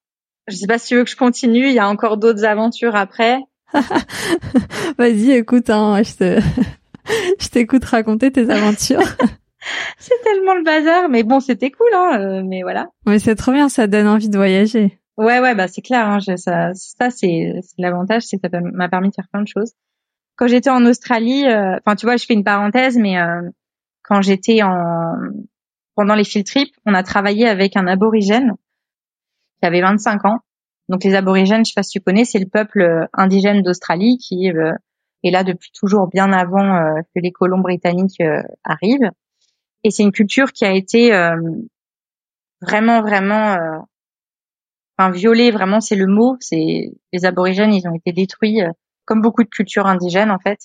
Je 0.49 0.57
sais 0.57 0.67
pas 0.67 0.77
si 0.77 0.89
tu 0.89 0.97
veux 0.97 1.05
que 1.05 1.11
je 1.11 1.17
continue. 1.17 1.69
Il 1.69 1.73
y 1.73 1.79
a 1.79 1.89
encore 1.89 2.19
d'autres 2.19 2.45
aventures 2.45 2.95
après. 2.95 3.41
Vas-y, 4.99 5.31
écoute, 5.31 5.71
hein, 5.71 6.03
je 6.03 6.15
te, 6.15 6.41
je 7.41 7.49
t'écoute 7.49 7.87
raconter 7.87 8.31
tes 8.31 8.51
aventures. 8.51 9.01
c'est 9.99 10.21
tellement 10.23 10.55
le 10.55 10.63
bazar, 10.63 11.09
mais 11.09 11.23
bon, 11.23 11.41
c'était 11.41 11.71
cool, 11.71 11.93
hein, 11.93 12.21
euh, 12.21 12.43
mais 12.45 12.63
voilà. 12.63 12.89
Mais 13.07 13.19
c'est 13.19 13.35
trop 13.35 13.53
bien, 13.53 13.69
ça 13.69 13.87
donne 13.87 14.07
envie 14.07 14.29
de 14.29 14.37
voyager. 14.37 14.99
Ouais, 15.17 15.39
ouais, 15.41 15.55
bah 15.55 15.69
c'est 15.69 15.83
clair. 15.83 16.09
Hein, 16.09 16.21
ça, 16.21 16.73
ça 16.75 17.11
c'est 17.11 17.53
l'avantage, 17.79 18.23
c'est 18.23 18.39
que 18.39 18.49
ça 18.51 18.61
m'a 18.61 18.89
permis 18.89 19.11
de 19.11 19.15
faire 19.15 19.29
plein 19.31 19.43
de 19.43 19.49
choses. 19.49 19.73
Quand 20.37 20.47
j'étais 20.47 20.71
en 20.71 20.87
Australie, 20.87 21.47
euh, 21.47 21.77
enfin, 21.85 21.95
tu 21.97 22.07
vois, 22.07 22.17
je 22.17 22.25
fais 22.25 22.35
une 22.35 22.45
parenthèse, 22.45 22.97
mais 22.97 23.19
euh, 23.19 23.43
quand 24.03 24.23
j'étais 24.23 24.63
en 24.63 25.15
pendant 25.95 26.15
les 26.15 26.25
field 26.25 26.47
trips, 26.47 26.75
on 26.87 26.95
a 26.95 27.03
travaillé 27.03 27.47
avec 27.47 27.77
un 27.77 27.87
aborigène 27.87 28.55
qui 29.61 29.67
avait 29.67 29.83
25 29.83 30.25
ans. 30.25 30.39
Donc 30.89 31.05
les 31.05 31.15
aborigènes, 31.15 31.65
je 31.67 31.71
sais 31.71 31.75
pas 31.77 31.83
si 31.83 31.99
tu 31.99 32.01
connais, 32.01 32.25
c'est 32.25 32.39
le 32.39 32.49
peuple 32.49 33.07
indigène 33.13 33.63
d'Australie 33.63 34.17
qui 34.17 34.47
est 34.47 35.31
là 35.31 35.45
depuis 35.45 35.71
toujours 35.79 36.09
bien 36.09 36.33
avant 36.33 37.05
que 37.15 37.21
les 37.21 37.31
colons 37.31 37.61
britanniques 37.61 38.23
arrivent. 38.65 39.11
Et 39.85 39.91
c'est 39.91 40.03
une 40.03 40.13
culture 40.13 40.53
qui 40.53 40.65
a 40.65 40.73
été 40.73 41.15
euh, 41.15 41.37
vraiment, 42.61 43.01
vraiment, 43.01 43.55
euh, 43.55 43.79
enfin 44.99 45.11
violée. 45.11 45.51
Vraiment, 45.51 45.81
c'est 45.81 45.97
le 45.97 46.07
mot. 46.07 46.37
C'est 46.41 46.93
les 47.13 47.25
aborigènes, 47.25 47.73
ils 47.73 47.89
ont 47.89 47.95
été 47.95 48.13
détruits, 48.13 48.63
euh, 48.63 48.71
comme 49.07 49.23
beaucoup 49.23 49.43
de 49.43 49.49
cultures 49.49 49.87
indigènes 49.87 50.31
en 50.31 50.39
fait. 50.39 50.59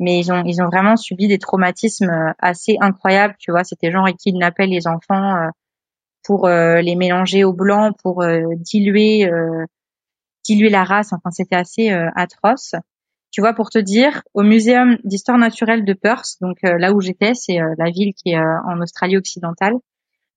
Mais 0.00 0.18
ils 0.18 0.32
ont, 0.32 0.42
ils 0.44 0.60
ont 0.60 0.66
vraiment 0.66 0.96
subi 0.96 1.28
des 1.28 1.38
traumatismes 1.38 2.34
assez 2.38 2.76
incroyables. 2.80 3.36
Tu 3.38 3.52
vois, 3.52 3.64
c'était 3.64 3.92
genre 3.92 4.08
ils 4.08 4.16
kidnappaient 4.16 4.66
les 4.66 4.88
enfants 4.88 5.36
pour 6.24 6.48
les 6.48 6.96
mélanger 6.96 7.44
aux 7.44 7.52
blancs, 7.52 7.94
pour 8.02 8.24
diluer, 8.56 9.30
diluer 10.44 10.68
la 10.68 10.82
race. 10.82 11.12
Enfin, 11.12 11.30
c'était 11.30 11.54
assez 11.54 11.90
atroce. 11.90 12.74
Tu 13.34 13.40
vois, 13.40 13.52
pour 13.52 13.68
te 13.68 13.80
dire, 13.80 14.22
au 14.32 14.44
Muséum 14.44 14.96
d'histoire 15.02 15.38
naturelle 15.38 15.84
de 15.84 15.92
Perth, 15.92 16.36
donc 16.40 16.58
euh, 16.64 16.78
là 16.78 16.92
où 16.92 17.00
j'étais, 17.00 17.34
c'est 17.34 17.60
euh, 17.60 17.74
la 17.78 17.90
ville 17.90 18.14
qui 18.14 18.30
est 18.30 18.38
euh, 18.38 18.60
en 18.64 18.80
Australie 18.80 19.16
occidentale, 19.16 19.74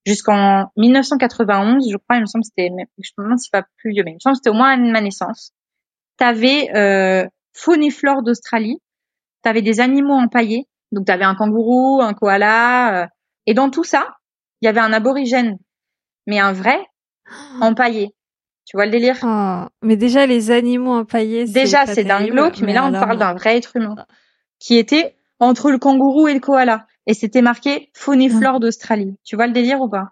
jusqu'en 0.04 0.72
1991, 0.76 1.88
je 1.92 1.96
crois, 1.96 2.16
il 2.16 2.22
me 2.22 2.26
semble 2.26 2.42
que 2.42 2.48
c'était, 2.48 2.70
je 2.98 3.10
me 3.16 3.22
demande 3.22 3.38
si 3.38 3.50
pas 3.50 3.62
plus 3.76 3.92
vieux, 3.92 4.02
mais 4.04 4.10
il 4.10 4.14
me 4.14 4.18
semble 4.18 4.34
que 4.34 4.38
c'était 4.38 4.50
au 4.50 4.54
moins 4.54 4.76
ma 4.76 5.00
naissance. 5.00 5.52
T'avais 6.16 6.74
euh, 6.74 7.24
faune 7.52 7.84
et 7.84 7.90
flore 7.90 8.24
d'Australie, 8.24 8.82
t'avais 9.42 9.62
des 9.62 9.78
animaux 9.78 10.14
empaillés, 10.14 10.66
donc 10.90 11.06
t'avais 11.06 11.22
un 11.22 11.36
kangourou, 11.36 12.00
un 12.02 12.14
koala, 12.14 13.10
et 13.46 13.54
dans 13.54 13.70
tout 13.70 13.84
ça, 13.84 14.16
il 14.60 14.66
y 14.66 14.68
avait 14.68 14.80
un 14.80 14.92
aborigène, 14.92 15.56
mais 16.26 16.40
un 16.40 16.52
vrai 16.52 16.84
empaillé. 17.60 18.12
Tu 18.68 18.76
vois 18.76 18.84
le 18.84 18.92
délire? 18.92 19.16
Oh, 19.22 19.64
Mais 19.80 19.96
déjà, 19.96 20.26
les 20.26 20.50
animaux 20.50 20.92
empaillés. 20.92 21.46
Déjà, 21.46 21.86
c'est 21.86 22.04
d'un 22.04 22.26
glauque, 22.26 22.60
mais, 22.60 22.74
là, 22.74 22.84
on 22.84 22.92
parle 22.92 23.16
d'un 23.16 23.32
vrai 23.32 23.56
être 23.56 23.74
humain 23.76 23.96
qui 24.58 24.76
était 24.76 25.16
entre 25.40 25.70
le 25.70 25.78
kangourou 25.78 26.28
et 26.28 26.34
le 26.34 26.40
koala. 26.40 26.86
Et 27.06 27.14
c'était 27.14 27.40
marqué 27.40 27.88
faune 27.94 28.20
et 28.20 28.28
flore 28.28 28.60
d'Australie. 28.60 29.16
Tu 29.24 29.36
vois 29.36 29.46
le 29.46 29.54
délire 29.54 29.80
ou 29.80 29.88
pas? 29.88 30.10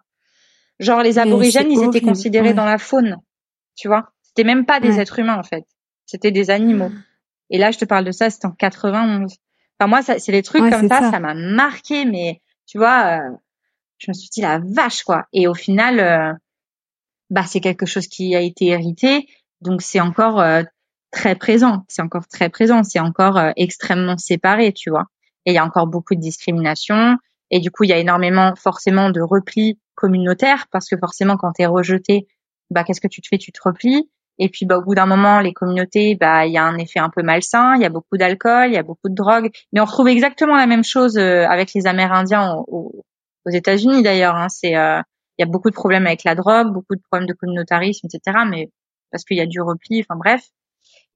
Genre, 0.78 1.02
les 1.02 1.18
aborigènes, 1.18 1.70
ils 1.70 1.84
étaient 1.84 2.00
considérés 2.00 2.54
dans 2.54 2.64
la 2.64 2.78
faune. 2.78 3.18
Tu 3.76 3.88
vois? 3.88 4.12
C'était 4.22 4.44
même 4.44 4.64
pas 4.64 4.80
des 4.80 5.00
êtres 5.00 5.18
humains, 5.18 5.38
en 5.38 5.42
fait. 5.42 5.66
C'était 6.07 6.30
des 6.30 6.48
animaux. 6.48 6.90
Et 7.50 7.59
là, 7.59 7.72
je 7.72 7.78
te 7.78 7.84
parle 7.84 8.07
de 8.07 8.11
ça, 8.11 8.30
c'était 8.30 8.46
en 8.46 8.52
91. 8.52 9.36
Enfin, 9.78 9.88
moi, 9.88 10.00
c'est 10.00 10.32
les 10.32 10.42
trucs 10.42 10.62
comme 10.70 10.88
ça, 10.88 11.11
ça 11.11 11.20
m'a 11.20 11.34
marqué, 11.34 12.07
mais 12.07 12.40
tu 12.66 12.78
vois, 12.78 13.18
euh, 13.18 13.36
je 13.98 14.11
me 14.11 14.14
suis 14.14 14.30
dit 14.30 14.40
la 14.40 14.61
vache, 14.64 15.02
quoi. 15.02 15.26
Et 15.34 15.46
au 15.46 15.54
final, 15.54 16.00
euh, 16.00 16.32
bah 17.31 17.45
c'est 17.47 17.61
quelque 17.61 17.87
chose 17.87 18.07
qui 18.07 18.35
a 18.37 18.41
été 18.41 18.66
hérité, 18.66 19.27
donc 19.61 19.83
c'est 19.83 20.01
encore 20.01 20.41
euh, 20.41 20.62
très 21.11 21.35
présent, 21.35 21.85
c'est 21.89 22.03
encore 22.03 22.29
très 22.29 22.49
présent, 22.49 22.83
c'est 22.85 23.01
encore 23.01 23.39
euh, 23.39 23.53
extrêmement 23.57 24.18
séparé, 24.18 24.72
tu 24.72 24.91
vois. 24.91 25.07
Et 25.45 25.53
il 25.53 25.55
y 25.55 25.59
a 25.59 25.64
encore 25.64 25.87
beaucoup 25.87 26.14
de 26.14 26.20
discrimination, 26.20 27.16
et 27.51 27.61
du 27.61 27.70
coup 27.70 27.85
il 27.85 27.91
y 27.91 27.93
a 27.93 27.99
énormément 27.99 28.55
forcément 28.57 29.11
de 29.11 29.20
repli 29.20 29.79
communautaire 29.95 30.66
parce 30.70 30.89
que 30.89 30.97
forcément 30.99 31.37
quand 31.37 31.53
tu 31.53 31.62
es 31.62 31.66
rejeté, 31.66 32.27
bah 32.70 32.85
qu'est-ce 32.85 33.01
que 33.01 33.09
tu 33.09 33.22
te 33.22 33.29
fais? 33.29 33.39
Tu 33.39 33.53
te 33.53 33.61
replies. 33.62 34.11
Et 34.39 34.51
puis 34.51 34.66
bah 34.66 34.79
au 34.79 34.83
bout 34.83 34.95
d'un 34.95 35.07
moment, 35.07 35.41
les 35.41 35.55
communautés, 35.55 36.14
bah 36.14 36.47
il 36.47 36.53
y 36.53 36.59
a 36.59 36.64
un 36.64 36.77
effet 36.77 37.01
un 37.01 37.09
peu 37.09 37.22
malsain, 37.22 37.74
il 37.77 37.83
y 37.83 37.87
a 37.87 37.89
beaucoup 37.89 38.18
d'alcool, 38.18 38.68
il 38.68 38.74
y 38.74 38.79
a 38.79 38.83
beaucoup 38.83 39.09
de 39.09 39.14
drogue, 39.14 39.51
mais 39.72 39.81
on 39.81 39.85
retrouve 39.85 40.09
exactement 40.09 40.57
la 40.57 40.66
même 40.66 40.85
chose 40.85 41.16
euh, 41.16 41.47
avec 41.49 41.72
les 41.74 41.87
Amérindiens 41.87 42.55
aux, 42.68 43.05
aux 43.47 43.51
États-Unis 43.51 44.03
d'ailleurs. 44.03 44.35
Hein. 44.37 44.49
C'est 44.51 44.74
il 45.39 45.43
y 45.43 45.49
a 45.49 45.51
beaucoup 45.51 45.70
de 45.70 45.74
problèmes 45.74 46.07
avec 46.07 46.24
la 46.24 46.34
drogue, 46.34 46.72
beaucoup 46.72 46.95
de 46.95 47.03
problèmes 47.11 47.28
de 47.28 47.34
communautarisme, 47.34 48.07
etc. 48.07 48.39
Mais 48.49 48.70
parce 49.11 49.24
qu'il 49.24 49.37
y 49.37 49.41
a 49.41 49.47
du 49.47 49.61
repli, 49.61 50.01
enfin 50.01 50.18
bref. 50.18 50.43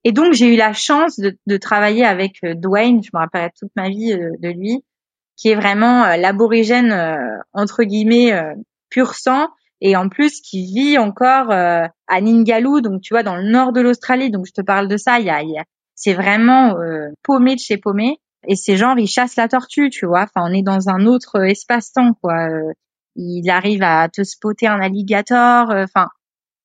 Et 0.03 0.11
donc 0.11 0.33
j'ai 0.33 0.53
eu 0.53 0.57
la 0.57 0.73
chance 0.73 1.19
de, 1.19 1.37
de, 1.45 1.57
travailler 1.57 2.05
avec 2.05 2.37
euh, 2.43 2.55
Dwayne, 2.55 3.03
je 3.03 3.09
me 3.13 3.19
rappelle 3.19 3.51
toute 3.59 3.71
ma 3.75 3.89
vie 3.89 4.13
euh, 4.13 4.31
de 4.39 4.49
lui, 4.49 4.83
qui 5.37 5.49
est 5.49 5.55
vraiment 5.55 6.05
euh, 6.05 6.17
l'aborigène 6.17 6.93
entre 7.53 7.83
guillemets 7.83 8.33
pur 8.89 9.13
sang 9.15 9.47
et 9.79 9.95
en 9.95 10.09
plus 10.09 10.41
qui 10.41 10.65
vit 10.65 10.97
encore 10.97 11.51
à 11.51 12.21
Ningaloo, 12.21 12.81
donc 12.81 13.01
tu 13.01 13.13
vois 13.13 13.23
dans 13.23 13.35
le 13.35 13.49
nord 13.49 13.73
de 13.73 13.81
l'Australie. 13.81 14.29
Donc 14.29 14.45
je 14.47 14.53
te 14.53 14.61
parle 14.61 14.87
de 14.87 14.97
ça, 14.97 15.19
il 15.19 15.25
y 15.25 15.29
a, 15.29 15.37
a 15.37 15.63
c'est 15.95 16.13
vraiment 16.13 16.75
paumé 17.23 17.55
de 17.55 17.59
chez 17.59 17.77
paumé. 17.77 18.19
Et 18.47 18.55
ces 18.55 18.75
gens, 18.75 18.95
ils 18.95 19.07
chassent 19.07 19.35
la 19.35 19.47
tortue, 19.47 19.91
tu 19.91 20.07
vois. 20.07 20.23
Enfin, 20.23 20.47
on 20.49 20.53
est 20.53 20.63
dans 20.63 20.89
un 20.89 21.05
autre 21.05 21.43
espace-temps, 21.45 22.13
quoi 22.21 22.47
il 23.15 23.49
arrive 23.49 23.83
à 23.83 24.09
te 24.09 24.23
spotter 24.23 24.67
un 24.67 24.79
alligator, 24.79 25.71
euh, 25.71 25.83
enfin. 25.83 26.07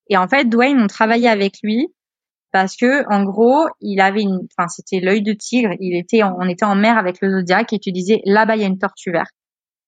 et 0.09 0.17
en 0.17 0.29
fait, 0.29 0.47
Dwayne, 0.47 0.81
on 0.81 0.87
travaillait 0.87 1.29
avec 1.29 1.59
lui 1.63 1.89
parce 2.53 2.77
que 2.77 3.05
en 3.13 3.25
gros, 3.25 3.67
il 3.81 4.01
avait 4.01 4.23
une, 4.23 4.47
enfin 4.57 4.69
c'était 4.69 5.01
l'œil 5.01 5.23
de 5.23 5.33
tigre. 5.33 5.71
Il 5.81 5.97
était, 5.97 6.23
on 6.23 6.49
était 6.49 6.65
en 6.65 6.75
mer 6.77 6.97
avec 6.99 7.21
le 7.21 7.31
Zodiac 7.31 7.73
et 7.73 7.79
tu 7.79 7.93
disais 7.93 8.23
là-bas 8.25 8.57
il 8.57 8.63
y 8.63 8.65
a 8.65 8.69
une 8.69 8.79
tortue 8.79 9.13
verte. 9.13 9.35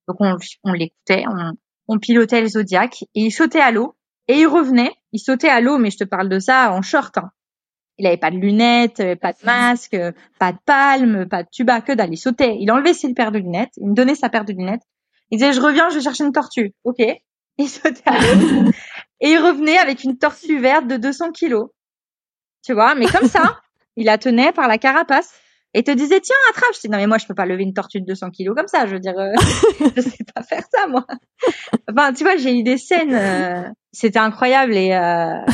Donc 0.09 0.17
on, 0.21 0.37
on 0.65 0.73
l'écoutait, 0.73 1.25
on, 1.29 1.53
on 1.89 1.99
pilotait 1.99 2.41
le 2.43 2.49
Zodiac 2.49 3.03
et 3.15 3.23
il 3.23 3.31
sautait 3.31 3.61
à 3.61 3.71
l'eau 3.71 3.97
Et 4.29 4.41
il 4.41 4.47
revenait, 4.47 4.93
il 5.13 5.19
sautait 5.19 5.49
à 5.49 5.61
l'eau, 5.61 5.79
mais 5.79 5.91
je 5.91 5.99
te 5.99 6.05
parle 6.05 6.29
de 6.29 6.39
ça 6.39 6.73
en 6.73 6.83
short. 6.83 7.17
Hein. 7.19 7.31
Il 7.97 8.07
avait 8.07 8.17
pas 8.17 8.31
de 8.31 8.37
lunettes, 8.37 9.01
euh, 9.01 9.17
pas 9.17 9.33
de 9.33 9.45
masque, 9.45 9.95
euh, 9.95 10.13
pas 10.39 10.53
de 10.53 10.59
palme, 10.65 11.27
pas 11.29 11.43
de 11.43 11.49
tuba, 11.51 11.81
que 11.81 11.93
dalle. 11.93 12.13
Il 12.13 12.19
sautait. 12.19 12.57
Il 12.61 12.71
enlevait 12.71 12.95
ses 12.95 13.13
paires 13.13 13.33
de 13.33 13.39
lunettes. 13.39 13.73
Il 13.79 13.89
me 13.89 13.95
donnait 13.95 14.15
sa 14.15 14.29
paire 14.29 14.45
de 14.45 14.53
lunettes. 14.53 14.83
Il 15.31 15.39
disait, 15.39 15.53
je 15.53 15.61
reviens, 15.61 15.89
je 15.91 15.97
vais 15.97 16.01
chercher 16.01 16.25
une 16.25 16.33
tortue. 16.33 16.75
Ok. 16.85 16.99
Il 17.59 17.69
sautait 17.69 18.03
à 18.07 18.19
l'eau. 18.19 18.71
et 19.21 19.31
il 19.31 19.39
revenait 19.39 19.79
avec 19.79 20.05
une 20.05 20.17
tortue 20.17 20.59
verte 20.59 20.87
de 20.87 20.97
200 20.97 21.33
kilos. 21.33 21.71
Tu 22.65 22.73
vois, 22.73 22.95
mais 22.95 23.07
comme 23.07 23.29
ça, 23.29 23.61
il 23.97 24.07
la 24.07 24.19
tenait 24.19 24.53
par 24.53 24.69
la 24.69 24.79
carapace 24.79 25.33
et 25.75 25.83
te 25.83 25.91
disait 25.91 26.21
tiens 26.21 26.37
attrape 26.51 26.71
je 26.75 26.81
dis 26.81 26.89
non 26.89 26.99
mais 26.99 27.07
moi 27.07 27.19
je 27.19 27.27
peux 27.27 27.35
pas 27.35 27.47
lever 27.47 27.63
une 27.63 27.75
tortue 27.75 28.01
de 28.01 28.07
200 28.07 28.31
kilos 28.31 28.57
comme 28.57 28.69
ça 28.69 28.87
je 28.87 28.95
veux 28.95 29.01
dire 29.01 29.19
euh, 29.19 29.33
je 29.97 30.01
sais 30.01 30.25
pas 30.35 30.43
faire 30.43 30.65
ça 30.73 30.87
moi 30.87 31.07
enfin 31.91 32.13
tu 32.13 32.25
vois 32.25 32.37
j'ai 32.37 32.59
eu 32.59 32.63
des 32.63 32.79
scènes 32.79 33.15
euh, 33.15 33.69
c'était 33.93 34.19
incroyable 34.19 34.75
et, 34.75 34.95
euh, 34.95 35.45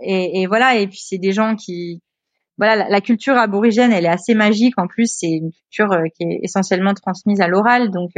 et, 0.00 0.42
et 0.42 0.46
voilà 0.46 0.76
et 0.76 0.86
puis 0.86 1.00
c'est 1.02 1.18
des 1.18 1.32
gens 1.32 1.56
qui 1.56 2.02
voilà 2.56 2.88
la, 2.88 3.00
culture 3.00 3.36
aborigène 3.36 3.92
elle 3.92 4.04
est 4.04 4.08
assez 4.08 4.34
magique 4.34 4.78
en 4.78 4.86
plus 4.86 5.12
c'est 5.12 5.30
une 5.30 5.50
culture 5.50 5.92
euh, 5.92 6.04
qui 6.14 6.22
est 6.22 6.40
essentiellement 6.42 6.94
transmise 6.94 7.40
à 7.40 7.48
l'oral 7.48 7.90
donc 7.90 8.12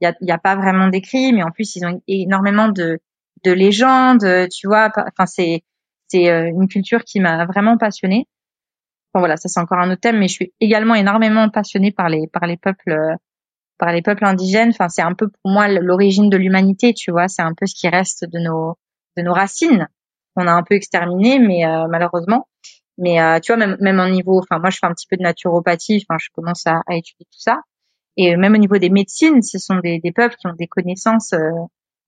il 0.00 0.14
y 0.20 0.30
a, 0.30 0.34
a 0.34 0.38
pas 0.38 0.56
vraiment 0.56 0.88
d'écrit 0.88 1.32
mais 1.32 1.42
en 1.42 1.50
plus 1.50 1.76
ils 1.76 1.84
ont 1.86 2.00
énormément 2.06 2.68
de 2.68 2.98
de 3.44 3.52
légendes 3.52 4.48
tu 4.50 4.66
vois 4.66 4.90
enfin 4.96 5.26
c'est 5.26 5.62
c'est 6.08 6.26
une 6.26 6.68
culture 6.68 7.04
qui 7.04 7.20
m'a 7.20 7.44
vraiment 7.46 7.76
passionnée 7.76 8.26
voilà, 9.14 9.36
ça 9.36 9.48
c'est 9.48 9.60
encore 9.60 9.78
un 9.78 9.90
autre 9.90 10.00
thème, 10.00 10.18
mais 10.18 10.28
je 10.28 10.34
suis 10.34 10.54
également 10.60 10.94
énormément 10.94 11.48
passionnée 11.48 11.92
par 11.92 12.08
les 12.08 12.26
par 12.28 12.46
les 12.46 12.56
peuples 12.56 12.90
euh, 12.90 13.14
par 13.78 13.92
les 13.92 14.02
peuples 14.02 14.24
indigènes. 14.24 14.70
Enfin, 14.70 14.88
c'est 14.88 15.02
un 15.02 15.14
peu 15.14 15.28
pour 15.28 15.50
moi 15.50 15.68
l'origine 15.68 16.30
de 16.30 16.36
l'humanité, 16.36 16.94
tu 16.94 17.10
vois. 17.10 17.28
C'est 17.28 17.42
un 17.42 17.54
peu 17.54 17.66
ce 17.66 17.74
qui 17.74 17.88
reste 17.88 18.24
de 18.24 18.38
nos 18.38 18.76
de 19.16 19.22
nos 19.22 19.32
racines 19.32 19.88
qu'on 20.34 20.46
a 20.46 20.52
un 20.52 20.62
peu 20.62 20.74
exterminées, 20.74 21.38
mais 21.38 21.64
euh, 21.66 21.86
malheureusement. 21.88 22.48
Mais 22.98 23.20
euh, 23.20 23.40
tu 23.40 23.52
vois, 23.52 23.58
même 23.58 23.76
même 23.80 24.00
au 24.00 24.08
niveau, 24.08 24.38
enfin 24.40 24.58
moi 24.60 24.70
je 24.70 24.78
fais 24.78 24.86
un 24.86 24.92
petit 24.94 25.06
peu 25.08 25.16
de 25.16 25.22
naturopathie. 25.22 26.04
Enfin, 26.08 26.18
je 26.20 26.28
commence 26.34 26.66
à, 26.66 26.82
à 26.86 26.96
étudier 26.96 27.26
tout 27.26 27.40
ça. 27.40 27.60
Et 28.18 28.36
même 28.36 28.52
au 28.52 28.58
niveau 28.58 28.76
des 28.76 28.90
médecines, 28.90 29.40
ce 29.40 29.58
sont 29.58 29.76
des, 29.76 30.00
des 30.00 30.12
peuples 30.12 30.36
qui 30.36 30.46
ont 30.46 30.54
des 30.58 30.66
connaissances 30.66 31.32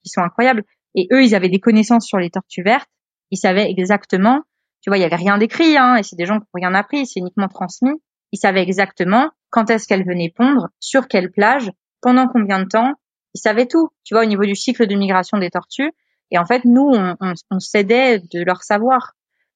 qui 0.02 0.10
sont 0.10 0.20
incroyables. 0.20 0.64
Et 0.94 1.08
eux, 1.12 1.22
ils 1.24 1.34
avaient 1.34 1.48
des 1.48 1.60
connaissances 1.60 2.06
sur 2.06 2.18
les 2.18 2.30
tortues 2.30 2.62
vertes. 2.62 2.90
Ils 3.30 3.38
savaient 3.38 3.70
exactement 3.70 4.42
tu 4.82 4.88
vois, 4.88 4.96
il 4.98 5.02
y 5.02 5.04
avait 5.04 5.16
rien 5.16 5.38
d'écrit, 5.38 5.76
hein, 5.76 5.96
et 5.96 6.02
c'est 6.02 6.16
des 6.16 6.26
gens 6.26 6.38
qui 6.38 6.46
n'ont 6.54 6.60
rien 6.66 6.74
appris, 6.74 7.06
c'est 7.06 7.20
uniquement 7.20 7.48
transmis. 7.48 7.92
Ils 8.32 8.38
savaient 8.38 8.62
exactement 8.62 9.30
quand 9.50 9.68
est-ce 9.70 9.86
qu'elle 9.86 10.06
venait 10.06 10.32
pondre, 10.34 10.68
sur 10.78 11.08
quelle 11.08 11.30
plage, 11.30 11.70
pendant 12.00 12.28
combien 12.28 12.60
de 12.60 12.68
temps. 12.68 12.94
Ils 13.34 13.40
savaient 13.40 13.66
tout, 13.66 13.90
tu 14.04 14.14
vois, 14.14 14.22
au 14.22 14.26
niveau 14.26 14.44
du 14.44 14.54
cycle 14.54 14.86
de 14.86 14.94
migration 14.94 15.38
des 15.38 15.50
tortues. 15.50 15.92
Et 16.30 16.38
en 16.38 16.46
fait, 16.46 16.64
nous, 16.64 16.90
on, 16.94 17.16
on, 17.20 17.34
on 17.50 17.58
s'aidait 17.58 18.20
de 18.20 18.42
leur 18.42 18.62
savoir. 18.62 19.12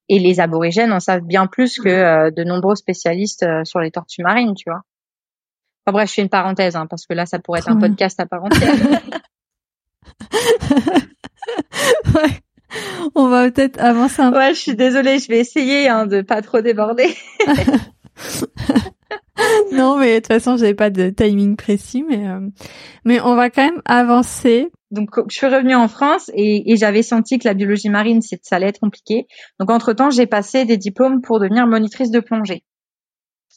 Et 0.09 0.19
les 0.19 0.41
aborigènes 0.41 0.93
en 0.93 1.01
savent 1.01 1.23
bien 1.23 1.47
plus 1.47 1.79
que 1.79 1.89
euh, 1.89 2.31
de 2.31 2.45
nombreux 2.45 2.75
spécialistes 2.75 3.45
euh, 3.45 3.65
sur 3.65 3.81
les 3.81 3.91
tortues 3.91 4.23
marines, 4.23 4.55
tu 4.55 4.69
vois. 4.69 4.83
Enfin 5.87 5.93
bref, 5.93 6.09
je 6.09 6.15
fais 6.15 6.23
une 6.23 6.31
parenthèse, 6.31 6.77
hein, 6.77 6.87
parce 6.89 7.07
que 7.07 7.13
là, 7.13 7.27
ça 7.27 7.39
pourrait 7.39 7.61
être 7.61 7.69
un 7.69 7.77
podcast 7.77 8.19
à 8.19 8.27
part 8.27 8.45
entière. 8.45 8.73
ouais. 12.15 12.41
On 13.15 13.29
va 13.29 13.51
peut-être 13.51 13.79
avancer 13.81 14.23
un 14.23 14.33
peu. 14.33 14.39
Ouais, 14.39 14.55
je 14.55 14.61
suis 14.61 14.75
désolée, 14.75 15.19
je 15.19 15.29
vais 15.29 15.39
essayer 15.39 15.89
hein, 15.89 16.07
de 16.07 16.23
pas 16.23 16.41
trop 16.43 16.61
déborder. 16.61 17.15
non, 19.73 19.99
mais 19.99 20.15
de 20.15 20.17
toute 20.17 20.29
façon, 20.29 20.57
j'avais 20.57 20.75
pas 20.75 20.91
de 20.91 21.11
timing 21.11 21.57
précis, 21.57 22.03
mais 22.03 22.27
euh, 22.29 22.41
mais 23.05 23.21
on 23.21 23.35
va 23.35 23.51
quand 23.51 23.65
même 23.65 23.83
avancer. 23.85 24.71
Donc, 24.91 25.11
je 25.29 25.37
suis 25.37 25.47
revenue 25.47 25.75
en 25.75 25.89
France 25.89 26.31
et, 26.35 26.73
et 26.73 26.77
j'avais 26.77 27.03
senti 27.03 27.39
que 27.39 27.47
la 27.47 27.55
biologie 27.55 27.91
marine, 27.91 28.23
ça 28.23 28.57
allait 28.57 28.69
être 28.69 28.81
compliqué. 28.81 29.27
Donc, 29.61 29.71
entre 29.71 29.93
temps, 29.93 30.11
j'ai 30.11 30.27
passé 30.27 30.65
des 30.65 30.77
diplômes 30.77 31.21
pour 31.21 31.41
devenir 31.41 31.67
monitrice 31.67 32.11
de 32.11 32.21
plongée. 32.21 32.65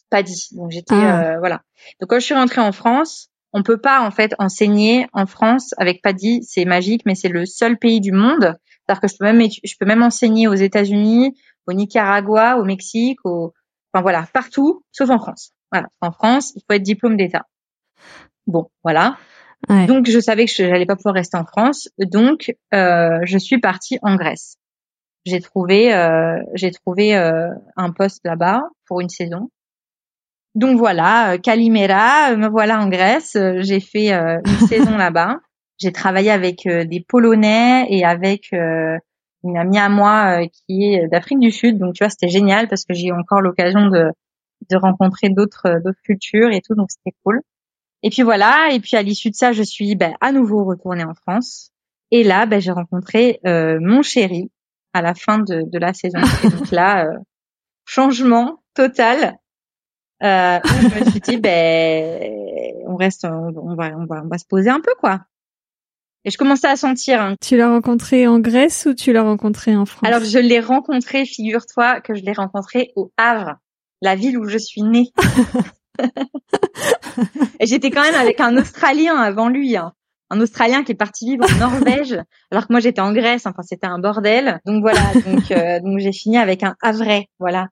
Pas 0.10 0.24
dit. 0.24 0.48
Donc, 0.52 0.72
j'étais 0.72 0.96
ah. 0.96 1.36
euh, 1.36 1.40
voilà. 1.40 1.62
Donc, 2.00 2.10
quand 2.10 2.20
je 2.20 2.26
suis 2.26 2.36
rentrée 2.36 2.62
en 2.62 2.72
France, 2.72 3.30
on 3.54 3.64
peut 3.64 3.80
pas 3.80 4.02
en 4.02 4.12
fait 4.12 4.34
enseigner 4.40 5.08
en 5.14 5.26
France 5.26 5.74
avec 5.78 6.02
PADI, 6.02 6.44
c'est 6.44 6.66
magique, 6.66 7.04
mais 7.06 7.16
c'est 7.16 7.30
le 7.30 7.46
seul 7.46 7.78
pays 7.78 8.02
du 8.02 8.12
monde 8.12 8.58
c'est-à-dire 8.88 9.02
que 9.02 9.08
je 9.08 9.18
peux 9.18 9.26
même 9.26 9.50
je 9.64 9.76
peux 9.80 9.86
même 9.86 10.04
enseigner 10.04 10.48
aux 10.48 10.54
États-Unis, 10.54 11.38
au 11.68 11.74
Nicaragua, 11.74 12.58
au 12.58 12.64
Mexique, 12.64 13.20
au 13.26 13.54
enfin 13.94 14.02
voilà, 14.02 14.28
partout 14.34 14.84
sauf 14.92 15.10
en 15.10 15.20
France. 15.20 15.52
Voilà, 15.72 15.90
en 16.00 16.12
France, 16.12 16.54
il 16.56 16.62
faut 16.62 16.74
être 16.74 16.84
diplôme 16.84 17.18
d'État. 17.18 17.46
Bon, 18.46 18.70
voilà. 18.84 19.18
Donc 19.68 20.08
je 20.08 20.20
savais 20.20 20.46
que 20.46 20.52
je 20.52 20.64
n'allais 20.64 20.86
pas 20.86 20.96
pouvoir 20.96 21.16
rester 21.16 21.36
en 21.36 21.46
France, 21.46 21.90
donc 21.98 22.56
euh, 22.74 23.20
je 23.24 23.38
suis 23.38 23.60
partie 23.60 23.98
en 24.02 24.16
Grèce. 24.16 24.58
J'ai 25.26 25.42
trouvé 25.42 25.94
euh, 25.94 26.38
j'ai 26.54 26.72
trouvé 26.72 27.18
euh, 27.18 27.50
un 27.76 27.92
poste 27.92 28.22
là-bas 28.24 28.70
pour 28.86 29.02
une 29.02 29.10
saison. 29.10 29.50
Donc 30.58 30.78
voilà, 30.78 31.38
Calimera, 31.38 32.36
me 32.36 32.50
voilà 32.50 32.80
en 32.82 32.90
Grèce. 32.90 33.38
J'ai 33.60 33.80
fait 33.80 34.12
une 34.12 34.42
saison 34.68 34.98
là-bas 34.98 35.40
j'ai 35.78 35.92
travaillé 35.92 36.32
avec 36.32 36.66
euh, 36.66 36.86
des 36.86 37.02
Polonais 37.02 37.88
et 37.90 38.04
avec 38.04 38.52
euh, 38.54 38.98
une 39.44 39.58
amie 39.58 39.78
à 39.78 39.90
moi 39.90 40.42
euh, 40.42 40.48
qui 40.48 40.94
est 40.94 41.08
d'Afrique 41.08 41.40
du 41.40 41.52
Sud. 41.52 41.78
Donc 41.78 41.94
tu 41.94 42.04
vois, 42.04 42.10
c'était 42.10 42.30
génial 42.30 42.68
parce 42.68 42.84
que 42.84 42.94
j'ai 42.94 43.08
eu 43.08 43.14
encore 43.14 43.42
l'occasion 43.42 43.88
de, 43.88 44.12
de 44.70 44.78
rencontrer 44.78 45.30
d'autres 45.30 45.82
d'autres 45.84 46.02
cultures 46.04 46.52
et 46.52 46.62
tout, 46.62 46.76
donc 46.76 46.90
c'était 46.90 47.16
cool. 47.24 47.42
Et 48.04 48.10
puis 48.10 48.22
voilà, 48.22 48.70
et 48.72 48.80
puis 48.80 48.96
à 48.96 49.02
l'issue 49.02 49.30
de 49.30 49.36
ça, 49.36 49.52
je 49.52 49.64
suis 49.64 49.96
ben, 49.96 50.14
à 50.22 50.32
nouveau 50.32 50.64
retournée 50.64 51.04
en 51.04 51.14
France. 51.14 51.72
Et 52.12 52.24
là, 52.24 52.46
ben, 52.46 52.62
j'ai 52.62 52.72
rencontré 52.72 53.40
mon 53.44 54.02
chéri 54.02 54.52
à 54.94 55.02
la 55.02 55.14
fin 55.14 55.40
de, 55.40 55.64
de 55.68 55.80
la 55.80 55.94
saison. 55.94 56.20
Et 56.44 56.50
donc 56.50 56.72
là, 56.72 57.08
changement 57.86 58.62
total. 58.76 59.38
Euh, 60.24 60.60
je 60.64 61.00
me 61.00 61.10
suis 61.12 61.20
dit, 61.20 61.38
ben, 61.38 62.34
on 62.88 62.96
reste, 62.96 63.26
on 63.26 63.76
va, 63.76 63.92
on 63.98 64.06
va, 64.06 64.24
on 64.24 64.28
va 64.28 64.38
se 64.38 64.46
poser 64.46 64.70
un 64.70 64.82
peu, 64.82 64.94
quoi. 65.00 65.22
Et 66.28 66.30
je 66.30 66.38
commençais 66.38 66.68
à 66.68 66.76
sentir. 66.76 67.22
Hein. 67.22 67.36
Tu 67.40 67.56
l'as 67.56 67.70
rencontré 67.70 68.28
en 68.28 68.40
Grèce 68.40 68.86
ou 68.86 68.94
tu 68.94 69.14
l'as 69.14 69.24
rencontré 69.24 69.76
en 69.78 69.86
France? 69.86 70.06
Alors 70.06 70.24
je 70.24 70.40
l'ai 70.40 70.60
rencontré, 70.60 71.26
figure-toi 71.26 72.02
que 72.02 72.16
je 72.16 72.22
l'ai 72.24 72.34
rencontré 72.34 72.92
au 72.98 73.14
Havre, 73.16 73.56
la 74.02 74.16
ville 74.16 74.38
où 74.38 74.46
je 74.46 74.58
suis 74.58 74.82
née. 74.82 75.12
et 77.62 77.66
j'étais 77.66 77.92
quand 77.92 78.02
même 78.02 78.16
avec 78.16 78.42
un 78.42 78.58
Australien 78.58 79.16
avant 79.16 79.48
lui. 79.48 79.78
Hein. 79.78 79.94
Un 80.30 80.42
Australien 80.42 80.84
qui 80.84 80.92
est 80.92 80.96
parti 80.96 81.26
vivre 81.30 81.46
en 81.46 81.60
Norvège, 81.60 82.20
alors 82.52 82.68
que 82.68 82.74
moi 82.74 82.82
j'étais 82.82 83.00
en 83.00 83.14
Grèce. 83.14 83.46
Enfin, 83.46 83.64
c'était 83.64 83.88
un 83.88 84.00
bordel. 84.00 84.60
Donc 84.66 84.82
voilà. 84.82 85.00
Donc, 85.26 85.52
euh, 85.52 85.80
donc 85.80 86.00
j'ai 86.00 86.12
fini 86.12 86.38
avec 86.38 86.62
un 86.64 86.76
Havrais. 86.82 87.28
Voilà. 87.40 87.70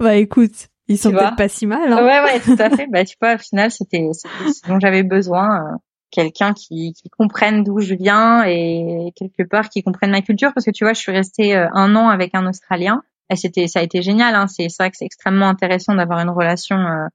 bah 0.00 0.16
écoute, 0.16 0.70
ils 0.90 0.98
sont 0.98 1.10
peut-être 1.10 1.36
pas 1.36 1.48
si 1.48 1.66
mal. 1.66 1.92
Hein. 1.92 2.04
Ouais, 2.04 2.20
ouais, 2.20 2.40
tout 2.40 2.56
à 2.58 2.70
fait. 2.70 2.86
Bah 2.88 3.04
tu 3.04 3.16
vois, 3.20 3.34
au 3.34 3.38
final, 3.38 3.70
c'était 3.70 4.08
ce 4.12 4.68
dont 4.68 4.78
j'avais 4.78 5.02
besoin. 5.02 5.56
Euh 5.56 5.76
quelqu'un 6.10 6.52
qui, 6.52 6.92
qui 6.92 7.08
comprenne 7.08 7.62
d'où 7.64 7.80
je 7.80 7.94
viens 7.94 8.44
et 8.44 9.12
quelque 9.16 9.42
part 9.42 9.68
qui 9.68 9.82
comprenne 9.82 10.10
ma 10.10 10.22
culture 10.22 10.52
parce 10.52 10.66
que 10.66 10.70
tu 10.70 10.84
vois 10.84 10.92
je 10.92 11.00
suis 11.00 11.12
restée 11.12 11.56
euh, 11.56 11.68
un 11.72 11.94
an 11.96 12.08
avec 12.08 12.34
un 12.34 12.46
Australien 12.46 13.02
et 13.30 13.36
c'était 13.36 13.68
ça 13.68 13.80
a 13.80 13.82
été 13.82 14.02
génial 14.02 14.34
hein. 14.34 14.46
c'est 14.46 14.66
vrai 14.78 14.90
que 14.90 14.96
c'est 14.96 15.04
extrêmement 15.04 15.48
intéressant 15.48 15.94
d'avoir 15.94 16.18
une 16.18 16.30
relation 16.30 16.76
euh, 16.76 17.06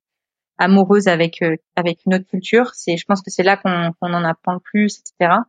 amoureuse 0.58 1.08
avec 1.08 1.42
euh, 1.42 1.58
avec 1.76 2.00
une 2.06 2.16
autre 2.16 2.26
culture 2.26 2.72
c'est 2.74 2.98
je 2.98 3.06
pense 3.06 3.22
que 3.22 3.30
c'est 3.30 3.44
là 3.44 3.58
qu'on 3.58 3.92
qu'on 4.00 4.14
en 4.14 4.24
apprend 4.24 4.54
le 4.54 4.60
plus 4.60 5.00
etc 5.00 5.40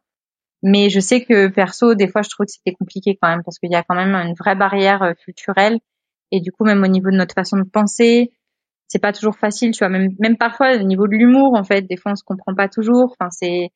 mais 0.63 0.91
je 0.91 0.99
sais 0.99 1.25
que 1.25 1.47
perso 1.49 1.95
des 1.95 2.09
fois 2.09 2.23
je 2.23 2.31
trouve 2.31 2.47
que 2.47 2.53
c'était 2.53 2.75
compliqué 2.75 3.17
quand 3.21 3.29
même 3.29 3.45
parce 3.45 3.59
qu'il 3.59 3.71
y 3.71 3.77
a 3.77 3.85
quand 3.85 3.95
même 3.95 4.15
une 4.15 4.35
vraie 4.35 4.57
barrière 4.57 5.15
culturelle 5.25 5.79
et 6.33 6.41
du 6.41 6.53
coup 6.53 6.65
même 6.65 6.83
au 6.83 6.89
niveau 6.89 7.11
de 7.11 7.17
notre 7.17 7.35
façon 7.35 7.57
de 7.59 7.65
penser 7.65 8.33
c'est 8.89 9.01
pas 9.01 9.13
toujours 9.13 9.37
facile, 9.37 9.73
tu 9.73 9.79
vois. 9.81 9.89
Même, 9.89 10.11
même 10.19 10.37
parfois 10.37 10.77
au 10.77 10.83
niveau 10.83 11.07
de 11.07 11.13
l'humour, 11.17 11.55
en 11.55 11.65
fait, 11.65 11.83
des 11.83 11.97
fois 11.97 12.13
on 12.13 12.17
se 12.17 12.25
comprend 12.25 12.55
pas 12.55 12.69
toujours. 12.69 13.15
Enfin, 13.19 13.31
c'est, 13.31 13.71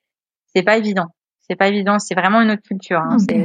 c'est 0.54 0.62
pas 0.62 0.76
évident. 0.76 1.06
C'est 1.40 1.56
pas 1.56 1.68
évident. 1.68 1.98
C'est 1.98 2.14
vraiment 2.14 2.40
une 2.40 2.50
autre 2.50 2.62
culture. 2.62 3.00
Hein. 3.00 3.18
C'est, 3.18 3.42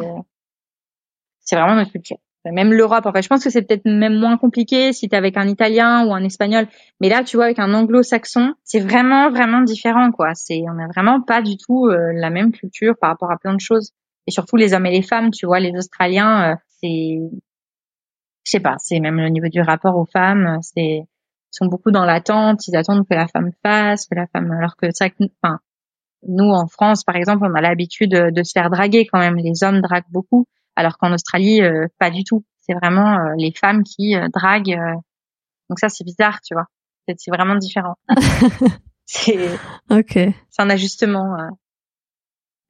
c'est 1.42 1.56
vraiment 1.56 1.76
notre 1.76 1.92
culture. 1.92 2.18
Même 2.46 2.72
l'Europe, 2.72 3.08
en 3.08 3.12
fait, 3.12 3.24
je 3.24 3.28
pense 3.28 3.44
que 3.44 3.50
c'est 3.50 3.64
peut-être 3.64 3.86
même 3.86 4.20
moins 4.20 4.38
compliqué 4.38 4.94
si 4.94 5.10
t'es 5.10 5.16
avec 5.16 5.36
un 5.36 5.48
Italien 5.48 6.06
ou 6.06 6.14
un 6.14 6.24
Espagnol. 6.24 6.68
Mais 7.02 7.10
là, 7.10 7.24
tu 7.24 7.38
vois, 7.38 7.46
avec 7.46 7.58
un 7.58 7.74
Anglo-Saxon, 7.74 8.54
c'est 8.64 8.80
vraiment, 8.82 9.32
vraiment 9.32 9.62
différent, 9.62 10.12
quoi. 10.12 10.36
C'est, 10.36 10.62
on 10.70 10.76
n'a 10.76 10.86
vraiment 10.86 11.22
pas 11.22 11.42
du 11.42 11.58
tout 11.58 11.88
euh, 11.88 12.12
la 12.14 12.30
même 12.30 12.52
culture 12.52 12.94
par 13.02 13.10
rapport 13.10 13.32
à 13.32 13.38
plein 13.38 13.56
de 13.56 13.60
choses. 13.60 13.94
Et 14.28 14.32
surtout 14.32 14.58
les 14.58 14.76
hommes 14.76 14.86
et 14.86 14.92
les 14.92 15.02
femmes, 15.02 15.32
tu 15.32 15.48
vois, 15.48 15.60
les 15.60 15.72
Australiens, 15.76 16.52
euh, 16.52 16.56
c'est, 16.80 17.18
je 18.46 18.52
sais 18.52 18.60
pas, 18.60 18.76
c'est 18.78 19.00
même 19.00 19.20
au 19.20 19.30
niveau 19.30 19.48
du 19.48 19.62
rapport 19.62 19.98
aux 19.98 20.06
femmes, 20.06 20.60
c'est, 20.62 21.08
sont 21.52 21.66
beaucoup 21.66 21.92
dans 21.92 22.06
l'attente, 22.06 22.68
ils 22.68 22.76
attendent 22.76 23.08
que 23.08 23.16
la 23.16 23.28
femme 23.28 23.52
fasse, 23.64 24.06
que 24.06 24.16
la 24.16 24.28
femme, 24.28 24.52
alors 24.52 24.76
que 24.76 24.88
ça, 24.92 25.08
enfin, 25.42 25.60
nous 26.28 26.52
en 26.52 26.68
France, 26.68 27.04
par 27.04 27.16
exemple, 27.16 27.46
on 27.50 27.56
a 27.56 27.62
l'habitude 27.62 28.12
de, 28.12 28.44
se 28.44 28.52
faire 28.52 28.70
draguer 28.70 29.06
quand 29.06 29.20
même. 29.20 29.36
Les 29.38 29.64
hommes 29.64 29.82
draguent 29.82 30.10
beaucoup, 30.10 30.48
alors 30.76 30.98
qu'en 30.98 31.14
Australie, 31.14 31.62
euh, 31.62 31.88
pas 32.00 32.12
du 32.12 32.24
tout. 32.24 32.44
C'est 32.62 32.74
vraiment 32.74 33.20
euh, 33.20 33.34
les 33.38 33.52
femmes 33.52 33.84
qui 33.84 34.16
euh, 34.16 34.28
draguent. 34.34 34.80
donc 35.70 35.80
ça, 35.80 35.90
c'est 35.90 36.04
bizarre, 36.04 36.40
tu 36.42 36.54
vois. 36.54 36.66
C'est 37.18 37.32
vraiment 37.32 37.56
différent. 37.56 37.96
c'est. 39.06 39.50
C'est 39.90 40.62
un 40.62 40.70
ajustement 40.70 41.36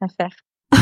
à 0.02 0.08
faire. 0.08 0.36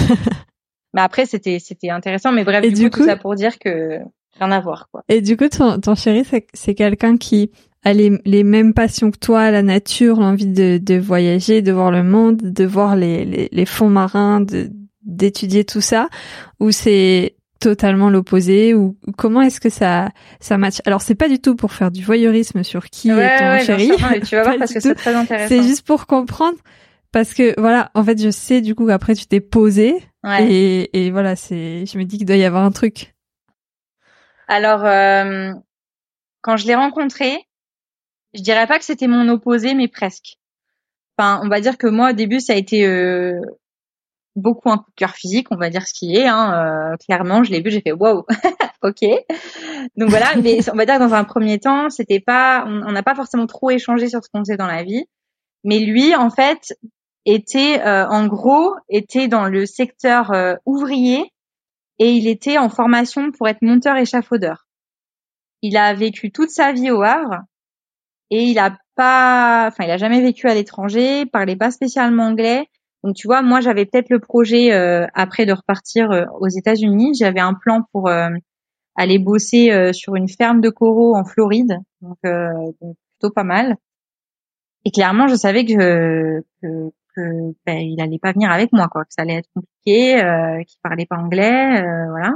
Mais 0.93 1.01
après, 1.01 1.25
c'était 1.25 1.59
c'était 1.59 1.89
intéressant. 1.89 2.31
Mais 2.31 2.43
bref, 2.43 2.61
du, 2.73 2.89
coup, 2.89 2.99
tout 2.99 3.05
ça 3.05 3.15
pour 3.15 3.35
dire 3.35 3.59
que 3.59 3.99
rien 4.39 4.51
à 4.51 4.59
voir. 4.59 4.89
Quoi. 4.91 5.03
Et 5.09 5.21
du 5.21 5.37
coup, 5.37 5.47
ton, 5.49 5.79
ton 5.79 5.95
chéri, 5.95 6.23
c'est 6.53 6.75
quelqu'un 6.75 7.17
qui 7.17 7.51
a 7.83 7.93
les, 7.93 8.17
les, 8.25 8.43
mêmes 8.43 8.73
passions 8.73 9.11
que 9.11 9.17
toi, 9.17 9.51
la 9.51 9.61
nature, 9.61 10.19
l'envie 10.19 10.47
de, 10.47 10.79
de 10.81 10.95
voyager, 10.95 11.61
de 11.61 11.71
voir 11.71 11.91
le 11.91 12.03
monde, 12.03 12.37
de 12.37 12.65
voir 12.65 12.95
les, 12.95 13.25
les, 13.25 13.49
les 13.51 13.65
fonds 13.65 13.89
marins, 13.89 14.45
d'étudier 15.03 15.65
tout 15.65 15.81
ça, 15.81 16.07
ou 16.59 16.71
c'est 16.71 17.35
totalement 17.59 18.09
l'opposé 18.09 18.73
ou 18.73 18.97
comment 19.17 19.41
est-ce 19.41 19.61
que 19.61 19.69
ça 19.69 20.09
ça 20.41 20.57
match? 20.57 20.77
Alors 20.85 21.01
c'est 21.01 21.15
pas 21.15 21.29
du 21.29 21.39
tout 21.39 21.55
pour 21.55 21.71
faire 21.71 21.91
du 21.91 22.03
voyeurisme 22.03 22.61
sur 22.63 22.89
qui 22.89 23.09
est 23.09 23.39
ton 23.39 23.65
chéri. 23.65 23.91
tu 24.25 24.35
vas 24.35 24.43
voir 24.43 24.57
parce 24.59 24.73
que 24.73 24.81
c'est 24.81 24.95
très 24.95 25.15
intéressant. 25.15 25.47
C'est 25.47 25.63
juste 25.63 25.87
pour 25.87 26.05
comprendre 26.05 26.57
parce 27.13 27.33
que 27.33 27.57
voilà, 27.59 27.89
en 27.93 28.03
fait, 28.03 28.21
je 28.21 28.31
sais 28.31 28.59
du 28.59 28.75
coup 28.75 28.85
qu'après 28.85 29.15
tu 29.15 29.27
t'es 29.27 29.39
posé 29.39 29.95
et, 30.39 30.89
et 31.05 31.11
voilà, 31.11 31.37
c'est 31.37 31.85
je 31.85 31.97
me 31.97 32.03
dis 32.03 32.17
qu'il 32.17 32.25
doit 32.25 32.35
y 32.35 32.43
avoir 32.43 32.65
un 32.65 32.71
truc. 32.71 33.12
Alors 34.47 34.85
euh, 34.85 35.51
quand 36.41 36.57
je 36.57 36.67
l'ai 36.67 36.75
rencontré, 36.75 37.37
je 38.33 38.41
dirais 38.41 38.67
pas 38.67 38.79
que 38.79 38.85
c'était 38.85 39.07
mon 39.07 39.27
opposé 39.29 39.73
mais 39.73 39.87
presque. 39.87 40.37
Enfin, 41.17 41.41
on 41.43 41.49
va 41.49 41.61
dire 41.61 41.77
que 41.77 41.87
moi 41.87 42.11
au 42.11 42.13
début 42.13 42.39
ça 42.39 42.53
a 42.53 42.55
été 42.55 42.85
euh, 42.85 43.39
beaucoup 44.35 44.71
un 44.71 44.77
coup 44.77 44.89
de 44.89 44.95
cœur 44.95 45.11
physique, 45.11 45.47
on 45.51 45.57
va 45.57 45.69
dire 45.69 45.87
ce 45.87 45.93
qui 45.93 46.15
est. 46.15 46.27
Hein, 46.27 46.93
euh, 46.93 46.97
clairement, 46.97 47.43
je 47.43 47.51
l'ai 47.51 47.61
vu, 47.61 47.69
j'ai 47.69 47.81
fait 47.81 47.91
wow, 47.91 48.25
ok. 48.83 49.05
Donc 49.95 50.09
voilà, 50.09 50.35
mais 50.41 50.59
on 50.69 50.75
va 50.75 50.85
dire 50.85 50.99
dans 50.99 51.13
un 51.13 51.23
premier 51.23 51.59
temps, 51.59 51.89
c'était 51.89 52.19
pas, 52.19 52.65
on 52.67 52.91
n'a 52.91 53.03
pas 53.03 53.15
forcément 53.15 53.47
trop 53.47 53.69
échangé 53.69 54.09
sur 54.09 54.23
ce 54.23 54.29
qu'on 54.29 54.39
faisait 54.39 54.57
dans 54.57 54.67
la 54.67 54.83
vie. 54.83 55.05
Mais 55.63 55.79
lui, 55.79 56.15
en 56.15 56.29
fait, 56.29 56.73
était 57.25 57.81
euh, 57.81 58.07
en 58.07 58.27
gros 58.27 58.75
était 58.89 59.27
dans 59.27 59.45
le 59.45 59.65
secteur 59.65 60.31
euh, 60.31 60.55
ouvrier 60.65 61.32
et 61.99 62.11
il 62.11 62.27
était 62.27 62.57
en 62.57 62.69
formation 62.69 63.31
pour 63.31 63.47
être 63.47 63.61
monteur 63.61 63.95
échafaudeur. 63.95 64.67
Il 65.61 65.77
a 65.77 65.93
vécu 65.93 66.31
toute 66.31 66.49
sa 66.49 66.73
vie 66.73 66.91
au 66.91 67.01
Havre 67.01 67.41
et 68.29 68.43
il 68.43 68.59
a 68.59 68.77
pas, 68.95 69.67
enfin, 69.67 69.85
il 69.85 69.91
a 69.91 69.97
jamais 69.97 70.21
vécu 70.21 70.47
à 70.47 70.53
l'étranger, 70.53 71.25
parlait 71.25 71.55
pas 71.55 71.71
spécialement 71.71 72.25
anglais 72.25 72.67
donc 73.03 73.15
tu 73.15 73.27
vois, 73.27 73.41
moi 73.41 73.59
j'avais 73.59 73.85
peut-être 73.85 74.09
le 74.09 74.19
projet 74.19 74.73
euh, 74.73 75.05
après 75.13 75.45
de 75.45 75.51
repartir 75.51 76.09
euh, 76.11 76.25
aux 76.39 76.47
États-Unis. 76.47 77.13
J'avais 77.19 77.41
un 77.41 77.53
plan 77.53 77.81
pour 77.91 78.07
euh, 78.07 78.29
aller 78.95 79.19
bosser 79.19 79.91
sur 79.93 80.15
une 80.15 80.29
ferme 80.29 80.61
de 80.61 80.69
coraux 80.69 81.15
en 81.15 81.25
Floride, 81.25 81.79
donc, 82.01 82.17
plutôt 82.21 83.33
pas 83.33 83.43
mal. 83.43 83.75
Et 84.85 84.91
clairement, 84.91 85.27
je 85.27 85.35
savais 85.35 85.65
que, 85.65 86.43
que, 86.61 86.91
que 87.15 87.53
ben, 87.65 87.77
il 87.77 88.01
allait 88.01 88.19
pas 88.19 88.31
venir 88.33 88.51
avec 88.51 88.71
moi, 88.73 88.87
quoi, 88.89 89.03
que 89.05 89.13
ça 89.13 89.23
allait 89.23 89.35
être 89.35 89.49
compliqué, 89.53 90.15
qu'il 90.67 90.79
parlait 90.81 91.05
pas 91.05 91.17
anglais, 91.17 91.81
voilà. 92.09 92.33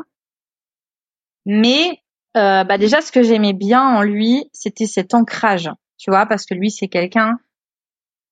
Mais 1.46 2.02
bah 2.34 2.78
déjà, 2.78 3.02
ce 3.02 3.12
que 3.12 3.24
j'aimais 3.24 3.54
bien 3.54 3.82
en 3.82 4.02
lui, 4.04 4.50
c'était 4.54 4.86
cet 4.86 5.14
ancrage, 5.14 5.70
tu 5.98 6.12
vois, 6.12 6.26
parce 6.26 6.46
que 6.46 6.54
lui, 6.54 6.72
c'est 6.72 6.88
quelqu'un 6.88 7.40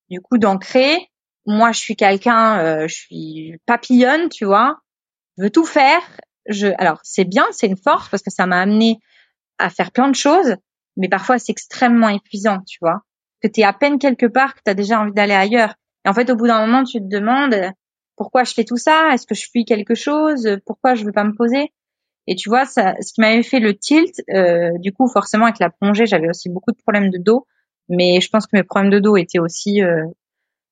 du 0.10 0.22
coup 0.22 0.38
d'ancré 0.38 1.10
moi 1.46 1.72
je 1.72 1.80
suis 1.80 1.96
quelqu'un, 1.96 2.60
euh, 2.60 2.88
je 2.88 2.96
suis 2.96 3.58
papillonne, 3.66 4.30
tu 4.30 4.46
vois, 4.46 4.80
je 5.38 5.44
veux 5.44 5.50
tout 5.50 5.66
faire. 5.66 6.02
Je, 6.48 6.68
alors 6.78 7.00
c'est 7.04 7.26
bien, 7.26 7.46
c'est 7.52 7.68
une 7.68 7.78
force 7.78 8.10
parce 8.10 8.24
que 8.24 8.32
ça 8.32 8.46
m'a 8.46 8.62
amené 8.62 9.00
à 9.58 9.70
faire 9.70 9.92
plein 9.92 10.10
de 10.10 10.16
choses, 10.16 10.56
mais 10.98 11.10
parfois 11.10 11.40
c'est 11.40 11.52
extrêmement 11.52 12.10
épuisant, 12.10 12.62
tu 12.68 12.78
vois, 12.82 13.02
que 13.42 13.48
tu 13.48 13.62
es 13.62 13.64
à 13.64 13.74
peine 13.74 14.00
quelque 14.00 14.26
part, 14.26 14.56
que 14.56 14.62
tu 14.66 14.72
as 14.72 14.76
déjà 14.76 15.00
envie 15.00 15.14
d'aller 15.14 15.34
ailleurs. 15.34 15.76
Et 16.06 16.10
en 16.10 16.14
fait, 16.14 16.30
au 16.30 16.36
bout 16.36 16.48
d'un 16.48 16.66
moment, 16.66 16.84
tu 16.84 17.00
te 17.00 17.08
demandes 17.08 17.56
pourquoi 18.16 18.44
je 18.44 18.54
fais 18.54 18.64
tout 18.64 18.78
ça, 18.78 19.10
est-ce 19.14 19.28
que 19.28 19.36
je 19.36 19.50
fuis 19.50 19.66
quelque 19.66 19.96
chose, 19.96 20.58
pourquoi 20.66 20.96
je 20.96 21.04
veux 21.04 21.12
pas 21.12 21.24
me 21.24 21.36
poser? 21.36 21.74
Et 22.28 22.36
tu 22.36 22.50
vois, 22.50 22.66
ce 22.66 23.14
qui 23.14 23.22
m'avait 23.22 23.44
fait 23.44 23.60
le 23.60 23.76
tilt, 23.76 24.22
euh, 24.34 24.72
du 24.80 24.92
coup, 24.94 25.08
forcément 25.08 25.46
avec 25.46 25.60
la 25.60 25.70
plongée, 25.70 26.06
j'avais 26.06 26.30
aussi 26.30 26.50
beaucoup 26.50 26.72
de 26.72 26.78
problèmes 26.78 27.10
de 27.10 27.18
dos, 27.18 27.46
mais 27.90 28.22
je 28.22 28.30
pense 28.30 28.48
que 28.48 28.56
mes 28.56 28.64
problèmes 28.64 28.92
de 28.92 29.00
dos 29.00 29.18
étaient 29.18 29.40
aussi 29.40 29.84
euh, 29.84 30.06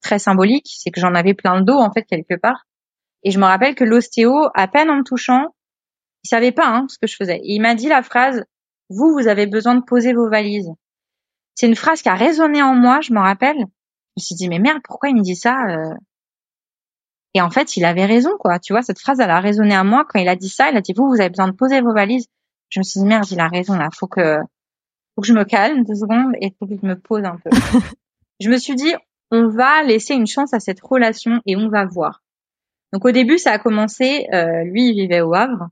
très 0.01 0.19
symbolique, 0.19 0.67
c'est 0.67 0.89
que 0.89 0.99
j'en 0.99 1.13
avais 1.13 1.33
plein 1.33 1.57
le 1.57 1.63
dos 1.63 1.77
en 1.77 1.91
fait 1.91 2.03
quelque 2.03 2.35
part. 2.35 2.65
Et 3.23 3.31
je 3.31 3.39
me 3.39 3.45
rappelle 3.45 3.75
que 3.75 3.83
l'ostéo, 3.83 4.47
à 4.55 4.67
peine 4.67 4.89
en 4.89 4.97
me 4.97 5.03
touchant, 5.03 5.55
il 6.23 6.29
savait 6.29 6.51
pas 6.51 6.67
hein, 6.67 6.85
ce 6.89 6.97
que 6.97 7.07
je 7.07 7.15
faisais. 7.15 7.39
il 7.43 7.61
m'a 7.61 7.75
dit 7.75 7.87
la 7.87 8.03
phrase 8.03 8.43
"Vous, 8.89 9.13
vous 9.13 9.27
avez 9.27 9.45
besoin 9.45 9.75
de 9.75 9.83
poser 9.83 10.13
vos 10.13 10.29
valises." 10.29 10.71
C'est 11.55 11.67
une 11.67 11.75
phrase 11.75 12.01
qui 12.01 12.09
a 12.09 12.15
résonné 12.15 12.63
en 12.63 12.75
moi, 12.75 13.01
je 13.01 13.13
me 13.13 13.19
rappelle. 13.19 13.65
Je 14.15 14.21
me 14.21 14.25
suis 14.25 14.35
dit 14.35 14.49
mais 14.49 14.59
merde, 14.59 14.79
pourquoi 14.83 15.09
il 15.09 15.15
me 15.15 15.21
dit 15.21 15.35
ça 15.35 15.65
euh? 15.69 15.93
Et 17.35 17.41
en 17.41 17.49
fait, 17.49 17.77
il 17.77 17.85
avait 17.85 18.05
raison 18.05 18.31
quoi. 18.39 18.59
Tu 18.59 18.73
vois, 18.73 18.83
cette 18.83 18.99
phrase 18.99 19.19
elle 19.19 19.31
a 19.31 19.39
résonné 19.39 19.73
à 19.73 19.83
moi 19.83 20.05
quand 20.07 20.19
il 20.19 20.27
a 20.27 20.35
dit 20.35 20.49
ça. 20.49 20.69
Il 20.69 20.77
a 20.77 20.81
dit 20.81 20.93
"Vous, 20.95 21.07
vous 21.07 21.19
avez 21.19 21.29
besoin 21.29 21.47
de 21.47 21.55
poser 21.55 21.81
vos 21.81 21.93
valises." 21.93 22.27
Je 22.69 22.79
me 22.79 22.83
suis 22.83 22.99
dit 22.99 23.05
merde, 23.05 23.25
il 23.31 23.39
a 23.39 23.47
raison 23.47 23.75
là. 23.75 23.89
Faut 23.93 24.07
que 24.07 24.37
faut 25.15 25.21
que 25.21 25.27
je 25.27 25.33
me 25.33 25.43
calme 25.43 25.83
deux 25.83 25.95
secondes 25.95 26.33
et 26.41 26.53
faut 26.59 26.67
que 26.67 26.75
je 26.81 26.85
me 26.85 26.95
pose 26.99 27.23
un 27.23 27.37
peu. 27.43 27.49
je 28.39 28.49
me 28.49 28.57
suis 28.57 28.75
dit 28.75 28.93
on 29.31 29.47
va 29.47 29.83
laisser 29.83 30.13
une 30.13 30.27
chance 30.27 30.53
à 30.53 30.59
cette 30.59 30.81
relation 30.81 31.41
et 31.47 31.55
on 31.55 31.69
va 31.69 31.85
voir. 31.85 32.21
Donc 32.93 33.05
au 33.05 33.11
début, 33.11 33.39
ça 33.39 33.51
a 33.51 33.57
commencé, 33.59 34.27
euh, 34.31 34.63
lui, 34.65 34.89
il 34.89 34.93
vivait 34.93 35.21
au 35.21 35.33
Havre. 35.33 35.69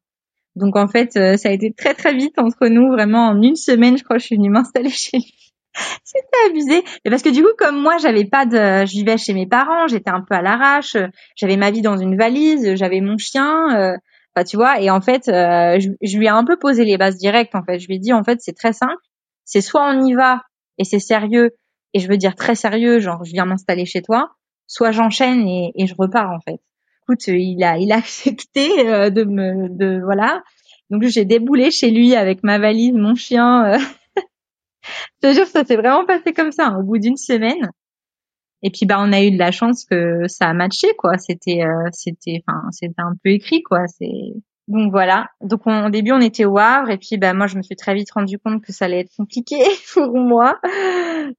Donc 0.56 0.76
en 0.76 0.88
fait, 0.88 1.16
euh, 1.16 1.38
ça 1.38 1.50
a 1.50 1.52
été 1.52 1.72
très 1.72 1.94
très 1.94 2.16
vite 2.16 2.40
entre 2.40 2.68
nous, 2.68 2.92
vraiment 2.92 3.28
en 3.28 3.42
une 3.42 3.56
semaine, 3.56 3.98
je 3.98 4.04
crois, 4.04 4.18
je 4.18 4.26
suis 4.26 4.36
venue 4.36 4.50
m'installer 4.50 4.90
chez 4.90 5.18
lui. 5.18 5.51
C'était 6.04 6.50
abusé. 6.50 6.84
Mais 7.04 7.12
parce 7.12 7.22
que 7.22 7.30
du 7.30 7.42
coup, 7.42 7.54
comme 7.58 7.82
moi, 7.82 7.98
j'avais 7.98 8.26
pas 8.26 8.46
de, 8.46 8.86
je 8.86 8.92
vivais 8.92 9.18
chez 9.18 9.34
mes 9.34 9.48
parents, 9.48 9.88
j'étais 9.88 10.12
un 10.12 10.22
peu 10.22 10.36
à 10.36 10.42
l'arrache, 10.42 10.98
j'avais 11.36 11.58
ma 11.58 11.72
vie 11.72 11.82
dans 11.82 11.98
une 11.98 12.18
valise, 12.18 12.76
j'avais 12.76 13.02
mon 13.02 13.18
chien, 13.18 13.78
euh, 13.78 13.98
bah, 14.36 14.44
tu 14.44 14.58
vois. 14.58 14.82
Et 14.82 14.90
en 14.90 15.02
fait, 15.02 15.28
euh, 15.28 15.80
je, 15.80 15.90
je, 16.02 16.18
lui 16.18 16.26
ai 16.26 16.30
un 16.30 16.44
peu 16.44 16.58
posé 16.58 16.86
les 16.86 16.98
bases 16.98 17.18
directes. 17.18 17.56
En 17.56 17.64
fait, 17.64 17.80
je 17.80 17.88
lui 17.88 17.96
ai 17.96 18.00
dit, 18.00 18.14
en 18.14 18.24
fait, 18.24 18.40
c'est 18.42 18.56
très 18.56 18.74
simple. 18.74 19.02
C'est 19.46 19.62
soit 19.62 19.90
on 19.90 20.06
y 20.06 20.14
va 20.14 20.44
et 20.78 20.84
c'est 20.84 21.00
sérieux 21.00 21.52
et 21.94 22.00
je 22.00 22.08
veux 22.08 22.18
dire 22.18 22.36
très 22.36 22.56
sérieux, 22.56 23.00
genre 23.00 23.24
je 23.24 23.32
viens 23.32 23.46
m'installer 23.46 23.86
chez 23.86 24.02
toi, 24.02 24.32
soit 24.68 24.92
j'enchaîne 24.92 25.48
et, 25.48 25.72
et, 25.76 25.88
je 25.88 25.96
repars 25.98 26.32
en 26.32 26.40
fait. 26.40 26.62
Écoute, 27.04 27.28
il 27.28 27.64
a 27.64 27.78
il 27.78 27.92
a 27.92 27.96
accepté 27.98 28.88
euh, 28.88 29.10
de 29.10 29.24
me 29.24 29.70
de 29.70 30.02
voilà. 30.04 30.44
Donc 30.90 31.04
j'ai 31.04 31.26
déboulé 31.26 31.72
chez 31.72 31.90
lui 31.92 32.16
avec 32.16 32.44
ma 32.44 32.60
valise, 32.60 32.94
mon 32.94 33.16
chien. 33.16 33.78
Je 34.84 35.28
te 35.28 35.34
jure, 35.34 35.48
ça 35.48 35.64
s'est 35.64 35.76
vraiment 35.76 36.06
passé 36.06 36.34
comme 36.34 36.52
ça 36.52 36.68
hein, 36.68 36.80
au 36.80 36.84
bout 36.84 36.98
d'une 36.98 37.18
semaine. 37.18 37.70
Et 38.64 38.70
puis 38.70 38.86
bah 38.86 38.98
on 39.00 39.12
a 39.12 39.22
eu 39.22 39.32
de 39.32 39.40
la 39.40 39.52
chance 39.52 39.86
que 39.86 40.28
ça 40.28 40.48
a 40.48 40.54
matché 40.54 40.88
quoi. 40.98 41.18
C'était 41.18 41.64
euh, 41.64 41.90
c'était 41.92 42.44
enfin 42.48 42.62
c'était 42.72 42.94
un 42.98 43.14
peu 43.24 43.32
écrit 43.32 43.64
quoi. 43.64 43.88
C'est 43.88 44.34
donc 44.68 44.92
voilà. 44.92 45.28
Donc 45.42 45.66
au 45.66 45.90
début 45.90 46.12
on 46.12 46.22
était 46.22 46.46
au 46.46 46.58
Havre 46.58 46.92
et 46.92 46.98
puis 46.98 47.18
bah 47.18 47.34
moi 47.34 47.48
je 47.48 47.58
me 47.58 47.64
suis 47.64 47.76
très 47.76 47.96
vite 47.96 48.12
rendu 48.12 48.38
compte 48.38 48.64
que 48.64 48.72
ça 48.72 48.86
allait 48.86 49.00
être 49.00 49.16
compliqué 49.18 49.58
pour 49.94 50.16
moi. 50.16 50.60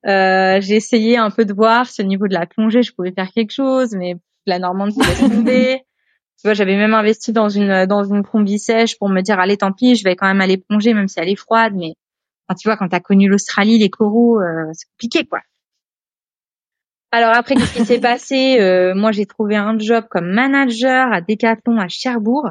Euh, 0.06 0.60
j'ai 0.60 0.76
essayé 0.76 1.16
un 1.16 1.30
peu 1.30 1.44
de 1.44 1.52
voir 1.52 1.86
si 1.86 2.02
au 2.02 2.04
niveau 2.04 2.26
de 2.26 2.34
la 2.34 2.46
plongée 2.46 2.82
je 2.82 2.92
pouvais 2.92 3.12
faire 3.12 3.30
quelque 3.30 3.52
chose, 3.52 3.94
mais 3.96 4.16
la 4.46 4.58
Normandie 4.58 4.98
laisse 4.98 5.20
tomber. 5.20 5.78
tu 6.40 6.48
vois, 6.48 6.54
j'avais 6.54 6.76
même 6.76 6.94
investi 6.94 7.32
dans 7.32 7.48
une 7.48 7.86
dans 7.86 8.02
une 8.02 8.24
combi 8.24 8.58
sèche 8.58 8.98
pour 8.98 9.08
me 9.08 9.20
dire 9.20 9.38
allez 9.38 9.56
tant 9.56 9.72
pis, 9.72 9.94
je 9.94 10.02
vais 10.02 10.16
quand 10.16 10.26
même 10.26 10.40
aller 10.40 10.56
plonger 10.56 10.92
même 10.92 11.06
si 11.06 11.20
elle 11.20 11.28
est 11.28 11.36
froide. 11.36 11.74
Mais 11.76 11.94
tu 12.58 12.68
vois 12.68 12.76
quand 12.76 12.88
t'as 12.88 13.00
connu 13.00 13.28
l'Australie, 13.28 13.78
les 13.78 13.90
coraux, 13.90 14.40
euh, 14.40 14.70
c'est 14.72 14.86
compliqué 14.90 15.26
quoi. 15.26 15.40
Alors 17.14 17.34
après, 17.34 17.54
qu'est-ce 17.54 17.74
qui 17.74 17.84
s'est 17.84 18.00
passé 18.00 18.58
euh, 18.60 18.94
Moi, 18.94 19.12
j'ai 19.12 19.26
trouvé 19.26 19.56
un 19.56 19.78
job 19.78 20.04
comme 20.10 20.32
manager 20.32 21.12
à 21.12 21.20
Decathlon 21.20 21.78
à 21.78 21.88
Cherbourg 21.88 22.48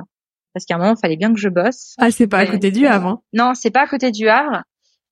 parce 0.54 0.66
qu'à 0.66 0.76
un 0.76 0.78
moment, 0.80 0.94
il 0.98 1.00
fallait 1.00 1.18
bien 1.18 1.34
que 1.34 1.40
je 1.40 1.50
bosse. 1.50 1.96
Ah, 1.98 2.12
c'est 2.12 2.28
pas 2.28 2.40
à 2.40 2.46
côté 2.46 2.72
du 2.72 2.86
Havre. 2.86 3.08
Hein. 3.08 3.22
Non, 3.34 3.54
c'est 3.54 3.72
pas 3.72 3.84
à 3.84 3.88
côté 3.88 4.12
du 4.12 4.28
Havre. 4.28 4.64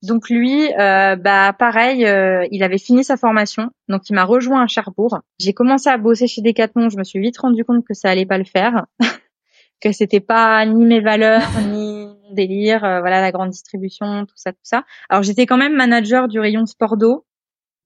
Donc 0.02 0.30
lui, 0.30 0.72
euh, 0.80 1.18
bah 1.18 1.54
pareil, 1.58 2.06
euh, 2.06 2.48
il 2.52 2.64
avait 2.64 2.78
fini 2.78 3.04
sa 3.04 3.18
formation, 3.18 3.70
donc 3.90 4.10
il 4.10 4.14
m'a 4.14 4.24
rejoint 4.24 4.64
à 4.64 4.68
Cherbourg. 4.68 5.20
J'ai 5.40 5.52
commencé 5.52 5.90
à 5.90 5.98
bosser 5.98 6.26
chez 6.26 6.42
Decathlon, 6.42 6.88
je 6.88 6.98
me 6.98 7.04
suis 7.04 7.20
vite 7.20 7.38
rendu 7.38 7.66
compte 7.66 7.86
que 7.86 7.94
ça 7.94 8.10
allait 8.10 8.26
pas 8.26 8.38
le 8.38 8.46
faire, 8.46 8.86
que 9.82 9.92
c'était 9.92 10.22
pas 10.22 10.66
ni 10.66 10.86
mes 10.86 11.02
valeurs 11.02 11.50
ni 11.68 11.99
délire, 12.34 12.84
euh, 12.84 13.00
voilà 13.00 13.22
la 13.22 13.32
grande 13.32 13.50
distribution, 13.50 14.26
tout 14.26 14.36
ça, 14.36 14.52
tout 14.52 14.60
ça. 14.64 14.84
Alors 15.10 15.24
j'étais 15.24 15.46
quand 15.46 15.58
même 15.58 15.76
manager 15.76 16.28
du 16.28 16.40
rayon 16.40 16.66
sport 16.66 16.98
d'eau, 16.98 17.26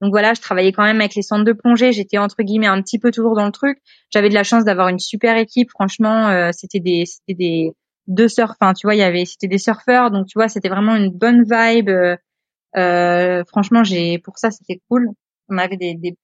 donc 0.01 0.11
voilà, 0.11 0.33
je 0.33 0.41
travaillais 0.41 0.73
quand 0.73 0.83
même 0.83 0.99
avec 0.99 1.15
les 1.15 1.21
centres 1.21 1.45
de 1.45 1.53
plongée. 1.53 1.93
J'étais 1.93 2.17
entre 2.17 2.43
guillemets 2.43 2.67
un 2.67 2.81
petit 2.81 2.99
peu 2.99 3.09
toujours 3.11 3.35
dans 3.35 3.45
le 3.45 3.51
truc. 3.51 3.79
J'avais 4.09 4.27
de 4.27 4.33
la 4.33 4.43
chance 4.43 4.65
d'avoir 4.65 4.89
une 4.89 4.99
super 4.99 5.37
équipe. 5.37 5.69
Franchement, 5.69 6.27
euh, 6.27 6.49
c'était 6.51 6.81
des, 6.81 7.05
c'était 7.05 7.35
des 7.35 7.71
deux 8.07 8.27
surfeurs. 8.27 8.73
Tu 8.73 8.85
vois, 8.85 8.95
il 8.95 8.99
y 8.99 9.03
avait, 9.03 9.23
c'était 9.23 9.47
des 9.47 9.57
surfeurs. 9.57 10.11
Donc 10.11 10.27
tu 10.27 10.37
vois, 10.37 10.49
c'était 10.49 10.67
vraiment 10.67 10.95
une 10.95 11.09
bonne 11.09 11.43
vibe. 11.49 11.89
Euh 11.89 13.43
franchement, 13.47 13.83
j'ai, 13.83 14.19
pour 14.19 14.37
ça, 14.37 14.51
c'était 14.51 14.81
cool. 14.89 15.09
On 15.49 15.57
avait 15.57 15.77
des, 15.77 15.95
des 15.95 16.17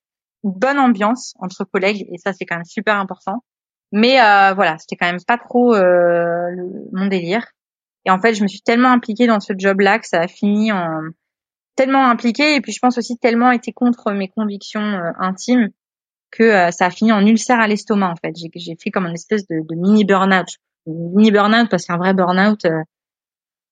bonnes 0.44 0.80
ambiances 0.80 1.34
entre 1.40 1.64
collègues 1.66 2.06
et 2.12 2.18
ça, 2.18 2.34
c'est 2.34 2.46
quand 2.46 2.56
même 2.56 2.66
super 2.66 2.96
important. 2.98 3.44
Mais 3.92 4.20
euh, 4.22 4.54
voilà, 4.54 4.78
c'était 4.78 4.96
quand 4.96 5.08
même 5.08 5.24
pas 5.26 5.38
trop 5.38 5.74
euh, 5.74 6.52
mon 6.92 7.08
délire. 7.08 7.48
Et 8.06 8.12
en 8.12 8.20
fait, 8.20 8.34
je 8.34 8.44
me 8.44 8.48
suis 8.48 8.62
tellement 8.62 8.92
impliquée 8.92 9.28
dans 9.28 9.40
ce 9.40 9.54
job-là 9.58 10.00
que 10.00 10.08
ça 10.08 10.22
a 10.22 10.28
fini 10.28 10.72
en 10.72 11.02
tellement 11.76 12.10
impliqué 12.10 12.56
et 12.56 12.62
puis 12.62 12.74
je 12.74 12.80
pense 12.80 12.98
aussi 12.98 13.18
tellement 13.18 13.52
été 13.52 13.72
contre 13.72 14.12
mes 14.12 14.28
convictions 14.28 14.82
euh, 14.82 15.12
intimes 15.18 15.70
que 16.32 16.44
euh, 16.44 16.72
ça 16.72 16.88
a 16.88 16.90
fini 16.92 17.12
en 17.12 17.26
ulcère 17.26 17.60
à 17.60 17.68
l'estomac 17.68 18.10
en 18.10 18.16
fait. 18.16 18.36
J'ai 18.36 18.76
fait 18.76 18.92
comme 18.92 19.06
une 19.06 19.14
espèce 19.14 19.48
de, 19.48 19.62
de 19.68 19.76
mini 19.76 20.06
burn-out, 20.06 20.48
mini 20.86 21.32
burn-out 21.32 21.70
parce 21.70 21.86
qu'un 21.86 21.98
vrai 21.98 22.14
burn-out, 22.14 22.66
euh, 22.66 22.82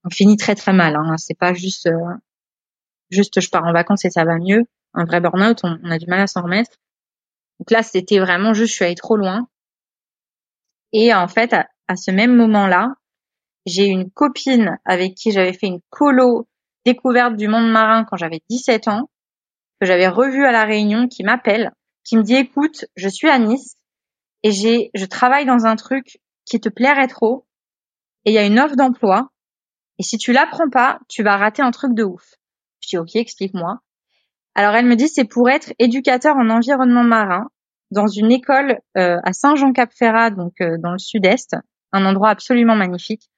on 0.04 0.10
finit 0.10 0.38
très 0.38 0.56
très 0.56 0.74
mal. 0.74 0.96
Hein. 0.96 1.16
C'est 1.18 1.38
pas 1.38 1.54
juste 1.54 1.88
euh, 1.88 2.14
juste 3.10 3.40
je 3.40 3.50
pars 3.50 3.66
en 3.66 3.74
vacances 3.74 4.06
et 4.06 4.10
ça 4.10 4.24
va 4.24 4.38
mieux. 4.38 4.64
Un 4.94 5.06
vrai 5.06 5.20
burn-out, 5.22 5.60
on, 5.64 5.92
a 5.92 5.98
du 5.98 6.08
mal 6.08 6.22
à 6.22 6.28
s'en 6.28 6.44
remettre. 6.44 6.72
Donc 7.60 7.72
là, 7.72 7.84
c'était 7.84 8.20
vraiment 8.20 8.54
juste 8.54 8.72
je 8.72 8.76
suis 8.76 8.86
allée 8.86 8.96
trop 8.96 9.18
loin. 9.18 9.48
Et 10.94 11.14
en 11.14 11.28
fait, 11.28 11.54
à, 11.54 11.68
à 11.88 11.96
ce 11.96 12.12
même 12.12 12.36
moment-là, 12.36 12.96
j'ai 13.68 13.86
une 13.86 14.09
copine 14.09 14.80
avec 14.86 15.15
qui 15.15 15.32
j'avais 15.32 15.53
fait 15.53 15.68
une 15.68 15.82
colo 15.89 16.47
découverte 16.86 17.36
du 17.36 17.47
monde 17.47 17.70
marin 17.70 18.05
quand 18.05 18.18
j'avais 18.18 18.41
17 18.49 18.88
ans, 18.88 19.09
que 19.80 19.86
j'avais 19.86 20.07
revue 20.07 20.45
à 20.45 20.51
la 20.51 20.63
Réunion, 20.63 21.07
qui 21.07 21.24
m'appelle 21.24 21.72
qui 22.07 22.15
me 22.15 22.24
dit 22.24 22.36
écoute, 22.36 22.86
je 22.95 23.09
suis 23.09 23.30
à 23.30 23.38
Nice 23.38 23.76
et 24.41 24.51
j'ai 24.51 24.91
je 24.93 25.05
travaille 25.05 25.45
dans 25.45 25.65
un 25.65 25.76
truc 25.76 26.20
qui 26.45 26.59
te 26.61 26.70
plairait 26.70 27.07
trop 27.07 27.45
et 28.24 28.32
il 28.32 28.34
y 28.34 28.38
a 28.38 28.45
une 28.45 28.59
offre 28.59 28.78
d'emploi 28.78 29.30
et 29.99 30.03
si 30.03 30.18
tu 30.18 30.32
la 30.32 30.45
prends 30.45 30.70
pas, 30.70 30.99
tu 31.09 31.22
vas 31.22 31.36
rater 31.36 31.61
un 31.61 31.72
truc 31.72 31.93
de 31.93 32.03
ouf. 32.03 32.36
Je 32.80 32.89
dis 32.89 32.97
OK, 32.97 33.15
explique-moi. 33.15 33.80
Alors 34.55 34.74
elle 34.76 34.86
me 34.86 34.95
dit 34.95 35.09
c'est 35.09 35.26
pour 35.26 35.49
être 35.49 35.74
éducateur 35.80 36.38
en 36.38 36.49
environnement 36.49 37.03
marin 37.03 37.49
dans 37.91 38.07
une 38.07 38.32
école 38.32 38.80
euh, 38.95 39.18
à 39.24 39.34
Saint-Jean-Cap-Ferrat 39.34 40.32
donc 40.32 40.53
euh, 40.61 40.78
dans 40.78 40.93
le 40.93 40.99
sud-est, 40.99 41.57
un 41.91 42.05
endroit 42.05 42.30
absolument 42.30 42.76
magnifique. 42.76 43.30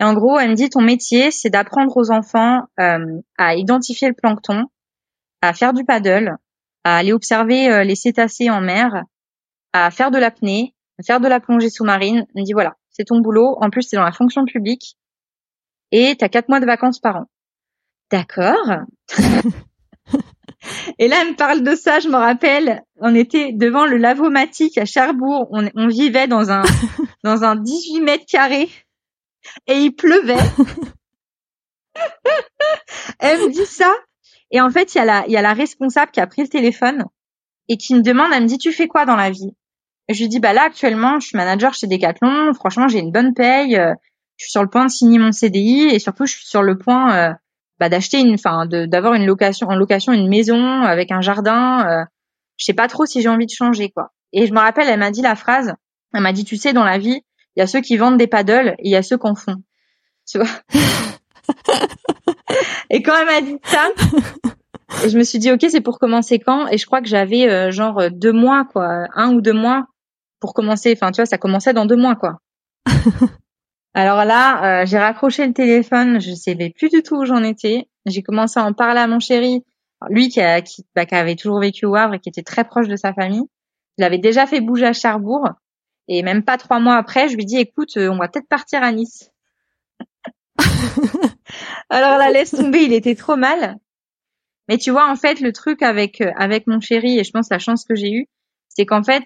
Et 0.00 0.04
en 0.04 0.14
gros, 0.14 0.38
elle 0.38 0.50
me 0.50 0.54
dit 0.54 0.70
ton 0.70 0.80
métier, 0.80 1.30
c'est 1.30 1.50
d'apprendre 1.50 1.96
aux 1.96 2.10
enfants 2.10 2.62
euh, 2.80 3.20
à 3.38 3.54
identifier 3.54 4.08
le 4.08 4.14
plancton, 4.14 4.64
à 5.40 5.52
faire 5.52 5.72
du 5.72 5.84
paddle, 5.84 6.36
à 6.82 6.96
aller 6.96 7.12
observer 7.12 7.70
euh, 7.70 7.84
les 7.84 7.94
cétacés 7.94 8.50
en 8.50 8.60
mer, 8.60 9.04
à 9.72 9.90
faire 9.90 10.10
de 10.10 10.18
l'apnée, 10.18 10.74
à 10.98 11.02
faire 11.02 11.20
de 11.20 11.28
la 11.28 11.40
plongée 11.40 11.70
sous-marine. 11.70 12.26
On 12.34 12.40
me 12.40 12.44
dit 12.44 12.52
voilà, 12.52 12.74
c'est 12.90 13.04
ton 13.04 13.20
boulot. 13.20 13.56
En 13.60 13.70
plus, 13.70 13.82
c'est 13.82 13.96
dans 13.96 14.04
la 14.04 14.12
fonction 14.12 14.44
publique 14.44 14.96
et 15.92 16.16
t'as 16.16 16.28
quatre 16.28 16.48
mois 16.48 16.60
de 16.60 16.66
vacances 16.66 16.98
par 16.98 17.16
an. 17.16 17.26
D'accord. 18.10 18.68
et 20.98 21.08
là, 21.08 21.18
elle 21.22 21.30
me 21.30 21.36
parle 21.36 21.62
de 21.62 21.74
ça. 21.76 22.00
Je 22.00 22.08
me 22.08 22.16
rappelle, 22.16 22.82
on 22.96 23.14
était 23.14 23.52
devant 23.52 23.86
le 23.86 23.96
lavomatique 23.96 24.76
à 24.76 24.84
Cherbourg. 24.84 25.46
On, 25.50 25.68
on 25.76 25.86
vivait 25.86 26.26
dans 26.26 26.50
un 26.50 26.62
dans 27.24 27.44
un 27.44 27.54
18 27.56 28.00
mètres 28.00 28.26
carrés 28.26 28.68
et 29.66 29.74
il 29.74 29.92
pleuvait. 29.92 30.34
elle 33.20 33.38
me 33.38 33.52
dit 33.52 33.66
ça 33.66 33.94
et 34.54 34.60
en 34.60 34.70
fait, 34.70 34.94
il 34.94 34.98
y 34.98 35.00
a 35.00 35.04
la, 35.04 35.26
y 35.26 35.36
a 35.36 35.42
la 35.42 35.52
responsable 35.52 36.12
qui 36.12 36.20
a 36.20 36.28
pris 36.28 36.42
le 36.42 36.48
téléphone 36.48 37.04
et 37.68 37.76
qui 37.76 37.94
me 37.94 38.02
demande, 38.02 38.30
elle 38.32 38.44
me 38.44 38.48
dit, 38.48 38.58
tu 38.58 38.72
fais 38.72 38.86
quoi 38.86 39.04
dans 39.04 39.16
la 39.16 39.30
vie? 39.30 39.50
Je 40.08 40.20
lui 40.20 40.28
dis, 40.28 40.38
bah 40.38 40.52
là, 40.52 40.62
actuellement, 40.62 41.18
je 41.18 41.26
suis 41.26 41.36
manager 41.36 41.74
chez 41.74 41.88
Decathlon. 41.88 42.54
Franchement, 42.54 42.86
j'ai 42.86 43.00
une 43.00 43.10
bonne 43.10 43.34
paye. 43.34 43.76
Euh, 43.76 43.92
je 44.36 44.44
suis 44.44 44.52
sur 44.52 44.62
le 44.62 44.68
point 44.68 44.84
de 44.84 44.90
signer 44.90 45.18
mon 45.18 45.32
CDI 45.32 45.88
et 45.90 45.98
surtout, 45.98 46.26
je 46.26 46.36
suis 46.36 46.46
sur 46.46 46.62
le 46.62 46.78
point 46.78 47.16
euh, 47.16 47.32
bah, 47.80 47.88
d'acheter 47.88 48.20
une, 48.20 48.34
enfin, 48.34 48.66
d'avoir 48.66 49.14
une 49.14 49.26
location, 49.26 49.66
en 49.68 49.74
location 49.74 50.12
une 50.12 50.28
maison 50.28 50.82
avec 50.82 51.10
un 51.10 51.20
jardin. 51.20 51.88
Euh, 51.88 52.04
je 52.56 52.66
sais 52.66 52.74
pas 52.74 52.86
trop 52.86 53.06
si 53.06 53.22
j'ai 53.22 53.28
envie 53.28 53.46
de 53.46 53.50
changer, 53.50 53.90
quoi. 53.90 54.12
Et 54.32 54.46
je 54.46 54.52
me 54.52 54.60
rappelle, 54.60 54.88
elle 54.88 55.00
m'a 55.00 55.10
dit 55.10 55.22
la 55.22 55.34
phrase. 55.34 55.74
Elle 56.12 56.22
m'a 56.22 56.32
dit, 56.32 56.44
tu 56.44 56.56
sais, 56.56 56.72
dans 56.72 56.84
la 56.84 56.98
vie, 56.98 57.22
il 57.56 57.60
y 57.60 57.62
a 57.62 57.66
ceux 57.66 57.80
qui 57.80 57.96
vendent 57.96 58.18
des 58.18 58.26
paddles 58.26 58.74
et 58.78 58.88
il 58.88 58.90
y 58.90 58.96
a 58.96 59.02
ceux 59.02 59.18
qui 59.18 59.26
en 59.26 59.34
font. 59.34 59.62
Tu 60.26 60.38
vois 60.38 60.48
Et 62.90 63.02
quand 63.02 63.14
elle 63.18 63.26
m'a 63.26 63.40
dit 63.40 63.58
ça, 63.64 63.88
je 65.06 65.18
me 65.18 65.24
suis 65.24 65.38
dit 65.38 65.50
ok 65.50 65.64
c'est 65.68 65.80
pour 65.80 65.98
commencer 65.98 66.38
quand? 66.38 66.68
Et 66.68 66.78
je 66.78 66.86
crois 66.86 67.00
que 67.00 67.08
j'avais 67.08 67.48
euh, 67.48 67.70
genre 67.70 68.00
euh, 68.00 68.08
deux 68.10 68.32
mois 68.32 68.64
quoi, 68.64 69.06
un 69.14 69.34
ou 69.34 69.40
deux 69.40 69.52
mois 69.52 69.86
pour 70.40 70.54
commencer. 70.54 70.96
Enfin 70.96 71.10
tu 71.12 71.20
vois 71.20 71.26
ça 71.26 71.38
commençait 71.38 71.72
dans 71.72 71.86
deux 71.86 71.96
mois 71.96 72.16
quoi. 72.16 72.38
Alors 73.94 74.24
là 74.24 74.82
euh, 74.82 74.86
j'ai 74.86 74.98
raccroché 74.98 75.46
le 75.46 75.52
téléphone, 75.52 76.20
je 76.20 76.32
savais 76.34 76.70
plus 76.70 76.88
du 76.88 77.02
tout 77.02 77.16
où 77.16 77.24
j'en 77.24 77.42
étais. 77.42 77.88
J'ai 78.06 78.22
commencé 78.22 78.60
à 78.60 78.64
en 78.64 78.72
parler 78.72 79.00
à 79.00 79.06
mon 79.06 79.20
chéri, 79.20 79.64
lui 80.10 80.28
qui, 80.28 80.40
a, 80.40 80.60
qui, 80.60 80.84
bah, 80.94 81.06
qui 81.06 81.14
avait 81.14 81.36
toujours 81.36 81.60
vécu 81.60 81.86
au 81.86 81.94
Havre 81.94 82.14
et 82.14 82.18
qui 82.18 82.28
était 82.28 82.42
très 82.42 82.64
proche 82.64 82.88
de 82.88 82.96
sa 82.96 83.14
famille. 83.14 83.44
Je 83.96 84.02
l'avais 84.02 84.18
déjà 84.18 84.46
fait 84.46 84.60
bouger 84.60 84.86
à 84.86 84.92
Cherbourg 84.92 85.48
et 86.08 86.22
même 86.22 86.44
pas 86.44 86.58
trois 86.58 86.80
mois 86.80 86.96
après 86.96 87.28
je 87.28 87.36
lui 87.36 87.44
dis 87.44 87.58
écoute 87.58 87.96
on 87.96 88.18
va 88.18 88.28
peut-être 88.28 88.48
partir 88.48 88.82
à 88.82 88.92
Nice. 88.92 89.30
Alors 91.90 92.18
là, 92.18 92.30
laisse 92.30 92.52
tomber, 92.52 92.82
il 92.82 92.92
était 92.92 93.14
trop 93.14 93.36
mal. 93.36 93.76
Mais 94.68 94.78
tu 94.78 94.90
vois, 94.90 95.10
en 95.10 95.16
fait, 95.16 95.40
le 95.40 95.52
truc 95.52 95.82
avec 95.82 96.20
euh, 96.20 96.32
avec 96.36 96.66
mon 96.66 96.80
chéri 96.80 97.18
et 97.18 97.24
je 97.24 97.30
pense 97.30 97.50
la 97.50 97.58
chance 97.58 97.84
que 97.84 97.94
j'ai 97.94 98.12
eue, 98.12 98.26
c'est 98.68 98.86
qu'en 98.86 99.02
fait, 99.02 99.24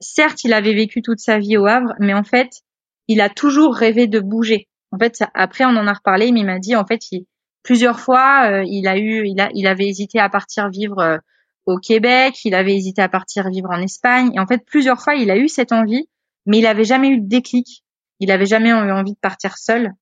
certes, 0.00 0.44
il 0.44 0.52
avait 0.52 0.74
vécu 0.74 1.02
toute 1.02 1.20
sa 1.20 1.38
vie 1.38 1.56
au 1.56 1.66
Havre, 1.66 1.94
mais 1.98 2.14
en 2.14 2.24
fait, 2.24 2.62
il 3.08 3.20
a 3.20 3.30
toujours 3.30 3.74
rêvé 3.74 4.06
de 4.06 4.20
bouger. 4.20 4.68
En 4.92 4.98
fait, 4.98 5.24
après, 5.34 5.64
on 5.64 5.76
en 5.76 5.86
a 5.86 5.92
reparlé, 5.92 6.32
mais 6.32 6.40
il 6.40 6.46
m'a 6.46 6.58
dit, 6.58 6.76
en 6.76 6.86
fait, 6.86 7.10
il, 7.12 7.26
plusieurs 7.62 8.00
fois, 8.00 8.50
euh, 8.50 8.64
il 8.66 8.86
a 8.86 8.98
eu, 8.98 9.26
il 9.26 9.40
a, 9.40 9.48
il 9.54 9.66
avait 9.66 9.86
hésité 9.86 10.20
à 10.20 10.28
partir 10.28 10.68
vivre 10.68 10.98
euh, 10.98 11.18
au 11.66 11.78
Québec, 11.78 12.44
il 12.44 12.54
avait 12.54 12.74
hésité 12.74 13.02
à 13.02 13.08
partir 13.08 13.50
vivre 13.50 13.70
en 13.70 13.80
Espagne, 13.80 14.30
et 14.34 14.40
en 14.40 14.46
fait, 14.46 14.64
plusieurs 14.64 15.00
fois, 15.00 15.14
il 15.14 15.30
a 15.30 15.36
eu 15.36 15.48
cette 15.48 15.72
envie, 15.72 16.08
mais 16.46 16.58
il 16.58 16.66
avait 16.66 16.84
jamais 16.84 17.08
eu 17.08 17.20
de 17.20 17.28
déclic. 17.28 17.84
Il 18.20 18.30
avait 18.30 18.46
jamais 18.46 18.70
eu 18.70 18.92
envie 18.92 19.12
de 19.12 19.18
partir 19.18 19.58
seul. 19.58 19.92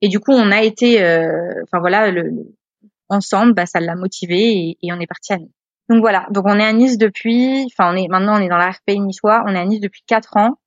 Et 0.00 0.08
du 0.08 0.20
coup, 0.20 0.32
on 0.32 0.50
a 0.50 0.62
été, 0.62 1.02
euh, 1.02 1.62
enfin 1.64 1.80
voilà, 1.80 2.10
le, 2.10 2.30
ensemble, 3.08 3.54
bah, 3.54 3.66
ça 3.66 3.80
l'a 3.80 3.94
motivé 3.94 4.76
et, 4.82 4.92
on 4.92 5.00
est 5.00 5.06
parti 5.06 5.32
à 5.32 5.38
Nice. 5.38 5.50
Donc 5.88 6.00
voilà, 6.00 6.26
donc 6.30 6.44
on 6.46 6.58
est 6.58 6.64
à 6.64 6.72
Nice 6.72 6.98
depuis, 6.98 7.64
enfin 7.72 7.90
on 7.90 7.96
est 7.96 8.08
maintenant 8.08 8.38
on 8.38 8.42
est 8.42 8.48
dans 8.48 8.58
la 8.58 8.70
RP 8.70 8.90
niçois, 8.98 9.42
on 9.46 9.54
est 9.54 9.58
à 9.58 9.64
Nice 9.64 9.80
depuis 9.80 10.02
quatre 10.06 10.36
ans. 10.36 10.58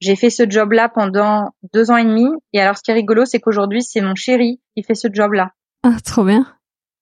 J'ai 0.00 0.16
fait 0.16 0.30
ce 0.30 0.48
job-là 0.48 0.88
pendant 0.88 1.50
deux 1.74 1.90
ans 1.90 1.96
et 1.96 2.04
demi. 2.04 2.26
Et 2.52 2.60
alors, 2.60 2.76
ce 2.76 2.82
qui 2.82 2.90
est 2.90 2.94
rigolo, 2.94 3.24
c'est 3.24 3.40
qu'aujourd'hui, 3.40 3.82
c'est 3.82 4.02
mon 4.02 4.14
chéri 4.14 4.60
qui 4.76 4.82
fait 4.82 4.94
ce 4.94 5.08
job-là. 5.10 5.52
Ah, 5.82 5.96
trop 6.04 6.24
bien. 6.24 6.55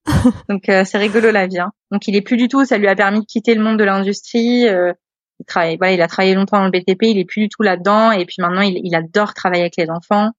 Donc, 0.49 0.69
euh, 0.69 0.85
c'est 0.85 0.99
rigolo 0.99 1.31
la 1.31 1.47
vie. 1.47 1.59
Hein. 1.59 1.73
Donc, 1.91 2.07
il 2.09 2.17
est 2.17 2.23
plus 2.23 2.37
du 2.37 2.49
tout. 2.49 2.65
Ça 2.65 2.79
lui 2.79 2.89
a 2.89 2.95
permis 2.95 3.21
de 3.21 3.27
quitter 3.27 3.55
le 3.55 3.63
monde 3.63 3.79
de 3.79 3.85
l'industrie. 3.85 4.69
Euh, 4.69 4.93
il 5.41 5.47
travaille. 5.47 5.77
Voilà, 5.77 5.95
il 5.95 6.03
a 6.03 6.09
travaillé 6.09 6.35
longtemps 6.35 6.59
dans 6.59 6.65
le 6.65 6.71
BTP. 6.71 7.05
Il 7.05 7.19
est 7.19 7.25
plus 7.25 7.43
du 7.43 7.49
tout 7.49 7.63
là-dedans. 7.63 8.13
Et 8.13 8.25
puis 8.25 8.37
maintenant, 8.39 8.63
il, 8.63 8.81
il 8.83 8.95
adore 8.95 9.35
travailler 9.35 9.63
avec 9.63 9.77
les 9.77 9.91
enfants 9.91 10.31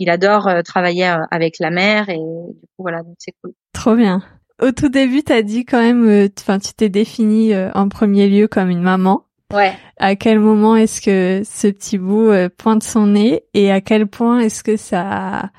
il 0.00 0.10
adore 0.10 0.48
euh, 0.48 0.62
travailler 0.62 1.08
euh, 1.08 1.24
avec 1.30 1.56
la 1.60 1.70
mère 1.70 2.08
et 2.08 2.16
du 2.16 2.66
coup 2.76 2.82
voilà 2.82 3.02
donc 3.02 3.14
c'est 3.18 3.34
cool. 3.42 3.52
Trop 3.72 3.94
bien. 3.94 4.22
Au 4.60 4.72
tout 4.72 4.88
début, 4.88 5.22
tu 5.22 5.32
as 5.32 5.42
dit 5.42 5.64
quand 5.64 5.80
même, 5.80 6.06
euh, 6.06 6.28
enfin, 6.38 6.58
tu 6.58 6.74
t'es 6.74 6.88
définie 6.88 7.54
en 7.74 7.88
premier 7.88 8.28
lieu 8.28 8.48
comme 8.48 8.68
une 8.68 8.82
maman. 8.82 9.24
Ouais. 9.54 9.72
À 9.96 10.16
quel 10.16 10.38
moment 10.38 10.76
est-ce 10.76 11.00
que 11.00 11.42
ce 11.44 11.68
petit 11.68 11.98
bout 11.98 12.30
pointe 12.56 12.82
son 12.82 13.08
nez 13.08 13.44
et 13.54 13.72
à 13.72 13.80
quel 13.80 14.06
point 14.06 14.40
est-ce 14.40 14.62
que 14.62 14.76
ça 14.76 15.50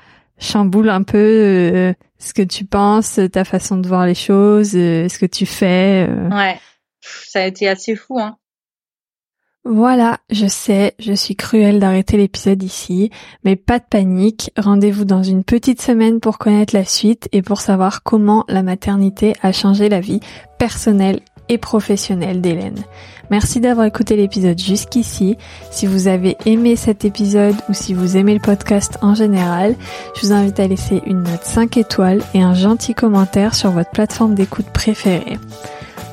chamboule 0.42 0.90
un 0.90 1.02
peu 1.02 1.94
ce 2.18 2.34
que 2.34 2.42
tu 2.42 2.64
penses, 2.64 3.20
ta 3.32 3.44
façon 3.44 3.78
de 3.78 3.88
voir 3.88 4.06
les 4.06 4.14
choses, 4.14 4.72
ce 4.72 5.18
que 5.18 5.26
tu 5.26 5.46
fais 5.46 6.08
Ouais. 6.30 6.58
Ça 7.00 7.42
a 7.42 7.46
été 7.46 7.68
assez 7.68 7.96
fou, 7.96 8.18
hein. 8.18 8.36
Voilà, 9.64 10.18
je 10.28 10.48
sais, 10.48 10.94
je 10.98 11.12
suis 11.12 11.36
cruelle 11.36 11.78
d'arrêter 11.78 12.16
l'épisode 12.16 12.60
ici, 12.64 13.10
mais 13.44 13.54
pas 13.54 13.78
de 13.78 13.84
panique, 13.88 14.50
rendez-vous 14.56 15.04
dans 15.04 15.22
une 15.22 15.44
petite 15.44 15.80
semaine 15.80 16.18
pour 16.18 16.38
connaître 16.38 16.74
la 16.74 16.84
suite 16.84 17.28
et 17.30 17.42
pour 17.42 17.60
savoir 17.60 18.02
comment 18.02 18.44
la 18.48 18.64
maternité 18.64 19.34
a 19.40 19.52
changé 19.52 19.88
la 19.88 20.00
vie 20.00 20.18
personnelle 20.58 21.20
et 21.52 21.58
professionnelle 21.58 22.40
d'Hélène. 22.40 22.82
Merci 23.30 23.60
d'avoir 23.60 23.86
écouté 23.86 24.16
l'épisode 24.16 24.58
jusqu'ici. 24.58 25.38
Si 25.70 25.86
vous 25.86 26.08
avez 26.08 26.36
aimé 26.46 26.76
cet 26.76 27.04
épisode 27.04 27.54
ou 27.68 27.72
si 27.72 27.94
vous 27.94 28.16
aimez 28.16 28.34
le 28.34 28.40
podcast 28.40 28.98
en 29.02 29.14
général, 29.14 29.74
je 30.14 30.26
vous 30.26 30.32
invite 30.32 30.60
à 30.60 30.66
laisser 30.66 31.02
une 31.06 31.22
note 31.22 31.44
5 31.44 31.76
étoiles 31.76 32.22
et 32.34 32.42
un 32.42 32.54
gentil 32.54 32.94
commentaire 32.94 33.54
sur 33.54 33.70
votre 33.70 33.90
plateforme 33.90 34.34
d'écoute 34.34 34.66
préférée. 34.66 35.38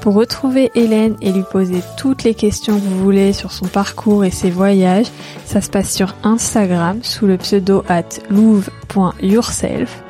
Pour 0.01 0.13
retrouver 0.13 0.71
Hélène 0.75 1.15
et 1.21 1.31
lui 1.31 1.43
poser 1.43 1.81
toutes 1.97 2.23
les 2.23 2.33
questions 2.33 2.75
que 2.75 2.85
vous 2.85 3.03
voulez 3.03 3.33
sur 3.33 3.51
son 3.51 3.67
parcours 3.67 4.23
et 4.23 4.31
ses 4.31 4.49
voyages, 4.49 5.07
ça 5.45 5.59
se 5.59 5.69
passe 5.69 5.93
sur 5.93 6.15
Instagram 6.23 6.99
sous 7.03 7.27
le 7.27 7.37
pseudo 7.37 7.83
at 7.89 8.03
louve.yourself. 8.29 10.03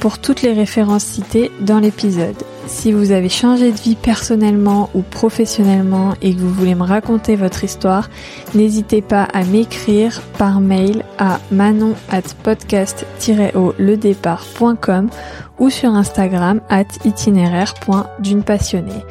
pour 0.00 0.18
toutes 0.18 0.42
les 0.42 0.52
références 0.52 1.04
citées 1.04 1.50
dans 1.60 1.78
l'épisode. 1.78 2.36
Si 2.66 2.92
vous 2.92 3.10
avez 3.10 3.30
changé 3.30 3.72
de 3.72 3.76
vie 3.76 3.96
personnellement 3.96 4.88
ou 4.94 5.02
professionnellement 5.02 6.14
et 6.20 6.34
que 6.34 6.40
vous 6.40 6.52
voulez 6.52 6.74
me 6.74 6.82
raconter 6.82 7.36
votre 7.36 7.64
histoire, 7.64 8.10
n'hésitez 8.54 9.00
pas 9.02 9.22
à 9.24 9.44
m'écrire 9.44 10.22
par 10.38 10.60
mail 10.60 11.04
à 11.18 11.40
manon 11.50 11.94
at 12.10 12.22
podcast-ledépart.com 12.42 15.10
ou 15.58 15.70
sur 15.70 15.90
Instagram 15.90 16.60
at 16.68 16.84
itinéraire.d'une 17.04 18.42
passionnée. 18.42 19.04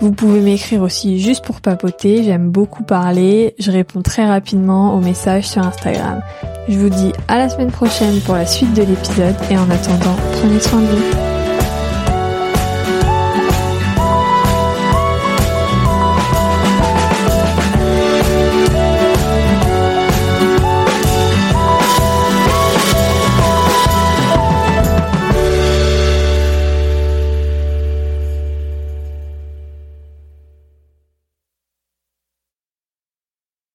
Vous 0.00 0.12
pouvez 0.12 0.40
m'écrire 0.40 0.80
aussi 0.82 1.20
juste 1.20 1.44
pour 1.44 1.60
papoter, 1.60 2.24
j'aime 2.24 2.50
beaucoup 2.50 2.82
parler, 2.82 3.54
je 3.58 3.70
réponds 3.70 4.00
très 4.00 4.24
rapidement 4.24 4.94
aux 4.94 5.00
messages 5.00 5.46
sur 5.46 5.62
Instagram. 5.62 6.22
Je 6.68 6.78
vous 6.78 6.88
dis 6.88 7.12
à 7.28 7.36
la 7.36 7.50
semaine 7.50 7.70
prochaine 7.70 8.18
pour 8.20 8.34
la 8.34 8.46
suite 8.46 8.72
de 8.72 8.82
l'épisode 8.82 9.34
et 9.50 9.58
en 9.58 9.68
attendant, 9.70 10.16
prenez 10.32 10.60
soin 10.60 10.80
de 10.80 10.86
vous. 10.86 11.29